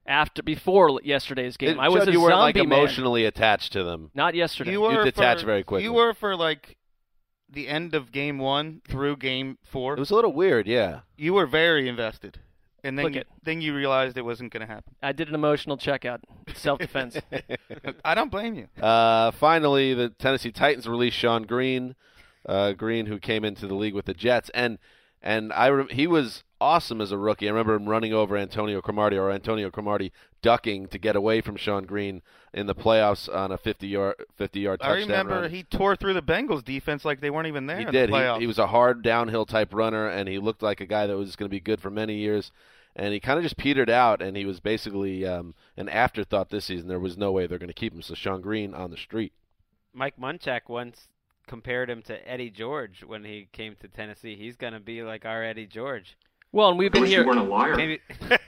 after 0.09 0.43
before 0.43 1.01
yesterday's 1.05 1.57
game. 1.57 1.79
It 1.79 1.79
I 1.79 1.89
was 1.89 2.01
showed 2.01 2.09
a 2.09 2.13
you 2.13 2.21
weren't 2.21 2.37
like 2.37 2.57
zombie 2.57 2.67
man. 2.69 2.79
emotionally 2.79 3.25
attached 3.25 3.73
to 3.75 3.85
them 3.85 4.11
Not 4.15 4.35
yesterday. 4.35 4.73
You 4.73 4.81
were 4.81 5.05
detach 5.05 5.41
for, 5.41 5.47
very 5.47 5.63
quickly. 5.63 5.85
You 5.85 5.93
were 5.93 6.15
for 6.15 6.35
like 6.35 6.77
the 7.51 7.69
end 7.69 7.95
of 7.95 8.11
game 8.11 8.39
one 8.39 8.81
through 8.89 9.17
game 9.17 9.59
four. 9.63 9.95
it 9.95 9.99
was 9.99 10.11
a 10.11 10.15
little 10.15 10.33
weird 10.33 10.67
yeah 10.67 11.01
you 11.17 11.33
were 11.35 11.47
very 11.47 11.89
invested, 11.89 12.41
and 12.85 12.99
then 12.99 13.05
Look 13.07 13.15
you, 13.15 13.21
it. 13.21 13.27
then 13.43 13.61
you 13.61 13.75
realized 13.75 14.17
it 14.19 14.25
wasn't 14.25 14.53
going 14.53 14.67
to 14.67 14.73
happen. 14.73 14.95
I 15.03 15.13
did 15.13 15.29
an 15.29 15.35
emotional 15.35 15.77
checkout, 15.77 16.21
self 16.55 16.79
defense. 16.79 17.17
I 18.05 18.15
don't 18.15 18.31
blame 18.31 18.55
you. 18.55 18.69
Uh, 18.83 19.31
finally, 19.33 19.95
the 19.95 20.11
Tennessee 20.11 20.53
Titans 20.53 20.87
released 20.87 21.17
Shonn 21.17 21.47
Greene, 21.47 21.95
uh, 22.47 22.73
Greene 22.73 23.07
who 23.07 23.19
came 23.19 23.45
into 23.45 23.67
the 23.67 23.75
league 23.75 23.95
with 23.95 24.05
the 24.07 24.15
Jets, 24.15 24.51
and 24.55 24.79
and 25.23 25.53
I 25.53 25.69
rem- 25.71 25.89
he 25.89 26.07
was 26.07 26.45
awesome 26.61 27.01
as 27.01 27.13
a 27.13 27.19
rookie. 27.19 27.47
I 27.47 27.51
remember 27.51 27.75
him 27.75 27.89
running 27.89 28.13
over 28.13 28.37
Antonio 28.37 28.81
Cromartie 28.81 29.17
or 29.17 29.31
Antonio 29.31 29.71
Cromartie 29.71 30.13
ducking 30.43 30.89
to 30.89 30.99
get 30.99 31.17
away 31.17 31.41
from 31.41 31.57
Shonn 31.57 31.87
Greene 31.87 32.23
in 32.53 32.67
the 32.67 32.75
playoffs 32.75 33.33
on 33.33 33.53
a 33.53 33.59
50 33.59 33.87
yard 33.87 34.15
50 34.37 34.61
yard 34.61 34.81
touchdown. 34.81 34.97
I 34.97 35.01
remember 35.01 35.43
run. 35.43 35.51
he 35.51 35.63
tore 35.63 35.97
through 35.97 36.15
the 36.15 36.23
Bengals 36.23 36.65
defense 36.65 37.05
like 37.05 37.21
they 37.21 37.31
weren't 37.31 37.49
even 37.49 37.67
there. 37.67 37.79
He 37.79 37.85
in 37.85 37.93
did. 37.93 38.13
The 38.13 38.35
He, 38.35 38.41
he 38.41 38.47
was 38.47 38.59
a 38.59 38.67
hard 38.67 39.03
downhill 39.03 39.47
type 39.47 39.73
runner, 39.73 40.09
and 40.09 40.29
he 40.29 40.39
looked 40.39 40.63
like 40.63 40.81
a 40.81 40.87
guy 40.87 41.07
that 41.07 41.17
was 41.17 41.37
going 41.37 41.49
to 41.49 41.55
be 41.55 41.61
good 41.61 41.81
for 41.81 41.91
many 41.91 42.17
years. 42.17 42.51
And 42.97 43.13
he 43.13 43.21
kind 43.21 43.39
of 43.39 43.45
just 43.45 43.57
petered 43.57 43.91
out, 43.91 44.21
and 44.21 44.37
he 44.37 44.45
was 44.45 44.59
basically 44.59 45.25
um, 45.25 45.55
an 45.77 45.89
afterthought 45.89 46.51
this 46.51 46.65
season. 46.65 46.89
There 46.89 46.99
was 46.99 47.17
no 47.17 47.31
way 47.31 47.47
they're 47.47 47.59
going 47.59 47.69
to 47.69 47.75
keep 47.75 47.95
him. 47.95 48.03
So 48.03 48.15
Shonn 48.15 48.43
Greene 48.43 48.75
on 48.75 48.91
the 48.91 48.97
street. 48.97 49.33
Mike 49.93 50.19
Munchak 50.19 50.63
once 50.69 51.07
compared 51.47 51.91
him 51.91 52.03
to 52.03 52.29
Eddie 52.29 52.51
George 52.51 53.03
when 53.05 53.25
he 53.25 53.49
came 53.53 53.75
to 53.77 53.89
Tennessee. 53.89 54.37
He's 54.37 54.57
going 54.57 54.73
to 54.73 54.81
be 54.81 55.03
like 55.03 55.25
our 55.25 55.43
Eddie 55.43 55.67
George. 55.67 56.17
Well, 56.53 56.71
and 56.71 56.79
we've 56.79 56.93
been 56.93 57.05
here. 57.05 57.25
Maybe 57.77 58.01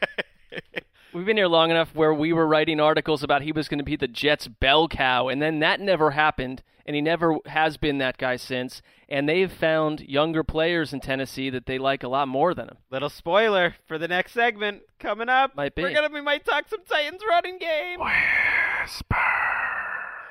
We've 1.13 1.27
been 1.27 1.37
here 1.37 1.49
long 1.49 1.73
enough 1.73 1.93
where 1.95 2.15
we 2.15 2.33
were 2.33 2.47
writing 2.47 2.79
articles 2.79 3.25
about 3.25 3.43
he 3.43 3.51
was 3.51 3.69
going 3.69 3.79
to 3.79 3.85
be 3.85 3.97
the 3.97 4.07
Jets' 4.07 4.47
bell 4.47 4.87
cow, 4.87 5.27
and 5.27 5.43
then 5.43 5.59
that 5.59 5.81
never 5.81 6.13
happened, 6.13 6.63
and 6.87 6.95
he 6.95 7.03
never 7.03 7.37
has 7.47 7.77
been 7.77 7.99
that 7.99 8.17
guy 8.17 8.37
since. 8.37 8.81
And 9.09 9.29
they've 9.29 9.51
found 9.51 10.03
younger 10.03 10.45
players 10.45 10.93
in 10.93 11.01
Tennessee 11.01 11.51
that 11.51 11.67
they 11.67 11.79
like 11.79 12.05
a 12.05 12.09
lot 12.09 12.29
more 12.29 12.55
than 12.55 12.69
him. 12.69 12.77
little 12.93 13.11
spoiler 13.11 13.75
for 13.89 13.99
the 13.99 14.07
next 14.07 14.33
segment 14.33 14.83
coming 15.01 15.29
up. 15.29 15.57
Might 15.57 15.75
be. 15.75 15.83
We're 15.83 15.95
gonna 15.95 16.15
we 16.15 16.21
might 16.21 16.45
talk 16.45 16.69
some 16.69 16.85
Titans 16.89 17.23
running 17.29 17.59
game. 17.59 17.99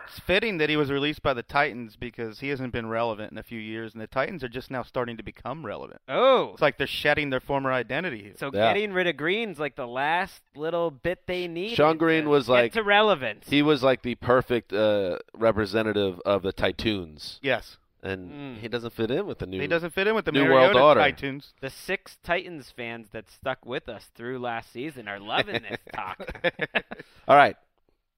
It's 0.10 0.19
fitting 0.19 0.58
that 0.58 0.69
he 0.69 0.76
was 0.78 0.89
released 0.91 1.22
by 1.22 1.34
the 1.34 1.43
Titans 1.43 1.95
because 1.95 2.39
he 2.39 2.50
hasn't 2.50 2.74
been 2.74 2.88
relevant 2.88 3.32
in 3.32 3.38
a 3.38 3.43
few 3.43 3.60
years, 3.60 3.93
and 3.93 4.02
the 4.02 4.08
Titans 4.08 4.43
are 4.43 4.50
just 4.50 4.72
now 4.72 4.82
starting 4.84 5.17
to 5.17 5.24
become 5.24 5.65
relevant. 5.65 6.02
Oh, 6.10 6.52
It's 6.54 6.62
like 6.62 6.78
they're 6.78 6.88
shedding 6.88 7.30
their 7.30 7.39
former 7.39 7.72
identity 7.72 8.24
here. 8.24 8.34
so 8.38 8.50
Yeah. 8.54 8.74
getting 8.74 8.91
rid 8.93 9.08
of 9.08 9.17
Greene's 9.17 9.60
like 9.60 9.76
the 9.76 9.88
last 9.88 10.41
little 10.56 10.89
bit 10.91 11.28
they 11.28 11.48
need. 11.48 11.78
Shonn 11.78 11.98
Greene 11.98 12.28
was 12.28 12.48
get 12.48 12.54
like- 12.54 12.74
to 12.74 12.84
relevance. 12.84 13.48
He 13.50 13.62
was 13.62 13.84
like 13.84 14.02
the 14.02 14.15
perfect 14.15 14.74
uh, 14.74 15.19
representative 15.34 16.19
of 16.26 16.41
the 16.41 16.52
Titans, 16.54 17.39
yes, 17.43 17.78
and 18.02 18.32
Mm. 18.32 18.58
he 18.62 18.67
doesn't 18.67 18.93
fit 18.93 19.12
in 19.12 19.26
with 19.28 19.39
the 19.39 19.45
new. 19.45 19.60
he 19.62 19.67
doesn't 19.67 19.91
fit 19.91 20.08
in 20.08 20.15
with 20.15 20.26
the 20.26 20.32
New 20.32 20.45
Mariota 20.45 20.74
World 20.76 20.98
Order. 20.98 21.02
Titans. 21.02 21.54
the 21.60 21.69
six 21.69 22.17
Titans 22.24 22.72
fans 22.72 23.10
that 23.12 23.30
stuck 23.30 23.65
with 23.65 23.88
us 23.89 24.10
through 24.15 24.39
last 24.39 24.72
season 24.72 25.08
are 25.08 25.19
loving 25.19 25.62
this 25.69 25.80
talk. 25.93 26.17
All 27.28 27.36
right, 27.36 27.56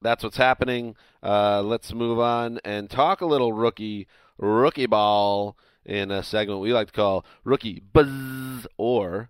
that's 0.01 0.23
what's 0.23 0.37
happening. 0.37 0.95
Uh, 1.23 1.61
let's 1.61 1.93
move 1.93 2.19
on 2.19 2.59
and 2.65 2.89
talk 2.89 3.21
a 3.21 3.25
little 3.25 3.53
rookie 3.53 4.07
rookie 4.37 4.87
ball 4.87 5.55
in 5.85 6.11
a 6.11 6.23
segment 6.23 6.59
we 6.59 6.73
like 6.73 6.87
to 6.87 6.93
call 6.93 7.25
rookie 7.43 7.81
buzz 7.93 8.67
or 8.77 9.29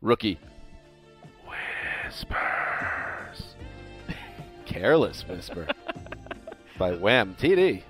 rookie 0.00 0.38
whispers. 2.04 3.56
Careless 4.66 5.26
whisper 5.28 5.66
by 6.78 6.92
Wham 6.92 7.34
TD. 7.34 7.82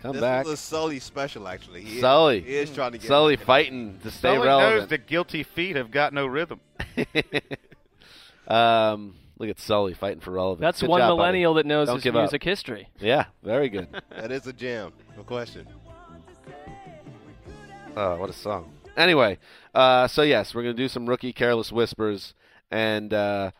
Come 0.00 0.14
this 0.14 0.20
back. 0.20 0.46
is 0.46 0.52
a 0.52 0.56
Sully 0.56 0.98
special, 0.98 1.46
actually. 1.46 1.82
He 1.82 1.94
is- 1.96 2.00
Sully. 2.00 2.40
he 2.40 2.56
is 2.56 2.70
trying 2.74 2.90
to 2.92 2.98
get 2.98 3.06
Sully 3.06 3.36
fighting 3.36 4.00
to 4.02 4.10
stay 4.10 4.34
Sully 4.34 4.48
knows 4.48 4.88
the 4.88 4.98
guilty 4.98 5.44
feet 5.44 5.76
have 5.76 5.92
got 5.92 6.12
no 6.12 6.26
rhythm. 6.26 6.60
um, 8.48 9.14
look 9.42 9.50
at 9.50 9.60
Sully 9.60 9.92
fighting 9.94 10.20
for 10.20 10.30
relevance. 10.30 10.60
That's 10.60 10.80
Good 10.80 10.90
one 10.90 11.00
job, 11.00 11.08
buddy. 11.10 11.16
millennial 11.18 11.54
that 11.54 11.66
knows 11.66 11.88
Don't 11.88 11.96
his 11.96 12.04
give 12.04 12.16
up. 12.16 12.22
music 12.22 12.42
history. 12.44 12.88
Yeah, 13.00 13.26
very 13.42 13.68
good. 13.68 13.88
That 14.10 14.30
is 14.30 14.46
a 14.46 14.52
jam, 14.52 14.92
no 15.16 15.24
question. 15.24 15.66
Oh, 17.96 18.16
what 18.16 18.30
a 18.30 18.32
song. 18.32 18.72
Anyway, 18.96 19.38
uh, 19.74 20.06
so 20.06 20.22
yes, 20.22 20.54
we're 20.54 20.62
going 20.62 20.76
to 20.76 20.82
do 20.82 20.88
some 20.88 21.08
rookie 21.08 21.32
careless 21.32 21.72
whispers. 21.72 22.34
And 22.70 23.12
uh, 23.12 23.50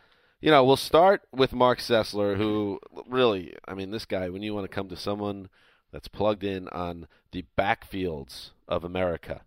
you 0.40 0.50
know, 0.50 0.64
we'll 0.64 0.76
start 0.76 1.22
with 1.32 1.52
Marc 1.52 1.80
Sessler, 1.80 2.36
who 2.36 2.78
really, 3.08 3.54
I 3.66 3.74
mean, 3.74 3.90
this 3.90 4.04
guy, 4.04 4.28
when 4.28 4.42
you 4.42 4.54
want 4.54 4.64
to 4.64 4.74
come 4.74 4.88
to 4.88 4.96
someone 4.96 5.48
that's 5.92 6.08
plugged 6.08 6.44
in 6.44 6.68
on 6.68 7.06
the 7.32 7.44
backfields 7.58 8.50
of 8.68 8.84
America 8.84 9.42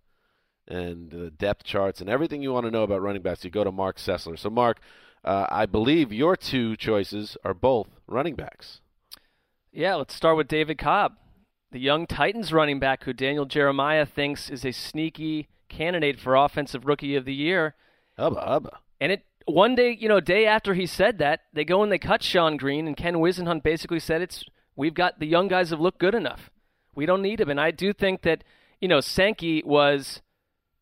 and 0.67 1.09
the 1.11 1.31
depth 1.31 1.63
charts 1.63 2.01
and 2.01 2.09
everything 2.09 2.41
you 2.41 2.51
want 2.51 2.65
to 2.65 2.71
know 2.71 2.83
about 2.83 3.01
running 3.01 3.21
backs, 3.21 3.43
you 3.43 3.49
go 3.49 3.63
to 3.63 3.71
Marc 3.71 3.97
Sessler. 3.97 4.37
So, 4.37 4.49
Mark, 4.49 4.79
uh, 5.25 5.47
I 5.49 5.65
believe 5.65 6.13
your 6.13 6.35
two 6.35 6.77
choices 6.77 7.35
are 7.43 7.53
both 7.53 7.87
running 8.07 8.35
backs. 8.35 8.79
Yeah, 9.71 9.95
let's 9.95 10.13
start 10.13 10.37
with 10.37 10.47
David 10.47 10.77
Cobb, 10.77 11.13
the 11.71 11.79
young 11.79 12.07
Titans 12.07 12.53
running 12.53 12.79
back 12.79 13.03
who 13.03 13.11
Daniel 13.11 13.45
Jeremiah 13.45 14.05
thinks 14.05 14.49
is 14.49 14.63
a 14.63 14.71
sneaky 14.71 15.49
candidate 15.67 16.19
for 16.19 16.35
Offensive 16.35 16.85
Rookie 16.85 17.15
of 17.15 17.25
the 17.25 17.33
Year. 17.33 17.75
Hubba 18.17 18.39
hubba. 18.39 18.79
And 19.01 19.11
it 19.11 19.25
one 19.45 19.75
day, 19.75 19.97
you 19.99 20.07
know, 20.07 20.19
day 20.19 20.45
after 20.45 20.73
he 20.73 20.85
said 20.85 21.17
that, 21.19 21.41
they 21.53 21.65
go 21.65 21.83
and 21.83 21.91
they 21.91 21.99
cut 21.99 22.21
Shonn 22.21 22.57
Greene, 22.57 22.87
and 22.87 22.97
Ken 22.97 23.15
Whisenhunt 23.15 23.63
basically 23.63 23.99
said 23.99 24.21
it's 24.21 24.45
we've 24.75 24.93
got 24.93 25.19
the 25.19 25.27
young 25.27 25.47
guys 25.47 25.71
have 25.71 25.81
looked 25.81 25.99
good 25.99 26.15
enough. 26.15 26.49
We 26.95 27.05
don't 27.05 27.21
need 27.21 27.41
him. 27.41 27.49
And 27.49 27.59
I 27.59 27.71
do 27.71 27.93
think 27.93 28.21
that, 28.21 28.43
you 28.79 28.87
know, 28.87 29.01
Sankey 29.01 29.61
was 29.65 30.21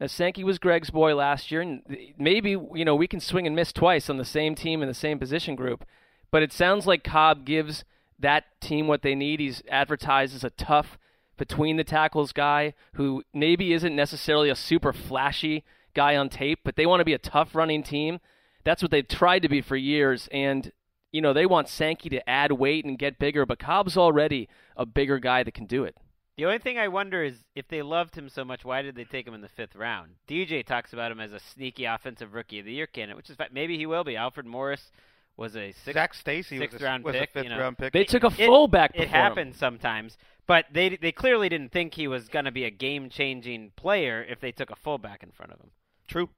now, 0.04 0.08
Sankey 0.08 0.43
was 0.43 0.60
Greg's 0.60 0.89
boy 0.89 1.16
last 1.16 1.49
year, 1.49 1.62
and 1.62 1.82
maybe 2.18 2.49
you 2.49 2.84
know 2.84 2.93
we 2.93 3.08
can 3.08 3.22
swing 3.22 3.47
and 3.47 3.56
miss 3.56 3.72
twice 3.72 4.10
on 4.10 4.18
the 4.18 4.26
same 4.26 4.54
team 4.54 4.82
in 4.82 4.89
the 4.89 4.93
same 4.93 5.18
position 5.18 5.56
group. 5.56 5.86
But 6.30 6.43
it 6.43 6.51
sounds 6.51 6.86
like 6.86 7.06
Cobb 7.06 7.45
gives 7.45 7.86
that 8.20 8.60
team 8.60 8.89
what 8.89 9.01
they 9.01 9.16
need. 9.16 9.39
He's 9.39 9.64
advertised 9.70 10.36
as 10.36 10.43
a 10.43 10.49
tough 10.49 10.97
between 11.38 11.78
the 11.78 11.86
tackles 11.86 12.34
guy 12.34 12.74
who 12.95 13.24
maybe 13.34 13.72
isn't 13.72 13.95
necessarily 13.95 14.49
a 14.49 14.58
super 14.58 14.91
flashy 14.91 15.64
guy 15.93 16.18
on 16.18 16.28
tape, 16.28 16.60
but 16.66 16.76
they 16.76 16.86
want 16.86 16.99
to 16.99 17.06
be 17.06 17.14
a 17.14 17.18
tough 17.18 17.56
running 17.56 17.82
team. 17.82 18.20
That's 18.66 18.82
what 18.82 18.91
they've 18.91 19.08
tried 19.08 19.43
to 19.43 19.47
be 19.47 19.62
for 19.62 19.78
years, 19.78 20.28
and 20.34 20.74
you 21.14 21.22
know 21.22 21.32
they 21.32 21.45
want 21.45 21.70
Sankey 21.70 22.10
to 22.10 22.30
add 22.30 22.51
weight 22.51 22.84
and 22.84 22.99
get 22.99 23.20
bigger, 23.20 23.45
but 23.45 23.58
Cobb's 23.58 23.95
already 23.95 24.49
a 24.76 24.86
bigger 24.86 25.18
guy 25.18 25.43
that 25.43 25.54
can 25.54 25.66
do 25.66 25.86
it. 25.86 25.95
The 26.38 26.46
only 26.46 26.58
thing 26.58 26.80
I 26.80 26.88
wonder 26.88 27.24
is 27.24 27.36
if 27.56 27.68
they 27.68 27.82
loved 27.84 28.16
him 28.16 28.28
so 28.28 28.44
much, 28.44 28.66
why 28.66 28.82
did 28.82 28.96
they 28.96 29.04
take 29.04 29.28
him 29.28 29.36
in 29.36 29.42
the 29.42 29.50
fifth 29.50 29.76
round? 29.76 30.12
DJ 30.28 30.66
talks 30.66 30.92
about 30.92 31.12
him 31.12 31.20
as 31.20 31.32
a 31.32 31.40
sneaky 31.40 31.86
offensive 31.86 32.34
rookie 32.34 32.60
of 32.60 32.66
the 32.66 32.74
year 32.74 32.88
candidate, 32.88 33.18
which 33.18 33.30
is 33.30 33.36
fine. 33.36 33.50
maybe 33.52 33.78
he 33.78 33.86
will 33.86 34.04
be. 34.04 34.16
Alfred 34.16 34.48
Morris 34.48 34.92
was 35.38 35.56
a 35.56 35.72
sixth, 35.72 35.94
Zac 35.94 36.14
Stacy 36.16 36.58
sixth 36.58 36.74
was 36.74 36.82
a, 36.82 36.86
round 36.86 37.04
was 37.04 37.14
pick. 37.14 37.30
a 37.30 37.34
fifth 37.34 37.44
you 37.44 37.50
know. 37.52 37.60
round 37.60 37.78
pick. 37.78 37.94
They 37.94 38.04
took 38.04 38.24
a 38.24 38.32
fullback 38.32 38.92
It, 38.96 39.02
before 39.02 39.06
him. 39.06 39.12
happens 39.12 39.58
sometimes, 39.58 40.18
but 40.48 40.66
they 40.72 40.96
they 40.98 41.12
clearly 41.12 41.50
didn't 41.50 41.72
think 41.72 41.94
he 41.94 42.08
was 42.08 42.28
going 42.30 42.46
to 42.46 42.52
be 42.52 42.64
a 42.66 42.72
game 42.72 43.10
changing 43.10 43.72
player 43.76 44.26
if 44.28 44.40
they 44.40 44.52
took 44.52 44.72
a 44.72 44.76
fullback 44.76 45.22
in 45.22 45.30
front 45.32 45.52
of 45.52 45.60
him. 45.60 45.70
True. 46.08 46.30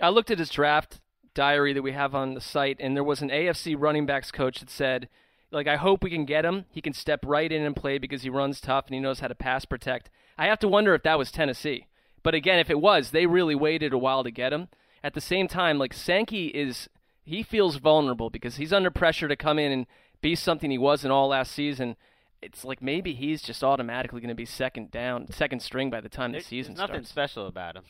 I 0.00 0.10
looked 0.10 0.30
at 0.30 0.38
his 0.38 0.50
draft 0.50 1.00
diary 1.34 1.72
that 1.72 1.82
we 1.82 1.92
have 1.92 2.14
on 2.14 2.34
the 2.34 2.40
site, 2.40 2.76
and 2.80 2.96
there 2.96 3.04
was 3.04 3.20
an 3.20 3.30
AFC 3.30 3.74
running 3.78 4.06
backs 4.06 4.30
coach 4.30 4.60
that 4.60 4.70
said, 4.70 5.08
like, 5.52 5.66
I 5.66 5.76
hope 5.76 6.02
we 6.02 6.10
can 6.10 6.24
get 6.24 6.44
him. 6.44 6.64
He 6.70 6.80
can 6.80 6.92
step 6.92 7.20
right 7.26 7.50
in 7.50 7.62
and 7.62 7.74
play 7.74 7.98
because 7.98 8.22
he 8.22 8.30
runs 8.30 8.60
tough 8.60 8.86
and 8.86 8.94
he 8.94 9.00
knows 9.00 9.20
how 9.20 9.28
to 9.28 9.34
pass 9.34 9.64
protect. 9.64 10.10
I 10.38 10.46
have 10.46 10.58
to 10.60 10.68
wonder 10.68 10.94
if 10.94 11.02
that 11.02 11.18
was 11.18 11.30
Tennessee. 11.32 11.86
But 12.22 12.34
again, 12.34 12.58
if 12.58 12.70
it 12.70 12.80
was, 12.80 13.10
they 13.10 13.26
really 13.26 13.54
waited 13.54 13.92
a 13.92 13.98
while 13.98 14.22
to 14.24 14.30
get 14.30 14.52
him. 14.52 14.68
At 15.02 15.14
the 15.14 15.20
same 15.20 15.48
time, 15.48 15.78
like 15.78 15.92
Sankey 15.94 16.48
is, 16.48 16.88
he 17.24 17.42
feels 17.42 17.76
vulnerable 17.76 18.30
because 18.30 18.56
he's 18.56 18.72
under 18.72 18.90
pressure 18.90 19.28
to 19.28 19.36
come 19.36 19.58
in 19.58 19.72
and 19.72 19.86
be 20.20 20.34
something 20.34 20.70
he 20.70 20.78
wasn't 20.78 21.12
all 21.12 21.28
last 21.28 21.52
season. 21.52 21.96
It's 22.42 22.64
like 22.64 22.80
maybe 22.82 23.14
he's 23.14 23.42
just 23.42 23.64
automatically 23.64 24.20
going 24.20 24.28
to 24.28 24.34
be 24.34 24.44
second 24.46 24.90
down, 24.90 25.30
second 25.32 25.60
string 25.60 25.90
by 25.90 26.00
the 26.00 26.08
time 26.10 26.32
There- 26.32 26.40
the 26.40 26.46
season 26.46 26.74
There's 26.74 26.88
nothing 26.88 27.04
starts. 27.04 27.10
special 27.32 27.46
about 27.46 27.76
him. 27.76 27.84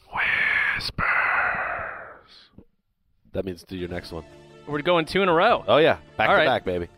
That 3.32 3.44
means 3.44 3.62
do 3.62 3.76
your 3.76 3.88
next 3.88 4.12
one. 4.12 4.24
We're 4.66 4.82
going 4.82 5.06
two 5.06 5.22
in 5.22 5.28
a 5.28 5.32
row. 5.32 5.64
Oh 5.66 5.78
yeah, 5.78 5.98
back 6.16 6.28
All 6.28 6.34
to 6.34 6.38
right. 6.40 6.46
back, 6.46 6.64
baby. 6.64 6.88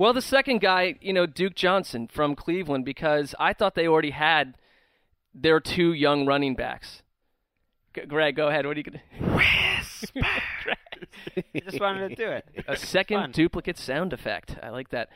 Well, 0.00 0.14
the 0.14 0.22
second 0.22 0.62
guy, 0.62 0.94
you 1.02 1.12
know, 1.12 1.26
Duke 1.26 1.54
Johnson 1.54 2.08
from 2.08 2.34
Cleveland, 2.34 2.86
because 2.86 3.34
I 3.38 3.52
thought 3.52 3.74
they 3.74 3.86
already 3.86 4.12
had 4.12 4.56
their 5.34 5.60
two 5.60 5.92
young 5.92 6.24
running 6.24 6.54
backs. 6.54 7.02
G- 7.94 8.06
Greg, 8.06 8.34
go 8.34 8.48
ahead. 8.48 8.64
What 8.64 8.78
are 8.78 8.80
you 8.80 8.84
going 8.84 9.02
He 11.52 11.60
just 11.60 11.78
wanted 11.78 12.08
to 12.08 12.14
do 12.14 12.30
it. 12.30 12.46
A 12.66 12.78
second 12.78 13.34
duplicate 13.34 13.76
sound 13.76 14.14
effect. 14.14 14.56
I 14.62 14.70
like 14.70 14.88
that. 14.88 15.10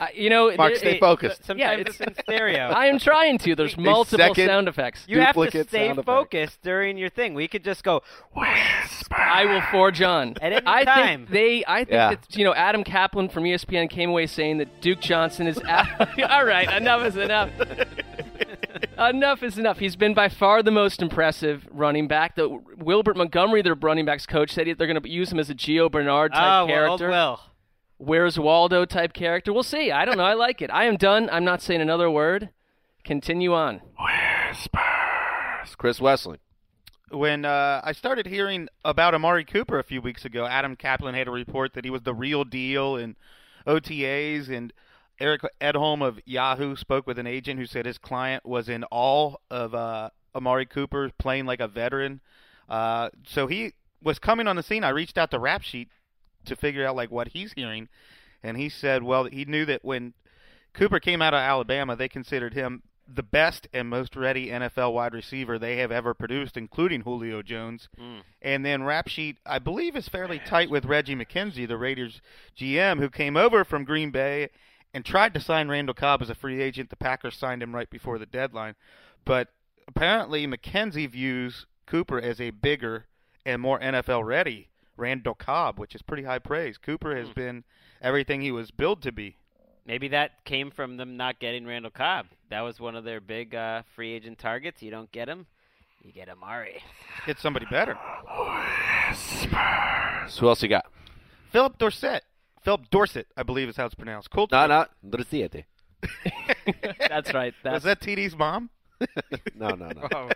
Uh, 0.00 0.06
you 0.14 0.30
know, 0.30 0.54
Mark, 0.56 0.72
there- 0.72 0.78
stay 0.78 0.96
it- 0.96 1.00
focused. 1.00 1.44
Sometimes 1.44 1.60
Yeah, 1.60 1.80
it's, 1.80 2.00
it's- 2.00 2.16
in 2.18 2.22
stereo. 2.34 2.68
I 2.68 2.86
am 2.86 2.98
trying 2.98 3.38
to. 3.38 3.54
There's 3.54 3.76
multiple 3.78 4.34
sound 4.34 4.68
effects. 4.68 5.04
you 5.06 5.20
have 5.20 5.34
to 5.34 5.50
stay 5.50 5.86
sound 5.88 5.98
effect. 5.98 6.06
focused 6.06 6.62
during 6.62 6.96
your 6.98 7.08
thing. 7.10 7.34
We 7.34 7.48
could 7.48 7.64
just 7.64 7.84
go. 7.84 8.02
I 8.36 9.44
will 9.46 9.62
forge 9.70 10.00
on. 10.02 10.36
At 10.40 10.52
any 10.52 10.66
I 10.66 10.84
time. 10.84 11.20
think 11.26 11.30
they. 11.30 11.64
I 11.66 11.78
think 11.80 11.90
Yeah. 11.92 12.10
that 12.10 12.36
you 12.36 12.44
know 12.44 12.54
Adam 12.54 12.84
Caplan 12.84 13.30
from 13.30 13.44
ESPN 13.44 13.88
came 13.90 14.10
away 14.10 14.26
saying 14.26 14.58
that 14.58 14.80
Duke 14.80 15.00
Johnson 15.00 15.46
is. 15.46 15.58
All 15.68 16.44
right, 16.44 16.70
enough 16.80 17.04
is 17.06 17.16
enough. 17.16 17.50
enough 18.98 19.42
is 19.42 19.58
enough. 19.58 19.78
He's 19.78 19.96
been 19.96 20.14
by 20.14 20.28
far 20.28 20.62
the 20.62 20.70
most 20.70 21.02
impressive 21.02 21.66
running 21.70 22.08
back. 22.08 22.36
The 22.36 22.48
Wilbert 22.78 23.16
Montgomery, 23.16 23.62
their 23.62 23.74
running 23.74 24.04
backs 24.04 24.26
coach, 24.26 24.52
said 24.52 24.66
he- 24.66 24.72
they're 24.74 24.86
going 24.86 25.00
to 25.00 25.08
use 25.08 25.30
him 25.32 25.38
as 25.38 25.50
a 25.50 25.54
Gio 25.54 25.90
Bernard 25.90 26.32
type 26.32 26.42
Oh, 26.42 26.66
well, 26.66 26.66
character. 26.66 27.10
well. 27.10 27.40
Where's 28.04 28.36
Waldo 28.36 28.84
type 28.84 29.12
character? 29.12 29.52
We'll 29.52 29.62
see. 29.62 29.92
I 29.92 30.04
don't 30.04 30.16
know. 30.16 30.24
I 30.24 30.34
like 30.34 30.60
it. 30.60 30.70
I 30.72 30.86
am 30.86 30.96
done. 30.96 31.30
I'm 31.30 31.44
not 31.44 31.62
saying 31.62 31.80
another 31.80 32.10
word. 32.10 32.48
Continue 33.04 33.54
on. 33.54 33.80
Chris 35.76 36.00
Wesley. 36.00 36.38
When 37.12 37.44
uh, 37.44 37.80
I 37.84 37.92
started 37.92 38.26
hearing 38.26 38.66
about 38.84 39.14
Amari 39.14 39.44
Cooper 39.44 39.78
a 39.78 39.84
few 39.84 40.00
weeks 40.00 40.24
ago, 40.24 40.46
Adam 40.46 40.74
Caplan 40.74 41.14
had 41.14 41.28
a 41.28 41.30
report 41.30 41.74
that 41.74 41.84
he 41.84 41.90
was 41.90 42.02
the 42.02 42.12
real 42.12 42.42
deal 42.42 42.96
in 42.96 43.14
OTAs, 43.68 44.50
and 44.50 44.72
Eric 45.20 45.42
Edholm 45.60 46.04
of 46.04 46.18
Yahoo 46.24 46.74
spoke 46.74 47.06
with 47.06 47.20
an 47.20 47.28
agent 47.28 47.60
who 47.60 47.66
said 47.66 47.86
his 47.86 47.98
client 47.98 48.44
was 48.44 48.68
in 48.68 48.84
awe 48.90 49.36
of 49.48 49.76
uh, 49.76 50.10
Amari 50.34 50.66
Cooper 50.66 51.12
playing 51.18 51.46
like 51.46 51.60
a 51.60 51.68
veteran. 51.68 52.20
Uh, 52.68 53.10
so 53.24 53.46
he 53.46 53.74
was 54.02 54.18
coming 54.18 54.48
on 54.48 54.56
the 54.56 54.62
scene. 54.64 54.82
I 54.82 54.88
reached 54.88 55.16
out 55.16 55.30
to 55.30 55.38
Rap 55.38 55.62
Sheet 55.62 55.88
to 56.46 56.56
figure 56.56 56.86
out 56.86 56.96
like 56.96 57.10
what 57.10 57.28
he's 57.28 57.52
hearing, 57.52 57.88
and 58.42 58.56
he 58.56 58.68
said, 58.68 59.02
well, 59.02 59.24
he 59.24 59.44
knew 59.44 59.64
that 59.66 59.84
when 59.84 60.14
Cooper 60.74 61.00
came 61.00 61.22
out 61.22 61.34
of 61.34 61.38
Alabama, 61.38 61.96
they 61.96 62.08
considered 62.08 62.54
him 62.54 62.82
the 63.14 63.22
best 63.22 63.68
and 63.72 63.88
most 63.88 64.16
ready 64.16 64.48
NFL 64.48 64.92
wide 64.92 65.12
receiver 65.12 65.58
they 65.58 65.76
have 65.76 65.92
ever 65.92 66.14
produced, 66.14 66.56
including 66.56 67.02
Julio 67.02 67.42
Jones. 67.42 67.88
Mm. 68.00 68.22
And 68.40 68.64
then 68.64 68.84
Rap 68.84 69.08
Sheet, 69.08 69.38
I 69.44 69.58
believe, 69.58 69.96
is 69.96 70.08
fairly 70.08 70.38
tight 70.38 70.70
with 70.70 70.84
Reggie 70.84 71.16
McKenzie, 71.16 71.68
the 71.68 71.76
Raiders 71.76 72.20
GM, 72.58 72.98
who 72.98 73.10
came 73.10 73.36
over 73.36 73.64
from 73.64 73.84
Green 73.84 74.10
Bay 74.10 74.48
and 74.94 75.04
tried 75.04 75.34
to 75.34 75.40
sign 75.40 75.68
Randall 75.68 75.94
Cobb 75.94 76.22
as 76.22 76.30
a 76.30 76.34
free 76.34 76.62
agent. 76.62 76.90
The 76.90 76.96
Packers 76.96 77.36
signed 77.36 77.62
him 77.62 77.74
right 77.74 77.90
before 77.90 78.18
the 78.18 78.26
deadline. 78.26 78.74
But 79.24 79.48
apparently, 79.88 80.46
McKenzie 80.46 81.10
views 81.10 81.66
Cooper 81.86 82.20
as 82.20 82.40
a 82.40 82.50
bigger 82.50 83.06
and 83.44 83.60
more 83.60 83.80
NFL 83.80 84.24
ready 84.24 84.68
Randall 85.02 85.34
Cobb, 85.34 85.80
which 85.80 85.96
is 85.96 86.02
pretty 86.02 86.22
high 86.22 86.38
praise. 86.38 86.78
Cooper 86.78 87.16
has 87.16 87.28
been 87.30 87.64
everything 88.00 88.40
he 88.40 88.52
was 88.52 88.70
billed 88.70 89.02
to 89.02 89.10
be. 89.10 89.36
Maybe 89.84 90.06
that 90.08 90.44
came 90.44 90.70
from 90.70 90.96
them 90.96 91.16
not 91.16 91.40
getting 91.40 91.66
Randall 91.66 91.90
Cobb. 91.90 92.26
That 92.50 92.60
was 92.60 92.78
one 92.78 92.94
of 92.94 93.02
their 93.02 93.20
big 93.20 93.52
uh, 93.52 93.82
free 93.96 94.12
agent 94.12 94.38
targets. 94.38 94.80
You 94.80 94.92
don't 94.92 95.10
get 95.10 95.28
him, 95.28 95.46
you 96.04 96.12
get 96.12 96.28
Amari. 96.28 96.84
Get 97.26 97.40
somebody 97.40 97.66
better. 97.68 97.94
Who 100.38 100.48
else 100.48 100.62
you 100.62 100.68
got? 100.68 100.86
Phillip 101.50 101.78
Dorsett. 101.78 102.22
Phillip 102.62 102.88
Dorsett, 102.90 103.26
I 103.36 103.42
believe 103.42 103.68
is 103.68 103.76
how 103.76 103.86
it's 103.86 103.96
pronounced. 103.96 104.30
Colt. 104.30 104.52
No, 104.52 104.68
no, 104.68 104.86
Dorsiete. 105.04 105.64
That's 107.08 107.34
right. 107.34 107.54
Was 107.64 107.82
that 107.82 108.00
TD's 108.00 108.36
mom? 108.36 108.70
No, 109.56 109.70
no, 109.70 109.88
no, 109.88 110.08
Oh. 110.14 110.28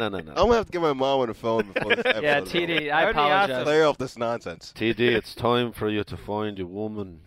No, 0.00 0.08
no, 0.08 0.18
no. 0.18 0.30
I'm 0.30 0.36
gonna 0.46 0.54
have 0.54 0.66
to 0.66 0.72
get 0.72 0.80
my 0.80 0.92
mom 0.92 1.20
on 1.20 1.28
the 1.28 1.34
phone 1.34 1.70
before 1.72 1.94
this 1.94 2.04
episode. 2.06 2.22
yeah, 2.22 2.38
is 2.40 2.48
over. 2.48 2.58
TD. 2.58 2.90
I 2.90 3.04
would 3.04 3.14
be 3.14 3.20
apologize. 3.20 3.50
awesome. 3.50 3.64
Clear 3.64 3.84
off 3.84 3.98
this 3.98 4.18
nonsense. 4.18 4.72
TD, 4.76 5.00
it's 5.00 5.34
time 5.34 5.72
for 5.72 5.88
you 5.88 6.02
to 6.04 6.16
find 6.16 6.58
a 6.58 6.66
woman. 6.66 7.20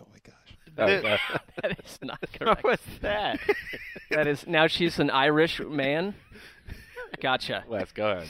Oh 0.00 0.06
my 0.12 0.18
gosh. 0.24 1.18
That 1.62 1.78
is 1.78 1.98
not 2.02 2.18
What 2.20 2.32
correct. 2.38 2.64
was 2.64 2.78
that? 3.00 3.38
that 4.10 4.26
is 4.26 4.46
now 4.46 4.66
she's 4.66 4.98
an 4.98 5.08
Irish 5.10 5.60
man. 5.60 6.14
Gotcha. 7.20 7.64
Wes, 7.68 7.92
go 7.92 8.10
ahead. 8.10 8.28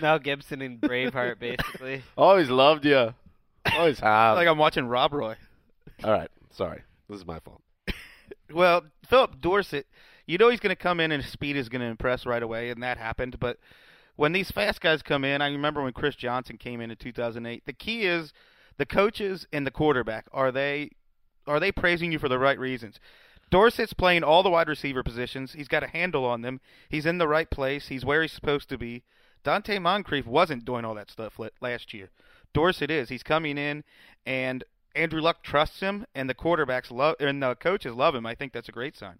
Mel 0.00 0.18
Gibson 0.20 0.62
in 0.62 0.78
Braveheart, 0.78 1.38
basically. 1.40 2.02
Always 2.16 2.48
loved 2.48 2.84
you. 2.84 3.12
Always 3.72 3.98
have. 4.00 4.36
like 4.36 4.46
I'm 4.46 4.58
watching 4.58 4.86
Rob 4.86 5.12
Roy. 5.12 5.34
All 6.04 6.10
right, 6.12 6.30
sorry. 6.52 6.82
This 7.08 7.18
is 7.18 7.26
my 7.26 7.38
fault. 7.40 7.60
Well, 8.52 8.84
Phillip 9.08 9.40
Dorsett, 9.40 9.86
you 10.26 10.38
know 10.38 10.48
he's 10.48 10.60
going 10.60 10.74
to 10.74 10.82
come 10.82 11.00
in 11.00 11.12
and 11.12 11.22
his 11.22 11.32
speed 11.32 11.56
is 11.56 11.68
going 11.68 11.80
to 11.80 11.86
impress 11.86 12.26
right 12.26 12.42
away, 12.42 12.70
and 12.70 12.82
that 12.82 12.98
happened. 12.98 13.38
But 13.38 13.58
when 14.16 14.32
these 14.32 14.50
fast 14.50 14.80
guys 14.80 15.02
come 15.02 15.24
in, 15.24 15.42
I 15.42 15.48
remember 15.48 15.82
when 15.82 15.92
Chris 15.92 16.16
Johnson 16.16 16.56
came 16.56 16.80
in 16.80 16.90
in 16.90 16.96
2008. 16.96 17.64
The 17.66 17.72
key 17.72 18.02
is 18.02 18.32
the 18.76 18.86
coaches 18.86 19.46
and 19.52 19.66
the 19.66 19.70
quarterback. 19.70 20.26
Are 20.32 20.52
they 20.52 20.90
are 21.46 21.60
they 21.60 21.72
praising 21.72 22.12
you 22.12 22.18
for 22.18 22.28
the 22.28 22.38
right 22.38 22.58
reasons? 22.58 22.98
Dorsett's 23.50 23.92
playing 23.92 24.24
all 24.24 24.42
the 24.42 24.50
wide 24.50 24.68
receiver 24.68 25.02
positions. 25.02 25.52
He's 25.52 25.68
got 25.68 25.82
a 25.82 25.88
handle 25.88 26.24
on 26.24 26.42
them. 26.42 26.60
He's 26.88 27.06
in 27.06 27.18
the 27.18 27.28
right 27.28 27.48
place. 27.48 27.88
He's 27.88 28.04
where 28.04 28.22
he's 28.22 28.32
supposed 28.32 28.68
to 28.70 28.78
be. 28.78 29.02
Donte 29.44 29.80
Moncrief 29.80 30.26
wasn't 30.26 30.64
doing 30.64 30.84
all 30.84 30.94
that 30.94 31.10
stuff 31.10 31.38
last 31.60 31.92
year. 31.92 32.10
Dorsett 32.54 32.90
is. 32.90 33.10
He's 33.10 33.22
coming 33.22 33.58
in, 33.58 33.84
and 34.24 34.64
Andrew 34.94 35.20
Luck 35.20 35.42
trusts 35.42 35.80
him, 35.80 36.06
and 36.14 36.30
the 36.30 36.34
quarterbacks 36.34 36.90
love 36.90 37.16
and 37.20 37.42
the 37.42 37.54
coaches 37.54 37.94
love 37.94 38.14
him. 38.14 38.24
I 38.24 38.34
think 38.34 38.52
that's 38.52 38.68
a 38.68 38.72
great 38.72 38.96
sign. 38.96 39.18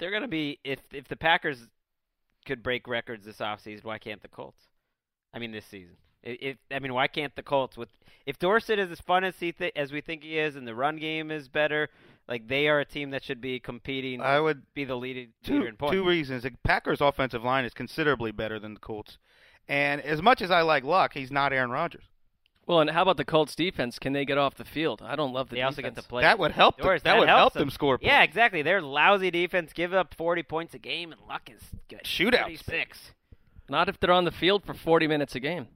They're 0.00 0.10
going 0.10 0.22
to 0.22 0.28
be 0.28 0.58
if 0.64 0.80
if 0.92 1.06
the 1.06 1.16
Packers 1.16 1.68
could 2.46 2.62
break 2.62 2.88
records 2.88 3.24
this 3.24 3.38
offseason, 3.38 3.84
why 3.84 3.98
can't 3.98 4.22
the 4.22 4.28
Colts? 4.28 4.62
I 5.32 5.38
mean 5.38 5.52
this 5.52 5.66
season. 5.66 5.96
If, 6.22 6.56
I 6.70 6.80
mean 6.80 6.92
why 6.92 7.06
can't 7.06 7.34
the 7.36 7.42
Colts 7.42 7.76
with 7.76 7.88
if 8.26 8.38
Dorsett 8.38 8.78
is 8.78 8.90
as 8.90 9.00
fun 9.00 9.24
as 9.24 9.38
he 9.38 9.52
th- 9.52 9.72
as 9.76 9.92
we 9.92 10.00
think 10.00 10.22
he 10.22 10.38
is 10.38 10.56
and 10.56 10.66
the 10.66 10.74
run 10.74 10.96
game 10.96 11.30
is 11.30 11.48
better, 11.48 11.88
like 12.28 12.48
they 12.48 12.68
are 12.68 12.80
a 12.80 12.84
team 12.84 13.10
that 13.10 13.22
should 13.22 13.40
be 13.40 13.60
competing 13.60 14.20
I 14.20 14.40
would 14.40 14.62
be 14.74 14.84
the 14.84 14.96
leading 14.96 15.28
two, 15.44 15.64
in 15.64 15.76
points. 15.76 15.92
two 15.92 16.06
reasons. 16.06 16.42
The 16.42 16.52
Packers' 16.64 17.00
offensive 17.00 17.44
line 17.44 17.64
is 17.64 17.72
considerably 17.72 18.32
better 18.32 18.58
than 18.58 18.74
the 18.74 18.80
Colts, 18.80 19.18
and 19.68 20.00
as 20.02 20.20
much 20.20 20.42
as 20.42 20.50
I 20.50 20.60
like 20.62 20.84
Luck, 20.84 21.14
he's 21.14 21.30
not 21.30 21.52
Aaron 21.52 21.70
Rodgers. 21.70 22.04
Well, 22.70 22.82
and 22.82 22.90
how 22.90 23.02
about 23.02 23.16
the 23.16 23.24
Colts 23.24 23.56
defense? 23.56 23.98
Can 23.98 24.12
they 24.12 24.24
get 24.24 24.38
off 24.38 24.54
the 24.54 24.64
field? 24.64 25.02
I 25.04 25.16
don't 25.16 25.32
love 25.32 25.48
the 25.48 25.56
they 25.56 25.62
also 25.62 25.82
get 25.82 25.96
to 25.96 26.04
play. 26.04 26.22
That 26.22 26.38
would 26.38 26.52
help 26.52 26.76
them. 26.76 26.86
Doors, 26.86 27.02
That 27.02 27.18
would 27.18 27.28
help 27.28 27.52
them 27.52 27.68
score 27.68 27.98
Points. 27.98 28.06
Yeah, 28.06 28.20
points. 28.20 28.30
exactly. 28.30 28.62
Their 28.62 28.80
lousy 28.80 29.32
defense 29.32 29.72
give 29.72 29.92
up 29.92 30.14
40 30.14 30.44
points 30.44 30.72
a 30.72 30.78
game, 30.78 31.10
and 31.10 31.20
Luck 31.28 31.50
is 31.52 31.60
good. 31.88 32.04
Shootouts, 32.04 32.42
36. 32.62 33.10
Not 33.68 33.88
if 33.88 33.98
they're 33.98 34.12
on 34.12 34.24
the 34.24 34.30
field 34.30 34.62
for 34.64 34.72
40 34.72 35.08
minutes 35.08 35.34
a 35.34 35.40
game. 35.40 35.66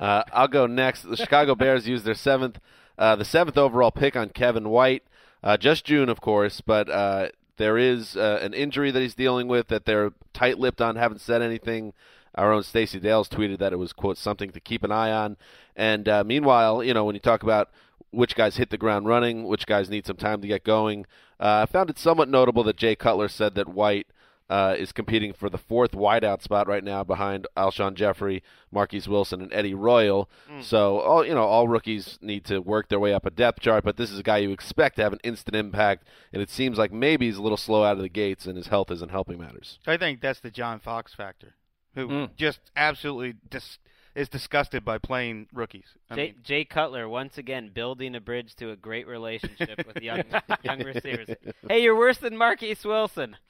Uh, 0.00 0.22
I'll 0.32 0.48
go 0.48 0.66
next. 0.66 1.02
The 1.02 1.16
Chicago 1.18 1.54
Bears 1.58 1.86
used 1.86 2.06
their 2.06 2.14
seventh, 2.14 2.58
uh, 2.96 3.16
the 3.16 3.26
seventh 3.26 3.58
overall 3.58 3.90
pick 3.90 4.16
on 4.16 4.30
Kevin 4.30 4.70
White. 4.70 5.02
Uh, 5.44 5.58
just 5.58 5.84
June, 5.84 6.08
of 6.08 6.22
course, 6.22 6.62
but 6.62 6.88
uh, 6.88 7.28
there 7.58 7.76
is 7.76 8.16
uh, 8.16 8.38
an 8.40 8.54
injury 8.54 8.90
that 8.90 9.02
he's 9.02 9.14
dealing 9.14 9.46
with 9.46 9.68
that 9.68 9.84
they're 9.84 10.12
tight-lipped 10.32 10.80
on. 10.80 10.96
Haven't 10.96 11.20
said 11.20 11.42
anything. 11.42 11.92
Our 12.36 12.52
own 12.52 12.62
Stacy 12.62 13.00
Dales 13.00 13.28
tweeted 13.28 13.58
that 13.58 13.72
it 13.72 13.76
was 13.76 13.92
quote 13.92 14.18
something 14.18 14.50
to 14.50 14.60
keep 14.60 14.84
an 14.84 14.92
eye 14.92 15.10
on. 15.10 15.36
And 15.74 16.08
uh, 16.08 16.24
meanwhile, 16.24 16.82
you 16.82 16.94
know, 16.94 17.04
when 17.04 17.14
you 17.14 17.20
talk 17.20 17.42
about 17.42 17.70
which 18.10 18.34
guys 18.36 18.56
hit 18.56 18.70
the 18.70 18.78
ground 18.78 19.06
running, 19.06 19.44
which 19.44 19.66
guys 19.66 19.90
need 19.90 20.06
some 20.06 20.16
time 20.16 20.40
to 20.40 20.48
get 20.48 20.64
going, 20.64 21.06
uh, 21.40 21.66
I 21.68 21.70
found 21.70 21.90
it 21.90 21.98
somewhat 21.98 22.28
notable 22.28 22.62
that 22.64 22.76
Jay 22.76 22.94
Cutler 22.96 23.28
said 23.28 23.54
that 23.56 23.68
White 23.68 24.06
uh, 24.48 24.76
is 24.78 24.92
competing 24.92 25.32
for 25.32 25.50
the 25.50 25.58
fourth 25.58 25.90
wideout 25.90 26.40
spot 26.40 26.68
right 26.68 26.84
now 26.84 27.02
behind 27.02 27.48
Alshon 27.56 27.94
Jeffery, 27.94 28.44
Marquess 28.70 29.08
Wilson, 29.08 29.42
and 29.42 29.52
Eddie 29.52 29.74
Royal. 29.74 30.30
So 30.60 31.00
all 31.00 31.26
you 31.26 31.34
know, 31.34 31.42
all 31.42 31.66
rookies 31.66 32.16
need 32.22 32.44
to 32.44 32.60
work 32.60 32.88
their 32.88 33.00
way 33.00 33.12
up 33.12 33.26
a 33.26 33.30
depth 33.30 33.60
chart, 33.60 33.82
but 33.82 33.96
this 33.96 34.10
is 34.10 34.20
a 34.20 34.22
guy 34.22 34.38
you 34.38 34.52
expect 34.52 34.96
to 34.96 35.02
have 35.02 35.12
an 35.12 35.18
instant 35.24 35.56
impact, 35.56 36.06
and 36.32 36.40
it 36.40 36.48
seems 36.48 36.78
like 36.78 36.92
maybe 36.92 37.26
he's 37.26 37.38
a 37.38 37.42
little 37.42 37.56
slow 37.56 37.82
out 37.82 37.96
of 37.96 38.02
the 38.02 38.08
gates, 38.08 38.46
and 38.46 38.56
his 38.56 38.68
health 38.68 38.90
isn't 38.92 39.10
helping 39.10 39.38
matters. 39.38 39.80
I 39.84 39.96
think 39.96 40.20
that's 40.20 40.40
the 40.40 40.52
John 40.52 40.78
Fox 40.78 41.12
factor, 41.12 41.54
who 41.96 42.06
Mm. 42.08 42.36
just 42.36 42.60
absolutely 42.76 43.34
dis- 43.50 43.78
is 44.14 44.28
disgusted 44.28 44.84
by 44.84 44.96
playing 44.98 45.46
rookies. 45.52 45.88
I 46.08 46.14
Jay, 46.14 46.22
mean, 46.26 46.34
Jay 46.44 46.64
Cutler 46.64 47.08
once 47.08 47.36
again 47.36 47.70
building 47.74 48.14
a 48.14 48.20
bridge 48.20 48.54
to 48.56 48.70
a 48.70 48.76
great 48.76 49.06
relationship 49.08 49.84
with 49.86 50.00
young 50.02 50.22
young 50.62 50.82
receivers. 50.84 51.28
Hey, 51.68 51.82
you're 51.82 51.96
worse 51.98 52.18
than 52.18 52.36
Marquess 52.36 52.84
Wilson. 52.84 53.36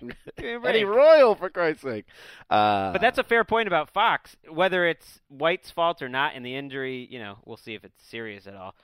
Give 0.00 0.08
me 0.38 0.52
a 0.54 0.60
break. 0.60 0.74
Eddie 0.74 0.84
Royal, 0.84 1.34
for 1.34 1.48
Christ's 1.48 1.82
sake. 1.82 2.04
Uh, 2.50 2.92
But 2.92 3.00
that's 3.00 3.16
a 3.16 3.22
fair 3.24 3.44
point 3.44 3.66
about 3.66 3.88
Fox. 3.90 4.36
Whether 4.46 4.86
it's 4.86 5.20
White's 5.28 5.70
fault 5.70 6.02
or 6.02 6.08
not, 6.10 6.32
and 6.34 6.44
the 6.44 6.54
injury, 6.54 7.06
you 7.10 7.18
know, 7.18 7.38
we'll 7.46 7.56
see 7.56 7.72
if 7.74 7.82
it's 7.82 8.02
serious 8.06 8.46
at 8.46 8.54
all. 8.54 8.74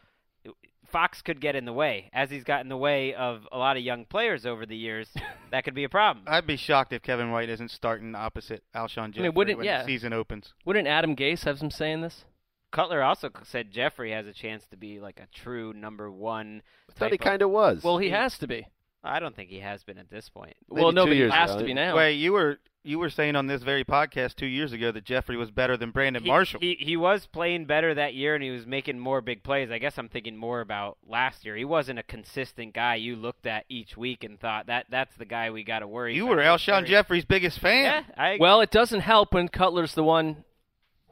Fox 0.93 1.23
could 1.23 1.41
get 1.41 1.57
in 1.57 1.65
the 1.65 1.73
way, 1.73 2.11
as 2.13 2.31
he's 2.31 2.45
got 2.45 2.61
in 2.61 2.69
the 2.69 2.77
way 2.77 3.15
of 3.15 3.49
a 3.51 3.59
lot 3.59 3.77
of 3.77 3.83
young 3.83 4.05
players 4.05 4.47
over 4.47 4.67
the 4.67 4.77
years. 4.77 5.09
that 5.51 5.65
could 5.65 5.75
be 5.75 5.85
a 5.85 5.89
problem. 5.89 6.27
I'd 6.29 6.47
be 6.47 6.57
shocked 6.57 6.93
if 6.93 7.03
Kevin 7.03 7.31
White 7.31 7.49
isn't 7.49 7.71
starting 7.71 8.15
opposite 8.15 8.63
Alshon 8.75 9.13
Jeffery 9.13 9.31
wouldn't- 9.31 9.59
when 9.59 9.67
yeah. 9.67 9.81
the 9.83 9.87
season 9.87 10.13
opens. 10.13 10.53
Wouldn't 10.65 10.87
Adam 10.87 11.17
Gase 11.17 11.45
have 11.45 11.59
some 11.59 11.71
say 11.71 11.91
in 11.91 12.03
this? 12.03 12.25
Cutler 12.71 13.03
also 13.03 13.31
said 13.43 13.71
Jeffery 13.71 14.13
has 14.13 14.27
a 14.27 14.33
chance 14.33 14.67
to 14.69 14.77
be 14.77 14.99
like 14.99 15.21
a 15.21 15.27
true 15.27 15.73
number 15.75 16.11
one. 16.11 16.63
I 16.89 16.99
thought 16.99 17.13
he 17.13 17.19
kind 17.19 17.43
of 17.43 17.51
was. 17.51 17.83
Well, 17.83 17.99
he 17.99 18.11
has 18.11 18.39
to 18.39 18.47
be. 18.47 18.67
I 19.05 19.19
don't 19.19 19.35
think 19.35 19.51
he 19.51 19.59
has 19.61 19.83
been 19.83 19.99
at 19.99 20.11
this 20.11 20.29
point. 20.29 20.55
Maybe 20.71 20.83
well, 20.83 20.93
two 20.93 20.97
no, 20.97 21.07
but 21.07 21.15
he 21.15 21.21
has 21.21 21.51
ago. 21.51 21.61
to 21.61 21.65
be 21.65 21.75
now. 21.75 21.97
Wait, 21.97 22.15
you 22.15 22.33
were 22.33 22.59
you 22.85 22.99
were 22.99 23.11
saying 23.11 23.37
on 23.37 23.47
this 23.47 23.63
very 23.63 23.85
podcast 23.85 24.35
two 24.37 24.47
years 24.47 24.73
ago 24.73 24.93
that 24.93 25.05
Jeffery 25.05 25.37
was 25.37 25.51
better 25.51 25.77
than 25.77 25.91
Brandon 25.91 26.23
He- 26.23 26.29
Marshall. 26.29 26.61
He, 26.61 26.77
he 26.79 26.97
was 26.97 27.27
playing 27.27 27.67
better 27.67 27.95
that 27.95 28.15
year, 28.15 28.35
and 28.35 28.43
he 28.43 28.51
was 28.51 28.67
making 28.67 28.99
more 28.99 29.21
big 29.21 29.43
plays. 29.43 29.71
I 29.71 29.79
guess 29.79 29.99
I'm 29.99 30.09
thinking 30.09 30.37
more 30.37 30.61
about 30.61 30.99
last 31.09 31.45
year. 31.45 31.57
He 31.57 31.65
wasn't 31.65 31.99
a 31.99 32.03
consistent 32.03 32.75
guy 32.75 32.97
you 32.97 33.17
looked 33.17 33.47
at 33.47 33.65
each 33.69 33.97
week 33.97 34.25
and 34.25 34.39
thought 34.39 34.67
that 34.67 34.87
that's 34.91 35.15
the 35.17 35.25
guy 35.25 35.51
we 35.51 35.65
got 35.65 35.81
to 35.81 35.89
worry. 35.89 36.15
you 36.15 36.27
about. 36.27 36.37
were 36.37 36.43
Alshon 36.43 36.87
Jeffery's 36.87 37.25
biggest 37.25 37.59
fan. 37.59 37.85
Yeah, 37.85 38.03
I, 38.17 38.37
Well, 38.41 38.61
it 38.61 38.71
doesn't 38.71 39.01
help 39.01 39.35
when 39.35 39.49
Cutler's 39.49 39.95
the 39.95 40.05
one 40.05 40.45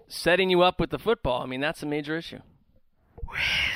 setting 0.08 0.50
you 0.50 0.62
up 0.62 0.80
with 0.80 0.90
the 0.90 0.98
football. 0.98 1.42
I 1.42 1.46
mean, 1.46 1.60
that's 1.60 1.82
a 1.82 1.86
major 1.86 2.16
issue. 2.16 2.40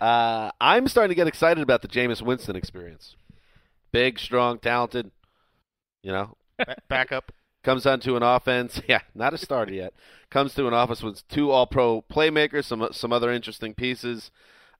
Uh, 0.00 0.50
I'm 0.60 0.88
starting 0.88 1.10
to 1.10 1.14
get 1.14 1.26
excited 1.26 1.62
about 1.62 1.82
the 1.82 1.88
Jameis 1.88 2.22
Winston 2.22 2.56
experience. 2.56 3.16
Big, 3.92 4.18
strong, 4.18 4.58
talented. 4.58 5.10
You 6.02 6.12
know, 6.12 6.36
Ba- 6.58 6.76
back 6.88 7.12
up. 7.12 7.32
comes 7.62 7.86
onto 7.86 8.16
an 8.16 8.22
offense. 8.22 8.80
Yeah, 8.88 9.00
not 9.14 9.34
a 9.34 9.38
starter 9.38 9.72
yet. 9.72 9.94
Comes 10.30 10.54
to 10.54 10.66
an 10.66 10.74
office 10.74 11.02
with 11.02 11.26
two 11.28 11.50
All-Pro 11.50 12.02
playmakers, 12.02 12.64
some 12.64 12.86
some 12.92 13.12
other 13.12 13.30
interesting 13.32 13.72
pieces. 13.74 14.30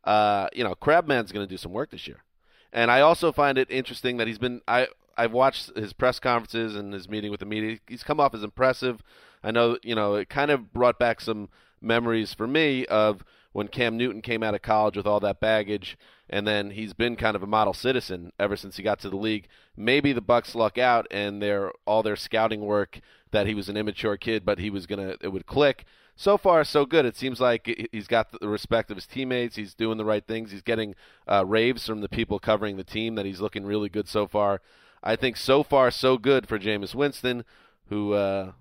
Uh, 0.02 0.48
you 0.52 0.64
know, 0.64 0.74
Crabman's 0.74 1.32
going 1.32 1.46
to 1.46 1.50
do 1.50 1.56
some 1.56 1.72
work 1.72 1.90
this 1.90 2.06
year, 2.06 2.24
and 2.72 2.90
I 2.90 3.00
also 3.00 3.32
find 3.32 3.56
it 3.56 3.70
interesting 3.70 4.16
that 4.18 4.26
he's 4.26 4.38
been. 4.38 4.60
I 4.68 4.88
I've 5.16 5.32
watched 5.32 5.74
his 5.76 5.92
press 5.92 6.18
conferences 6.18 6.74
and 6.74 6.92
his 6.92 7.08
meeting 7.08 7.30
with 7.30 7.40
the 7.40 7.46
media. 7.46 7.78
He's 7.86 8.02
come 8.02 8.18
off 8.20 8.34
as 8.34 8.42
impressive. 8.42 9.00
I 9.44 9.52
know, 9.52 9.78
you 9.82 9.94
know, 9.94 10.14
it 10.16 10.28
kind 10.28 10.50
of 10.50 10.72
brought 10.72 10.98
back 10.98 11.20
some 11.20 11.48
memories 11.80 12.34
for 12.34 12.46
me 12.48 12.84
of 12.86 13.22
when 13.55 13.68
Cam 13.68 13.96
Newton 13.96 14.20
came 14.20 14.42
out 14.42 14.57
of 14.57 14.62
college 14.62 14.96
with 14.96 15.07
all 15.07 15.20
that 15.20 15.38
baggage, 15.38 15.96
and 16.28 16.44
then 16.44 16.72
he's 16.72 16.92
been 16.92 17.14
kind 17.14 17.36
of 17.36 17.42
a 17.42 17.46
model 17.46 17.72
citizen 17.72 18.32
ever 18.36 18.57
since 18.57 18.76
he 18.76 18.82
got 18.82 18.98
to 18.98 19.09
the 19.09 19.16
league. 19.16 19.46
Maybe 19.76 20.12
the 20.12 20.20
Bucs 20.20 20.57
luck 20.57 20.76
out, 20.76 21.07
and 21.09 21.40
their 21.40 21.70
all 21.86 22.02
their 22.02 22.16
scouting 22.16 22.62
work 22.62 23.00
that 23.30 23.46
he 23.46 23.55
was 23.55 23.68
an 23.68 23.76
immature 23.76 24.16
kid, 24.16 24.44
but 24.44 24.59
he 24.59 24.70
was 24.70 24.86
gonna 24.86 25.14
it 25.20 25.28
would 25.28 25.46
click. 25.46 25.84
So 26.16 26.36
far, 26.36 26.64
so 26.64 26.84
good. 26.84 27.05
It 27.05 27.16
seems 27.16 27.40
like 27.40 27.66
he- 27.66 27.88
he's 27.92 28.09
got 28.09 28.32
the 28.32 28.48
respect 28.48 28.90
of 28.90 28.96
his 28.96 29.07
teammates. 29.07 29.55
He's 29.55 29.72
doing 29.74 29.98
the 29.98 30.05
right 30.05 30.26
things. 30.26 30.50
He's 30.50 30.62
getting 30.62 30.96
uh, 31.30 31.46
raves 31.46 31.86
from 31.86 32.00
the 32.00 32.09
people 32.09 32.40
covering 32.40 32.76
the 32.76 32.84
team 32.84 33.14
that 33.14 33.26
he's 33.26 33.40
looking 33.40 33.64
really 33.64 33.88
good 33.88 34.09
so 34.09 34.26
far. 34.26 34.61
I 35.02 35.14
think 35.14 35.36
so 35.36 35.62
far 35.62 35.92
so 35.92 36.18
good 36.18 36.48
for 36.48 36.59
Jameis 36.59 36.94
Winston, 36.94 37.44
who 37.88 38.14
uh, 38.14 38.52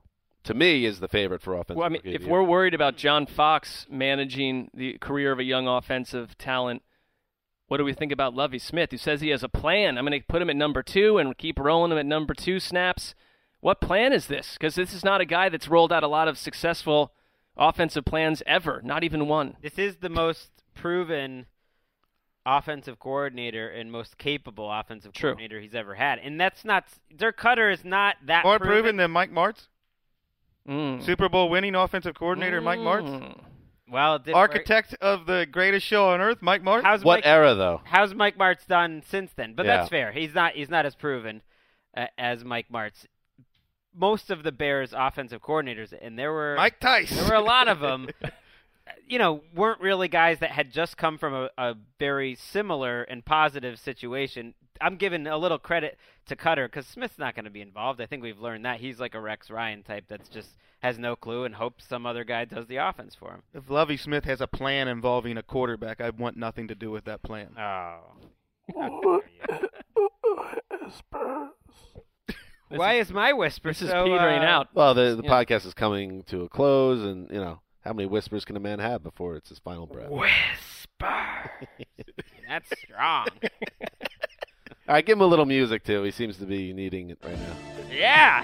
to 0.43 0.53
me 0.53 0.85
is 0.85 0.99
the 0.99 1.07
favorite 1.07 1.41
for 1.41 1.53
offensive. 1.53 1.77
Well, 1.77 1.85
I 1.85 1.89
mean, 1.89 2.01
rookie 2.03 2.15
if 2.15 2.25
we're 2.25 2.43
worried 2.43 2.73
about 2.73 2.97
John 2.97 3.25
Fox 3.25 3.85
managing 3.89 4.69
the 4.73 4.97
career 4.99 5.31
of 5.31 5.39
a 5.39 5.43
young 5.43 5.67
offensive 5.67 6.37
talent, 6.37 6.83
what 7.67 7.77
do 7.77 7.83
we 7.85 7.93
think 7.93 8.11
about 8.11 8.35
Lovie 8.35 8.59
Smith, 8.59 8.91
who 8.91 8.97
says 8.97 9.21
he 9.21 9.29
has 9.29 9.43
a 9.43 9.49
plan? 9.49 9.97
I'm 9.97 10.05
going 10.05 10.19
to 10.19 10.25
put 10.27 10.41
him 10.41 10.49
at 10.49 10.55
number 10.55 10.83
two 10.83 11.17
and 11.17 11.37
keep 11.37 11.57
rolling 11.59 11.91
him 11.91 11.97
at 11.97 12.05
number 12.05 12.33
two 12.33 12.59
snaps. 12.59 13.15
What 13.61 13.79
plan 13.79 14.11
is 14.11 14.27
this? 14.27 14.53
Because 14.53 14.75
this 14.75 14.93
is 14.93 15.05
not 15.05 15.21
a 15.21 15.25
guy 15.25 15.49
that's 15.49 15.69
rolled 15.69 15.93
out 15.93 16.03
a 16.03 16.07
lot 16.07 16.27
of 16.27 16.37
successful 16.37 17.13
offensive 17.55 18.03
plans 18.03 18.43
ever, 18.45 18.81
not 18.83 19.03
even 19.03 19.27
one. 19.27 19.55
This 19.61 19.79
is 19.79 19.97
the 19.97 20.09
most 20.09 20.49
proven 20.75 21.45
offensive 22.45 22.99
coordinator 22.99 23.69
and 23.69 23.91
most 23.91 24.17
capable 24.17 24.69
offensive 24.69 25.13
True. 25.13 25.29
coordinator 25.31 25.61
he's 25.61 25.73
ever 25.75 25.95
had, 25.95 26.19
and 26.19 26.39
that's 26.39 26.65
not. 26.65 26.85
Dirk 27.15 27.39
Koetter 27.39 27.71
is 27.71 27.85
not 27.85 28.17
that 28.25 28.43
More 28.43 28.59
proven. 28.59 28.73
proven 28.73 28.97
than 28.97 29.11
Mike 29.11 29.31
Martz, 29.31 29.67
Mm. 30.67 31.03
Super 31.03 31.27
Bowl 31.29 31.49
winning 31.49 31.75
offensive 31.75 32.15
coordinator 32.15 32.61
Mike 32.61 32.79
Martz, 32.79 33.09
Mm. 33.09 33.39
well, 33.89 34.15
it 34.15 34.23
didn't 34.25 34.35
work. 34.37 34.51
architect 34.51 34.95
of 35.01 35.25
the 35.25 35.45
greatest 35.49 35.85
show 35.85 36.09
on 36.09 36.21
earth 36.21 36.41
Mike 36.41 36.63
Martz. 36.63 36.83
How's 36.83 37.03
what 37.03 37.17
Mike, 37.17 37.25
era 37.25 37.53
though? 37.53 37.81
How's 37.83 38.13
Mike 38.13 38.37
Martz 38.37 38.65
done 38.65 39.03
since 39.05 39.33
then? 39.33 39.53
But 39.55 39.65
Yeah. 39.65 39.77
that's 39.77 39.89
fair. 39.89 40.11
He's 40.11 40.33
not. 40.33 40.53
He's 40.53 40.69
not 40.69 40.85
as 40.85 40.95
proven 40.95 41.41
uh, 41.97 42.07
as 42.17 42.43
Mike 42.45 42.67
Martz. 42.71 43.05
Most 43.95 44.31
of 44.31 44.41
the 44.43 44.51
Bears' 44.51 44.93
offensive 44.97 45.41
coordinators, 45.41 45.93
and 46.01 46.17
there 46.17 46.31
were 46.33 46.55
Mike 46.57 46.79
Tice. 46.79 47.11
there 47.11 47.27
were 47.29 47.35
a 47.35 47.41
lot 47.41 47.67
of 47.67 47.79
them. 47.79 48.09
You 49.07 49.17
know, 49.17 49.41
weren't 49.55 49.79
really 49.79 50.07
guys 50.09 50.39
that 50.39 50.51
had 50.51 50.71
just 50.71 50.97
come 50.97 51.17
from 51.17 51.33
a, 51.33 51.49
a 51.57 51.75
very 51.99 52.35
similar 52.35 53.03
and 53.03 53.23
positive 53.23 53.79
situation. 53.79 54.53
I'm 54.81 54.97
giving 54.97 55.25
a 55.25 55.37
little 55.37 55.57
credit 55.57 55.97
to 56.27 56.35
Koetter 56.35 56.67
because 56.67 56.87
Smith's 56.87 57.17
not 57.17 57.35
going 57.35 57.45
to 57.45 57.51
be 57.51 57.61
involved. 57.61 57.99
I 58.01 58.05
think 58.05 58.23
we've 58.23 58.39
learned 58.39 58.65
that 58.65 58.79
he's 58.79 58.99
like 58.99 59.15
a 59.15 59.19
Rex 59.19 59.49
Ryan 59.49 59.83
type 59.83 60.05
that's 60.07 60.29
just 60.29 60.49
has 60.79 60.99
no 60.99 61.15
clue 61.15 61.45
and 61.45 61.55
hopes 61.55 61.85
some 61.87 62.05
other 62.05 62.23
guy 62.23 62.45
does 62.45 62.67
the 62.67 62.75
offense 62.77 63.15
for 63.15 63.31
him. 63.31 63.43
If 63.53 63.69
Lovie 63.69 63.97
Smith 63.97 64.25
has 64.25 64.41
a 64.41 64.47
plan 64.47 64.87
involving 64.87 65.37
a 65.37 65.43
quarterback, 65.43 66.01
I 66.01 66.09
want 66.09 66.35
nothing 66.37 66.67
to 66.67 66.75
do 66.75 66.91
with 66.91 67.05
that 67.05 67.23
plan. 67.23 67.55
Oh. 67.57 69.21
Why 72.69 72.93
is 72.95 73.11
my 73.11 73.33
whisper 73.33 73.69
This 73.69 73.81
is 73.83 73.89
petering 73.91 74.41
uh, 74.41 74.45
out. 74.45 74.67
Well, 74.73 74.93
the 74.93 75.15
the 75.15 75.23
Yeah. 75.23 75.29
podcast 75.29 75.65
is 75.65 75.73
coming 75.73 76.23
to 76.23 76.41
a 76.43 76.49
close, 76.49 77.03
and 77.03 77.29
you 77.29 77.39
know 77.39 77.59
how 77.83 77.93
many 77.93 78.07
whispers 78.07 78.45
can 78.45 78.55
a 78.55 78.59
man 78.59 78.79
have 78.79 79.03
before 79.03 79.35
it's 79.35 79.49
his 79.49 79.59
final 79.59 79.85
breath? 79.85 80.09
Whisper. 80.09 80.31
That's 82.47 82.69
strong. 82.81 83.27
All 84.87 84.95
right, 84.95 85.05
give 85.05 85.17
him 85.17 85.21
a 85.21 85.25
little 85.27 85.45
music 85.45 85.83
too. 85.83 86.03
He 86.03 86.11
seems 86.11 86.37
to 86.37 86.45
be 86.45 86.73
needing 86.73 87.09
it 87.09 87.17
right 87.23 87.37
now. 87.37 87.55
Yeah. 87.89 88.43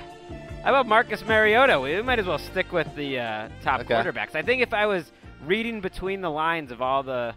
How 0.63 0.69
about 0.69 0.87
Marcus 0.87 1.25
Mariota? 1.25 1.79
We 1.79 2.01
might 2.01 2.19
as 2.19 2.25
well 2.25 2.37
stick 2.37 2.71
with 2.71 2.93
the 2.95 3.19
uh, 3.19 3.49
top 3.61 3.81
Okay. 3.81 3.93
quarterbacks. 3.93 4.35
I 4.35 4.41
think 4.41 4.61
if 4.61 4.73
I 4.73 4.85
was 4.85 5.11
reading 5.45 5.81
between 5.81 6.21
the 6.21 6.29
lines 6.31 6.71
of 6.71 6.81
all 6.81 7.03
the 7.03 7.33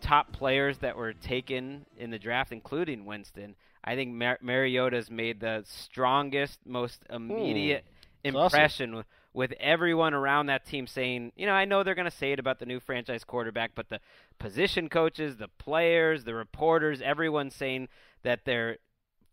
top 0.00 0.32
players 0.32 0.78
that 0.78 0.96
were 0.96 1.12
taken 1.12 1.86
in 1.98 2.10
the 2.10 2.18
draft, 2.18 2.50
including 2.52 3.04
Winston, 3.04 3.54
I 3.84 3.94
think 3.94 4.12
Mar- 4.12 4.38
Mariota's 4.42 5.08
made 5.10 5.38
the 5.40 5.62
strongest, 5.64 6.58
most 6.66 7.02
immediate 7.10 7.84
That's 8.24 8.34
awesome. 8.34 8.56
impression 8.58 8.94
with, 8.96 9.06
with 9.34 9.52
everyone 9.60 10.14
around 10.14 10.46
that 10.46 10.66
team 10.66 10.88
saying, 10.88 11.30
you 11.36 11.46
know, 11.46 11.52
I 11.52 11.64
know 11.64 11.82
they're 11.84 11.94
going 11.94 12.10
to 12.10 12.16
say 12.16 12.32
it 12.32 12.38
about 12.40 12.58
the 12.58 12.66
new 12.66 12.80
franchise 12.80 13.22
quarterback, 13.22 13.72
but 13.76 13.88
the 13.88 14.00
position 14.40 14.88
coaches, 14.88 15.36
the 15.36 15.48
players, 15.58 16.24
the 16.24 16.34
reporters, 16.34 17.00
everyone's 17.02 17.54
saying 17.54 17.88
that 18.26 18.44
they're 18.44 18.78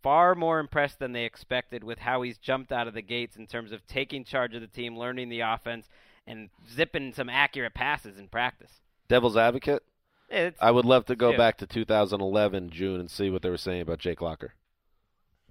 far 0.04 0.36
more 0.36 0.60
impressed 0.60 1.00
than 1.00 1.14
they 1.14 1.24
expected 1.26 1.84
with 1.84 1.98
how 2.00 2.22
he's 2.22 2.38
jumped 2.38 2.72
out 2.72 2.88
of 2.88 2.94
the 2.94 3.02
gates 3.02 3.36
in 3.36 3.48
terms 3.48 3.72
of 3.72 3.86
taking 3.88 4.24
charge 4.24 4.54
of 4.54 4.62
the 4.62 4.68
team, 4.68 4.96
learning 4.96 5.30
the 5.30 5.40
offense, 5.40 5.90
and 6.28 6.50
zipping 6.72 7.12
some 7.12 7.28
accurate 7.28 7.74
passes 7.74 8.20
in 8.20 8.28
practice. 8.28 8.82
Devil's 9.10 9.36
advocate. 9.36 9.82
It's, 10.30 10.58
I 10.62 10.70
would 10.72 10.86
love 10.86 11.06
to 11.06 11.16
go 11.16 11.32
Yeah. 11.32 11.38
back 11.38 11.58
to 11.58 11.66
2011 11.68 12.70
June 12.70 13.00
and 13.00 13.10
see 13.10 13.30
what 13.32 13.42
they 13.42 13.50
were 13.50 13.58
saying 13.58 13.82
about 13.82 13.98
Jake 14.00 14.22
Locker. 14.22 14.54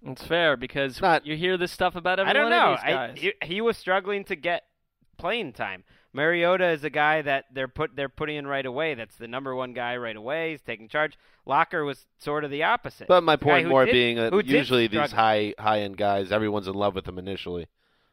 It's 0.05 0.25
fair 0.25 0.57
because 0.57 1.01
Not- 1.01 1.27
you 1.27 1.37
hear 1.37 1.57
this 1.57 1.73
stuff 1.73 1.97
about 1.97 2.19
every 2.21 2.31
I 2.31 2.33
don't 2.33 2.45
one 2.45 2.51
know. 2.53 2.73
of 2.75 2.81
these 2.81 2.85
I, 2.85 2.91
guys. 2.93 3.19
he, 3.21 3.33
he 3.43 3.61
was 3.61 3.77
struggling 3.77 4.25
to 4.25 4.37
get 4.37 4.65
playing 5.19 5.53
time. 5.53 5.85
Mariota 6.13 6.69
is 6.71 6.85
a 6.85 6.91
guy 6.91 7.23
that 7.23 7.47
they're 7.53 7.69
put 7.69 7.97
they're 7.97 8.09
putting 8.09 8.37
in 8.37 8.47
right 8.47 8.67
away. 8.67 8.95
That's 8.95 9.17
the 9.17 9.29
number 9.29 9.55
one 9.55 9.73
guy 9.73 9.97
right 9.97 10.17
away. 10.17 10.51
He's 10.51 10.61
taking 10.61 10.89
charge. 10.89 11.17
Locker 11.47 11.85
was 11.85 12.07
sort 12.19 12.45
of 12.45 12.51
the 12.51 12.63
opposite. 12.65 13.09
But 13.09 13.23
my 13.23 13.37
point 13.37 13.69
more 13.69 13.85
did- 13.87 13.93
being 13.93 14.17
that 14.17 14.33
usually 14.47 14.87
these 14.89 15.13
high 15.13 15.55
high 15.59 15.81
end 15.81 15.97
guys, 15.97 16.31
everyone's 16.31 16.69
in 16.69 16.75
love 16.75 16.95
with 16.95 17.05
them 17.07 17.19
initially. 17.19 17.67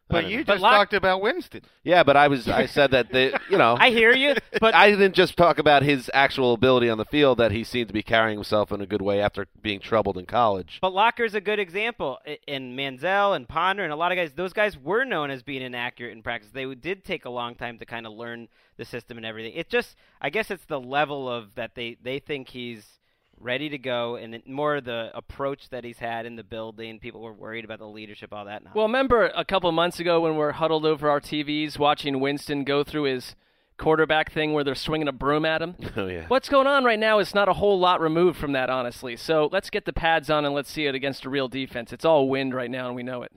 But 0.09 0.25
you 0.27 0.43
just 0.43 0.61
Lock- 0.61 0.73
talked 0.73 0.93
about 0.93 1.21
Winston. 1.21 1.61
yeah, 1.83 2.03
but 2.03 2.17
I 2.17 2.27
was 2.27 2.47
I 2.47 2.65
said 2.65 2.91
that 2.91 3.11
they, 3.11 3.31
you 3.49 3.57
know, 3.57 3.77
I 3.79 3.91
hear 3.91 4.11
you, 4.11 4.35
but 4.59 4.73
I 4.73 4.89
didn't 4.89 5.13
just 5.13 5.37
talk 5.37 5.59
about 5.59 5.83
his 5.83 6.09
actual 6.13 6.53
ability 6.53 6.89
on 6.89 6.97
the 6.97 7.05
field 7.05 7.37
that 7.37 7.51
he 7.51 7.63
seemed 7.63 7.89
to 7.89 7.93
be 7.93 8.01
carrying 8.01 8.37
himself 8.37 8.71
in 8.71 8.81
a 8.81 8.87
good 8.87 9.01
way 9.03 9.21
after 9.21 9.47
being 9.61 9.79
troubled 9.79 10.17
in 10.17 10.25
college. 10.25 10.79
But 10.81 10.93
Locker's 10.93 11.35
a 11.35 11.41
good 11.41 11.59
example. 11.59 12.19
And 12.47 12.77
Manziel 12.77 13.35
and 13.35 13.47
Ponder 13.47 13.83
and 13.83 13.93
a 13.93 13.95
lot 13.95 14.11
of 14.11 14.17
guys, 14.17 14.31
those 14.35 14.53
guys 14.53 14.77
were 14.77 15.05
known 15.05 15.29
as 15.29 15.43
being 15.43 15.61
inaccurate 15.61 16.11
in 16.11 16.23
practice. 16.23 16.49
They 16.51 16.65
did 16.73 17.05
take 17.05 17.25
a 17.25 17.29
long 17.29 17.55
time 17.55 17.77
to 17.77 17.85
kind 17.85 18.07
of 18.07 18.13
learn 18.13 18.47
the 18.77 18.85
system 18.85 19.17
and 19.17 19.25
everything. 19.25 19.53
It 19.53 19.69
just, 19.69 19.95
I 20.21 20.29
guess 20.31 20.49
it's 20.49 20.65
the 20.65 20.79
level 20.79 21.29
of 21.29 21.53
that 21.55 21.75
they, 21.75 21.97
they 22.01 22.19
think 22.19 22.49
he's 22.49 22.98
ready 23.39 23.69
to 23.69 23.77
go 23.77 24.15
and 24.15 24.35
it- 24.35 24.47
more 24.47 24.81
the 24.81 25.11
approach 25.13 25.69
that 25.69 25.83
he's 25.83 25.99
had 25.99 26.25
in 26.25 26.35
the 26.35 26.43
building. 26.43 26.99
People 26.99 27.21
were 27.21 27.33
worried 27.33 27.65
about 27.65 27.79
the 27.79 27.87
leadership, 27.87 28.33
all 28.33 28.45
that. 28.45 28.63
Well, 28.75 28.85
remember 28.87 29.31
a 29.35 29.45
couple 29.45 29.71
months 29.71 29.99
ago 29.99 30.21
when 30.21 30.35
we're 30.35 30.51
huddled 30.53 30.85
over 30.85 31.09
our 31.09 31.19
TVs 31.21 31.79
watching 31.79 32.19
Winston 32.19 32.63
go 32.63 32.83
through 32.83 33.03
his 33.03 33.35
quarterback 33.77 34.29
thing 34.33 34.51
where 34.51 34.63
they're 34.65 34.75
swinging 34.75 35.07
a 35.07 35.13
broom 35.13 35.45
at 35.45 35.61
him? 35.61 35.75
Oh 35.95 36.07
yeah. 36.07 36.25
What's 36.27 36.49
going 36.49 36.67
on 36.67 36.83
right 36.83 36.99
now 36.99 37.19
is 37.19 37.33
not 37.33 37.47
a 37.47 37.53
whole 37.53 37.79
lot 37.79 38.01
removed 38.01 38.37
from 38.37 38.51
that, 38.51 38.69
honestly. 38.69 39.15
So 39.15 39.47
let's 39.51 39.69
get 39.69 39.85
the 39.85 39.93
pads 39.93 40.29
on 40.29 40.43
and 40.45 40.53
let's 40.53 40.69
see 40.69 40.85
it 40.85 40.95
against 40.95 41.23
a 41.25 41.29
real 41.29 41.47
defense. 41.47 41.93
It's 41.93 42.03
all 42.05 42.27
wind 42.29 42.53
right 42.53 42.69
now, 42.69 42.87
and 42.87 42.95
we 42.95 43.03
know 43.03 43.23
it. 43.23 43.31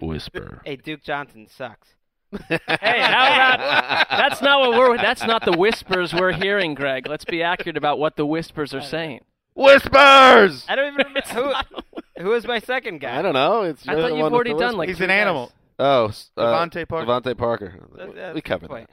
Whisper. 0.00 0.60
hey, 0.64 0.76
Duke 0.76 1.02
Johnson 1.02 1.46
sucks. 1.48 1.88
Hey, 2.48 2.58
how 3.00 3.26
about 3.54 4.08
that's 4.10 4.42
not 4.42 4.60
what 4.60 4.78
we're 4.78 4.96
that's 4.96 5.22
not 5.24 5.44
the 5.44 5.56
whispers 5.56 6.12
we're 6.14 6.32
hearing, 6.32 6.74
Greg. 6.74 7.06
Let's 7.08 7.24
be 7.24 7.42
accurate 7.42 7.76
about 7.76 7.98
what 7.98 8.16
the 8.16 8.26
whispers 8.26 8.74
are 8.74 8.80
saying. 8.82 9.20
Whispers. 9.54 10.64
I 10.68 10.74
don't 10.76 10.92
even 10.94 11.06
remember 11.06 11.20
who, 12.16 12.22
who 12.22 12.32
is 12.32 12.46
my 12.46 12.58
second 12.58 13.00
guy. 13.00 13.18
I 13.18 13.22
don't 13.22 13.34
know. 13.34 13.62
It's 13.62 13.86
I 13.88 13.92
you're 13.92 14.00
thought 14.02 14.08
you've 14.08 14.18
one 14.18 14.24
with 14.32 14.34
already 14.34 14.50
done 14.50 14.58
whispers. 14.60 14.74
like 14.76 14.88
He's 14.88 14.98
two 14.98 15.04
an 15.04 15.08
guys. 15.10 15.20
animal. 15.20 15.52
Oh, 15.78 16.06
s- 16.08 16.30
uh, 16.36 16.42
DeVante 16.42 16.88
Parker. 16.88 17.06
DeVante 17.06 17.36
Parker. 17.38 17.74
That- 17.96 18.14
that's 18.14 18.34
we 18.34 18.40
covered 18.40 18.70
that. 18.70 18.90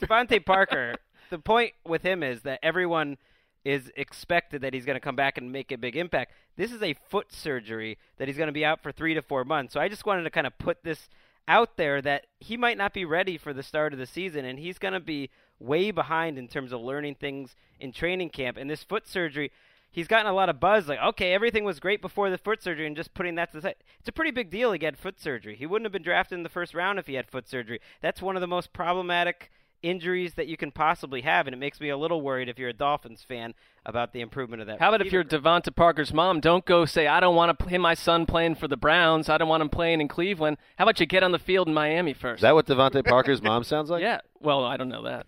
DeVante 0.00 0.44
Parker. 0.44 0.96
The 1.30 1.38
point 1.38 1.72
with 1.86 2.02
him 2.02 2.22
is 2.22 2.42
that 2.42 2.58
everyone 2.62 3.16
is 3.64 3.90
expected 3.96 4.62
that 4.62 4.74
he's 4.74 4.84
going 4.84 4.96
to 4.96 5.00
come 5.00 5.16
back 5.16 5.38
and 5.38 5.50
make 5.52 5.70
a 5.72 5.78
big 5.78 5.96
impact. 5.96 6.32
This 6.56 6.72
is 6.72 6.82
a 6.82 6.94
foot 7.08 7.32
surgery 7.32 7.96
that 8.18 8.28
he's 8.28 8.36
going 8.36 8.48
to 8.48 8.52
be 8.52 8.64
out 8.64 8.82
for 8.82 8.92
three 8.92 9.14
to 9.14 9.22
four 9.22 9.44
months. 9.44 9.72
So 9.72 9.80
I 9.80 9.88
just 9.88 10.04
wanted 10.04 10.24
to 10.24 10.30
kind 10.30 10.46
of 10.46 10.58
put 10.58 10.82
this 10.82 11.08
out 11.48 11.76
there 11.76 12.00
that 12.02 12.26
he 12.40 12.56
might 12.56 12.78
not 12.78 12.94
be 12.94 13.04
ready 13.04 13.36
for 13.36 13.52
the 13.52 13.62
start 13.62 13.92
of 13.92 13.98
the 13.98 14.06
season, 14.06 14.44
and 14.44 14.58
he's 14.58 14.78
going 14.78 14.94
to 14.94 15.00
be 15.00 15.30
way 15.58 15.90
behind 15.90 16.38
in 16.38 16.48
terms 16.48 16.72
of 16.72 16.80
learning 16.80 17.16
things 17.16 17.54
in 17.78 17.92
training 17.92 18.30
camp. 18.30 18.56
And 18.56 18.68
this 18.68 18.82
foot 18.82 19.06
surgery. 19.06 19.50
He's 19.94 20.08
gotten 20.08 20.26
a 20.26 20.32
lot 20.32 20.48
of 20.48 20.58
buzz, 20.58 20.88
like, 20.88 20.98
okay, 21.00 21.34
everything 21.34 21.64
was 21.64 21.78
great 21.78 22.00
before 22.00 22.30
the 22.30 22.38
foot 22.38 22.62
surgery, 22.62 22.86
and 22.86 22.96
just 22.96 23.12
putting 23.12 23.34
that 23.34 23.50
to 23.50 23.58
the 23.58 23.62
side. 23.62 23.74
It's 24.00 24.08
a 24.08 24.12
pretty 24.12 24.30
big 24.30 24.48
deal 24.48 24.72
he 24.72 24.82
had 24.82 24.96
foot 24.96 25.20
surgery. 25.20 25.54
He 25.54 25.66
wouldn't 25.66 25.84
have 25.84 25.92
been 25.92 26.02
drafted 26.02 26.38
in 26.38 26.44
the 26.44 26.48
first 26.48 26.72
round 26.72 26.98
if 26.98 27.06
he 27.06 27.14
had 27.14 27.30
foot 27.30 27.46
surgery. 27.46 27.78
That's 28.00 28.22
one 28.22 28.34
of 28.34 28.40
the 28.40 28.46
most 28.46 28.72
problematic 28.72 29.50
injuries 29.82 30.34
that 30.34 30.46
you 30.46 30.56
can 30.56 30.70
possibly 30.70 31.22
have, 31.22 31.46
and 31.46 31.54
it 31.54 31.58
makes 31.58 31.80
me 31.80 31.88
a 31.88 31.96
little 31.96 32.20
worried 32.20 32.48
if 32.48 32.58
you're 32.58 32.68
a 32.68 32.74
Dolphins 32.74 33.24
fan 33.26 33.54
about 33.84 34.12
the 34.12 34.20
improvement 34.20 34.60
of 34.60 34.68
that. 34.68 34.78
How 34.80 34.88
about 34.88 35.04
if 35.04 35.12
you're 35.12 35.22
receiver 35.22 35.42
DeVante 35.42 35.74
Parker's 35.74 36.12
mom? 36.12 36.40
Don't 36.40 36.64
go 36.64 36.84
say, 36.84 37.06
I 37.06 37.20
don't 37.20 37.34
want 37.34 37.56
to 37.56 37.64
play 37.64 37.78
my 37.78 37.94
son 37.94 38.26
playing 38.26 38.54
for 38.54 38.68
the 38.68 38.76
Browns. 38.76 39.28
I 39.28 39.38
don't 39.38 39.48
want 39.48 39.62
him 39.62 39.68
playing 39.68 40.00
in 40.00 40.08
Cleveland. 40.08 40.56
How 40.76 40.84
about 40.84 41.00
you 41.00 41.06
get 41.06 41.22
on 41.22 41.32
the 41.32 41.38
field 41.38 41.68
in 41.68 41.74
Miami 41.74 42.14
first? 42.14 42.38
Is 42.38 42.42
that 42.42 42.54
what 42.54 42.66
DeVante 42.66 43.04
Parker's 43.06 43.42
mom 43.42 43.64
sounds 43.64 43.90
like? 43.90 44.02
yeah. 44.02 44.20
Well, 44.40 44.64
I 44.64 44.76
don't 44.76 44.88
know 44.88 45.04
that. 45.04 45.26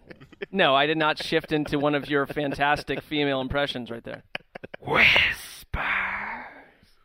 No, 0.50 0.74
I 0.74 0.86
did 0.86 0.98
not 0.98 1.22
shift 1.22 1.52
into 1.52 1.78
one 1.78 1.94
of 1.94 2.10
your 2.10 2.26
fantastic 2.26 3.00
female 3.02 3.40
impressions 3.40 3.90
right 3.90 4.02
there. 4.04 4.24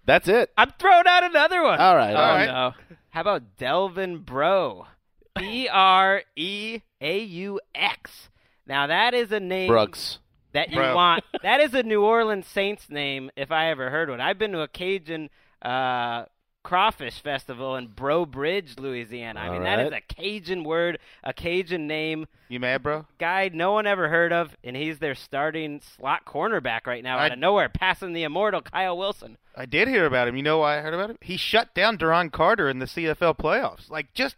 That's 0.06 0.28
it. 0.28 0.52
I'm 0.58 0.72
throwing 0.80 1.06
out 1.08 1.24
another 1.24 1.64
one. 1.64 1.80
All 1.80 1.95
right. 1.95 2.14
oh, 2.14 2.18
all 2.18 2.36
right. 2.36 2.45
no. 2.47 2.74
How 3.10 3.22
about 3.22 3.58
Delvin 3.58 4.20
Breaux? 4.20 4.88
B 5.36 5.67
R 5.71 6.23
E 6.36 6.82
A 7.01 7.19
U 7.19 7.59
X. 7.75 8.30
Now 8.65 8.88
that 8.88 9.13
is 9.13 9.32
a 9.32 9.39
name 9.39 9.67
Brooks. 9.67 10.19
that 10.53 10.69
you 10.69 10.75
Bro. 10.77 10.95
want. 10.95 11.23
That 11.43 11.59
is 11.61 11.73
a 11.73 11.84
New 11.84 12.03
Orleans 12.03 12.45
Saints 12.47 12.89
name 12.89 13.32
if 13.36 13.51
I 13.51 13.69
ever 13.71 13.89
heard 13.89 14.09
one. 14.09 14.21
I've 14.21 14.38
been 14.38 14.51
to 14.51 14.61
a 14.61 14.67
Cajun 14.67 15.30
uh, 15.61 16.25
crawfish 16.63 17.19
festival 17.21 17.75
in 17.77 17.88
Breaux 17.88 18.25
Bridge, 18.25 18.75
Louisiana. 18.77 19.39
I 19.39 19.47
All 19.47 19.53
mean 19.53 19.63
that 19.63 19.80
is 19.80 19.91
a 19.91 20.01
Cajun 20.13 20.63
word, 20.63 20.99
a 21.23 21.34
Cajun 21.34 21.88
name. 21.88 22.27
You 22.47 22.59
mad, 22.59 22.84
bro? 22.84 23.05
Guy 23.17 23.49
no 23.53 23.71
one 23.71 23.88
ever 23.88 24.09
heard 24.09 24.32
of, 24.34 24.55
and 24.63 24.75
he's 24.75 24.99
their 24.99 25.15
starting 25.15 25.82
slot 25.95 26.25
cornerback 26.25 26.86
right 26.86 27.03
now 27.03 27.17
I- 27.17 27.25
out 27.27 27.32
of 27.34 27.39
nowhere, 27.39 27.69
passing 27.69 28.13
the 28.13 28.23
immortal 28.23 28.61
Kyle 28.61 28.97
Wilson. 28.97 29.38
I 29.55 29.65
did 29.65 29.88
hear 29.88 30.05
about 30.05 30.27
him. 30.27 30.36
You 30.38 30.43
know 30.43 30.59
why 30.59 30.77
I 30.77 30.82
heard 30.82 30.93
about 30.93 31.09
him? 31.09 31.17
He 31.21 31.38
shut 31.38 31.73
down 31.73 31.97
Duron 31.97 32.32
Carter 32.32 32.69
in 32.69 32.80
the 32.80 32.86
CFL 32.86 33.36
playoffs. 33.38 33.89
Like, 33.89 34.13
just 34.13 34.36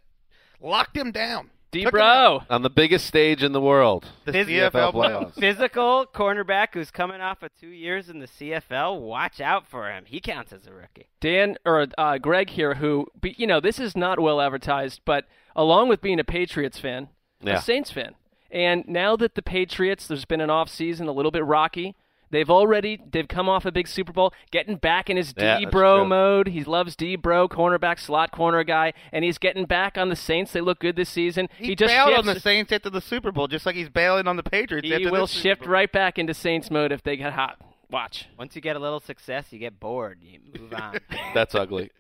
locked 0.61 0.95
him 0.95 1.11
down. 1.11 1.49
D 1.71 1.83
Took 1.85 1.93
him 1.93 2.01
out. 2.01 2.47
bro. 2.49 2.55
On 2.55 2.63
the 2.63 2.69
biggest 2.69 3.05
stage 3.05 3.41
in 3.43 3.53
the 3.53 3.61
world. 3.61 4.05
The 4.25 4.33
Phys- 4.33 4.45
CFL 4.71 4.93
playoffs. 4.93 5.33
Physical 5.39 6.05
cornerback 6.13 6.73
who's 6.73 6.91
coming 6.91 7.21
off 7.21 7.41
of 7.43 7.49
two 7.59 7.69
years 7.69 8.09
in 8.09 8.19
the 8.19 8.27
CFL. 8.27 8.99
Watch 8.99 9.39
out 9.39 9.65
for 9.67 9.89
him. 9.89 10.03
He 10.05 10.19
counts 10.19 10.51
as 10.51 10.67
a 10.67 10.73
rookie. 10.73 11.07
Dan 11.21 11.55
or 11.65 11.87
uh, 11.97 12.17
Greg 12.17 12.49
here, 12.49 12.75
who 12.75 13.07
you 13.23 13.47
know 13.47 13.61
this 13.61 13.79
is 13.79 13.95
not 13.95 14.19
well 14.19 14.41
advertised, 14.41 14.99
but 15.05 15.25
along 15.55 15.87
with 15.87 16.01
being 16.01 16.19
a 16.19 16.25
Patriots 16.25 16.77
fan, 16.77 17.07
Yeah. 17.41 17.59
a 17.59 17.61
Saints 17.61 17.89
fan, 17.89 18.15
and 18.51 18.83
now 18.85 19.15
that 19.15 19.35
the 19.35 19.41
Patriots, 19.41 20.07
there's 20.07 20.25
been 20.25 20.41
an 20.41 20.49
off 20.49 20.69
season, 20.69 21.07
a 21.07 21.13
little 21.13 21.31
bit 21.31 21.45
rocky. 21.45 21.95
They've 22.31 22.49
already 22.49 22.99
they've 23.11 23.27
come 23.27 23.49
off 23.49 23.65
a 23.65 23.71
big 23.71 23.87
Super 23.87 24.13
Bowl, 24.13 24.33
getting 24.51 24.77
back 24.77 25.09
in 25.09 25.17
his 25.17 25.33
Yeah, 25.37 25.57
D 25.57 25.65
that's 25.65 25.71
bro 25.71 26.05
mode. 26.05 26.47
He 26.47 26.63
loves 26.63 26.95
D 26.95 27.15
bro, 27.17 27.47
cornerback, 27.47 27.99
slot 27.99 28.31
corner 28.31 28.63
guy, 28.63 28.93
and 29.11 29.23
he's 29.23 29.37
getting 29.37 29.65
back 29.65 29.97
on 29.97 30.09
the 30.09 30.15
Saints. 30.15 30.53
They 30.53 30.61
look 30.61 30.79
good 30.79 30.95
this 30.95 31.09
season. 31.09 31.49
He, 31.57 31.75
just 31.75 31.93
bailed 31.93 32.17
on 32.17 32.25
the 32.25 32.39
Saints 32.39 32.71
after 32.71 32.89
the 32.89 33.01
Super 33.01 33.31
Bowl, 33.31 33.47
just 33.47 33.65
like 33.65 33.75
he's 33.75 33.89
bailing 33.89 34.27
on 34.27 34.37
the 34.37 34.43
Patriots. 34.43 34.87
He 34.87 34.93
after 34.93 35.11
will 35.11 35.21
this 35.21 35.31
Super 35.31 35.41
shift 35.41 35.61
Bowl. 35.61 35.69
right 35.71 35.91
back 35.91 36.17
into 36.17 36.33
Saints 36.33 36.71
mode 36.71 36.91
if 36.91 37.03
they 37.03 37.17
get 37.17 37.33
hot. 37.33 37.59
Watch. 37.89 38.29
Once 38.39 38.55
you 38.55 38.61
get 38.61 38.77
a 38.77 38.79
little 38.79 39.01
success, 39.01 39.47
you 39.51 39.59
get 39.59 39.77
bored. 39.77 40.19
You 40.21 40.39
move 40.57 40.73
on. 40.73 40.97
That's 41.33 41.53
ugly. 41.53 41.91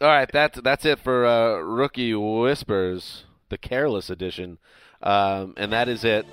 All 0.00 0.08
right, 0.08 0.28
that's 0.32 0.60
that's 0.62 0.84
it 0.84 0.98
for 0.98 1.24
uh, 1.24 1.58
rookie 1.58 2.14
whispers, 2.14 3.24
the 3.48 3.56
careless 3.56 4.10
edition, 4.10 4.58
um, 5.00 5.54
and 5.56 5.72
that 5.72 5.88
is 5.88 6.02
it 6.02 6.26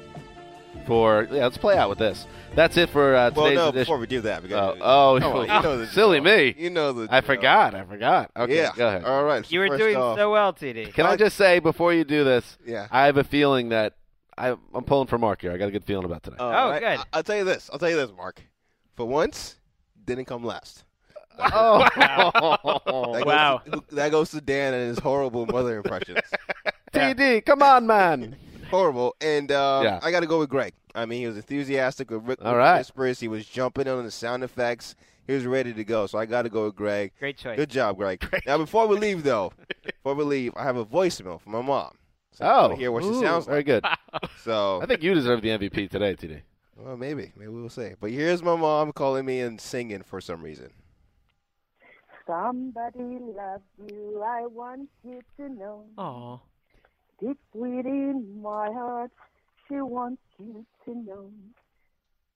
for. 0.86 1.28
Yeah, 1.32 1.44
let's 1.44 1.58
play 1.58 1.78
out 1.78 1.90
with 1.90 2.00
this. 2.00 2.26
That's 2.56 2.76
it 2.78 2.90
for 2.90 3.16
uh, 3.16 3.32
Well, 3.34 3.46
today's 3.46 3.58
no, 3.58 3.70
edition. 3.70 3.82
before 3.84 3.98
we 3.98 4.08
do 4.08 4.22
that, 4.22 4.44
we 4.44 4.50
Oh, 4.50 4.50
gotta 4.50 4.76
do- 4.78 4.84
oh, 4.84 5.18
Come 5.22 5.34
on, 5.38 5.42
you 5.42 5.64
know 5.70 5.78
the 5.78 5.88
silly 5.94 6.20
drill. 6.20 6.36
me. 6.38 6.56
You 6.58 6.70
know 6.70 6.92
the. 6.94 7.08
I 7.10 7.22
forgot. 7.22 7.74
I 7.76 7.84
forgot. 7.86 8.32
Okay, 8.36 8.56
yeah. 8.58 8.72
go 8.76 8.88
ahead. 8.88 9.06
All 9.06 9.24
right. 9.24 9.46
so 9.46 9.52
you 9.52 9.60
were 9.60 9.78
doing 9.78 9.96
off- 9.96 10.18
so 10.18 10.32
well, 10.32 10.52
TD. 10.54 10.94
Can 10.94 11.06
I 11.06 11.16
just 11.16 11.38
say 11.38 11.60
before 11.60 11.94
you 11.94 12.04
do 12.04 12.24
this? 12.24 12.58
Yeah. 12.66 12.88
I 12.92 13.06
have 13.06 13.18
a 13.18 13.24
feeling 13.24 13.70
that 13.70 13.94
I, 14.38 14.50
I'm 14.74 14.84
pulling 14.86 15.08
for 15.08 15.18
Mark 15.18 15.42
here. 15.42 15.52
I 15.54 15.58
got 15.58 15.68
a 15.68 15.72
good 15.72 15.86
feeling 15.86 16.06
about 16.06 16.24
today. 16.24 16.38
All 16.40 16.50
Oh, 16.52 16.70
right. 16.72 16.80
good. 16.80 17.00
I- 17.00 17.04
I'll 17.14 17.24
tell 17.24 17.38
you 17.38 17.44
this. 17.46 17.70
I'll 17.72 17.80
tell 17.80 17.90
you 17.90 17.96
this, 17.98 18.12
Mark. 18.16 18.42
For 18.96 19.06
once, 19.06 19.56
didn't 20.04 20.26
come 20.26 20.44
last. 20.44 20.84
oh, 21.40 21.88
That 21.96 22.34
goes 22.84 23.26
Wow. 23.26 23.62
To, 23.72 23.84
that 23.92 24.12
goes 24.12 24.32
to 24.32 24.42
Dan 24.42 24.74
and 24.74 24.90
his 24.90 25.00
horrible 25.00 25.46
mother 25.46 25.78
impressions. 25.78 26.20
TD, 26.94 27.46
come 27.46 27.62
on, 27.64 27.88
man. 27.88 28.36
Horrible. 28.72 29.16
And 29.22 29.52
um, 29.52 29.84
Yeah. 29.84 30.00
I 30.02 30.12
got 30.12 30.22
to 30.22 30.28
go 30.28 30.40
with 30.40 30.50
Greg. 30.50 30.74
I 30.96 31.06
mean, 31.06 31.20
he 31.22 31.28
was 31.28 31.38
enthusiastic 31.38 32.10
with 32.12 32.24
Rick 32.28 32.40
All 32.44 32.56
right. 32.56 32.80
Whispers. 32.80 33.20
He 33.20 33.28
was 33.28 33.46
jumping 33.46 33.88
on 33.88 34.04
the 34.04 34.12
sound 34.12 34.44
effects. 34.44 34.96
He 35.28 35.34
he 35.34 35.34
was 35.36 35.46
ready 35.46 35.72
to 35.74 35.84
go. 35.84 36.08
So 36.08 36.18
I 36.18 36.26
got 36.26 36.42
to 36.42 36.50
go 36.50 36.66
with 36.66 36.76
Greg. 36.76 37.12
Great 37.20 37.38
choice. 37.38 37.56
Good 37.56 37.70
job, 37.70 37.98
Greg. 37.98 38.22
Now 38.46 38.58
before 38.58 38.88
we 38.88 38.98
leave 38.98 39.24
though, 39.24 39.54
before 39.86 40.16
we 40.16 40.24
leave, 40.26 40.54
I 40.58 40.64
have 40.64 40.76
a 40.78 40.84
voicemail 40.86 41.40
from 41.40 41.54
my 41.54 41.62
mom. 41.62 41.96
So 42.34 42.46
Oh, 42.46 42.62
wanna 42.64 42.76
hear 42.78 42.92
what 42.92 43.04
she 43.04 43.10
ooh, 43.10 43.22
sounds 43.22 43.46
very 43.46 43.64
good. 43.64 43.86
So 44.44 44.82
I 44.82 44.86
think 44.88 45.04
you 45.04 45.14
deserve 45.14 45.42
the 45.42 45.50
MVP 45.50 45.90
today, 45.90 46.16
TD. 46.16 46.42
well, 46.76 46.98
maybe, 46.98 47.32
maybe 47.38 47.50
we'll 47.52 47.70
see. 47.70 47.92
But 48.00 48.12
here's 48.12 48.42
my 48.44 48.56
mom 48.56 48.92
calling 48.92 49.26
me 49.26 49.40
and 49.42 49.62
singing 49.62 50.02
for 50.04 50.20
some 50.20 50.42
reason. 50.42 50.72
Somebody 52.28 53.20
loves 53.22 53.64
you, 53.88 54.22
I 54.26 54.46
want 54.48 54.90
you 55.04 55.22
to 55.38 55.50
know. 55.50 55.86
Aw. 55.98 56.40
Deep 57.22 57.38
within 57.54 58.42
my 58.42 58.72
heart, 58.72 59.12
she 59.68 59.76
wants 59.76 60.22
you 60.40 60.66
to 60.86 60.96
know. 60.96 61.30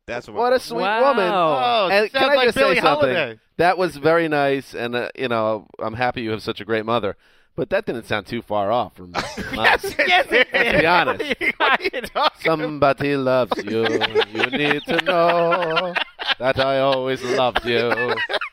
That's 0.05 0.27
what. 0.27 0.37
What 0.37 0.53
a 0.53 0.59
sweet 0.59 0.81
Wow. 0.81 1.01
woman! 1.01 1.31
Oh, 1.33 1.89
and 1.91 2.11
sounds 2.11 2.23
can 2.23 2.31
I 2.31 2.35
like 2.35 2.47
just 2.47 2.57
Billie 2.57 2.75
say 2.75 2.81
something? 2.81 3.15
Holiday. 3.15 3.39
That 3.57 3.77
was 3.77 3.97
very 3.97 4.27
nice, 4.27 4.75
and 4.75 4.95
uh, 4.95 5.09
you 5.15 5.27
know, 5.27 5.67
I'm 5.79 5.95
happy 5.95 6.21
you 6.21 6.31
have 6.31 6.43
such 6.43 6.61
a 6.61 6.65
great 6.65 6.85
mother. 6.85 7.17
But 7.55 7.69
that 7.69 7.85
didn't 7.85 8.05
sound 8.05 8.27
too 8.27 8.41
far 8.41 8.69
off 8.69 8.95
from. 8.97 9.11
yes, 9.53 9.95
yes, 9.97 10.27
it 10.29 10.47
Let's 10.51 10.81
be 10.81 10.85
honest. 10.85 11.35
What 11.57 11.79
are 11.79 11.83
you 11.83 12.01
talking 12.01 12.41
Somebody 12.43 13.15
loves 13.15 13.63
you. 13.63 13.87
You 14.33 14.45
need 14.51 14.83
to 14.83 15.01
know 15.03 15.93
that 16.39 16.59
I 16.59 16.79
always 16.79 17.23
loved 17.23 17.65
you, 17.65 17.91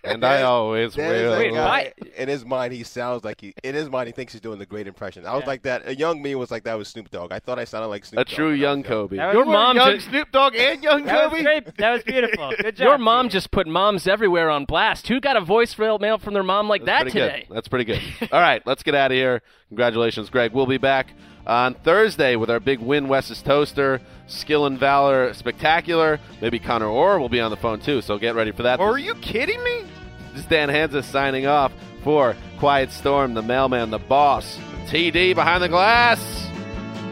and 0.04 0.24
I 0.24 0.42
always 0.42 0.94
That 0.94 1.14
is 1.14 1.22
will. 1.30 1.38
Wait, 1.38 1.52
guy- 1.54 1.92
In 2.16 2.28
his 2.28 2.44
mind, 2.44 2.72
he 2.72 2.82
sounds 2.84 3.24
like 3.24 3.40
he. 3.40 3.54
In 3.64 3.74
his 3.74 3.88
mind, 3.88 4.06
he 4.08 4.12
thinks 4.12 4.32
he's 4.32 4.40
doing 4.40 4.58
the 4.58 4.66
great 4.66 4.86
impression. 4.86 5.26
I 5.26 5.32
was 5.34 5.42
Yeah. 5.42 5.46
like 5.48 5.62
that. 5.62 5.88
A 5.88 5.94
young 5.96 6.20
me 6.22 6.34
was 6.34 6.50
like 6.50 6.64
that 6.64 6.74
was 6.74 6.88
Snoop 6.88 7.10
Dogg. 7.10 7.32
I 7.32 7.38
thought 7.38 7.58
I 7.58 7.64
sounded 7.64 7.88
like 7.88 8.04
Snoop 8.04 8.20
A 8.20 8.24
Dogg 8.24 8.34
true 8.34 8.50
when 8.50 8.60
young 8.60 8.82
Kobe. 8.82 9.16
That 9.16 9.32
Your 9.34 9.44
good. 9.44 9.52
mom 9.52 9.76
Young 9.76 9.94
just- 9.94 10.08
Snoop 10.08 10.30
Dogg 10.32 10.54
and 10.54 10.82
Young 10.82 11.04
That 11.04 11.24
was 11.24 11.30
Kobe. 11.32 11.42
great. 11.42 11.76
That 11.78 11.92
was 11.92 12.02
beautiful. 12.02 12.52
Good 12.60 12.76
job. 12.76 12.84
Your 12.86 12.98
mom 12.98 13.26
Peter. 13.26 13.32
just 13.32 13.50
put 13.50 13.66
moms 13.66 14.06
everywhere 14.06 14.50
on 14.50 14.64
blast. 14.64 15.08
Who 15.08 15.20
got 15.20 15.36
a 15.36 15.40
voicemail 15.40 16.00
mail 16.00 16.18
from 16.18 16.34
their 16.34 16.42
mom 16.42 16.68
like 16.68 16.84
That's 16.84 17.04
that 17.04 17.10
today? 17.18 17.44
Good. 17.48 17.54
That's 17.54 17.68
pretty 17.68 17.84
good. 17.84 18.00
All 18.32 18.40
right, 18.40 18.62
let's 18.66 18.82
get 18.82 18.94
out 18.94 19.10
of 19.10 19.16
here. 19.16 19.42
Congratulations, 19.68 20.28
Greg. 20.30 20.52
We'll 20.52 20.66
be 20.66 20.78
back 20.78 21.08
on 21.46 21.74
Thursday 21.74 22.36
with 22.36 22.50
our 22.50 22.60
big 22.60 22.80
Win 22.80 23.08
Wes's 23.08 23.42
Toaster, 23.42 24.00
Skill 24.26 24.66
and 24.66 24.78
Valor 24.78 25.34
Spectacular. 25.34 26.20
Maybe 26.40 26.58
Connor 26.58 26.88
Orr 26.88 27.18
will 27.18 27.28
be 27.28 27.40
on 27.40 27.50
the 27.50 27.56
phone 27.56 27.80
too, 27.80 28.00
so 28.02 28.18
get 28.18 28.34
ready 28.34 28.52
for 28.52 28.62
that. 28.64 28.80
Are 28.80 28.98
you 28.98 29.14
kidding 29.16 29.62
me? 29.62 29.84
This 30.32 30.42
is 30.42 30.46
Dan 30.46 30.68
Hanzus 30.68 31.04
signing 31.04 31.46
off 31.46 31.72
for 32.02 32.36
Quiet 32.58 32.90
Storm, 32.90 33.34
the 33.34 33.42
mailman, 33.42 33.90
the 33.90 33.98
boss, 33.98 34.58
TD 34.86 35.34
behind 35.34 35.62
the 35.62 35.68
glass. 35.68 36.20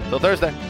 Till 0.09 0.19
Thursday. 0.19 0.70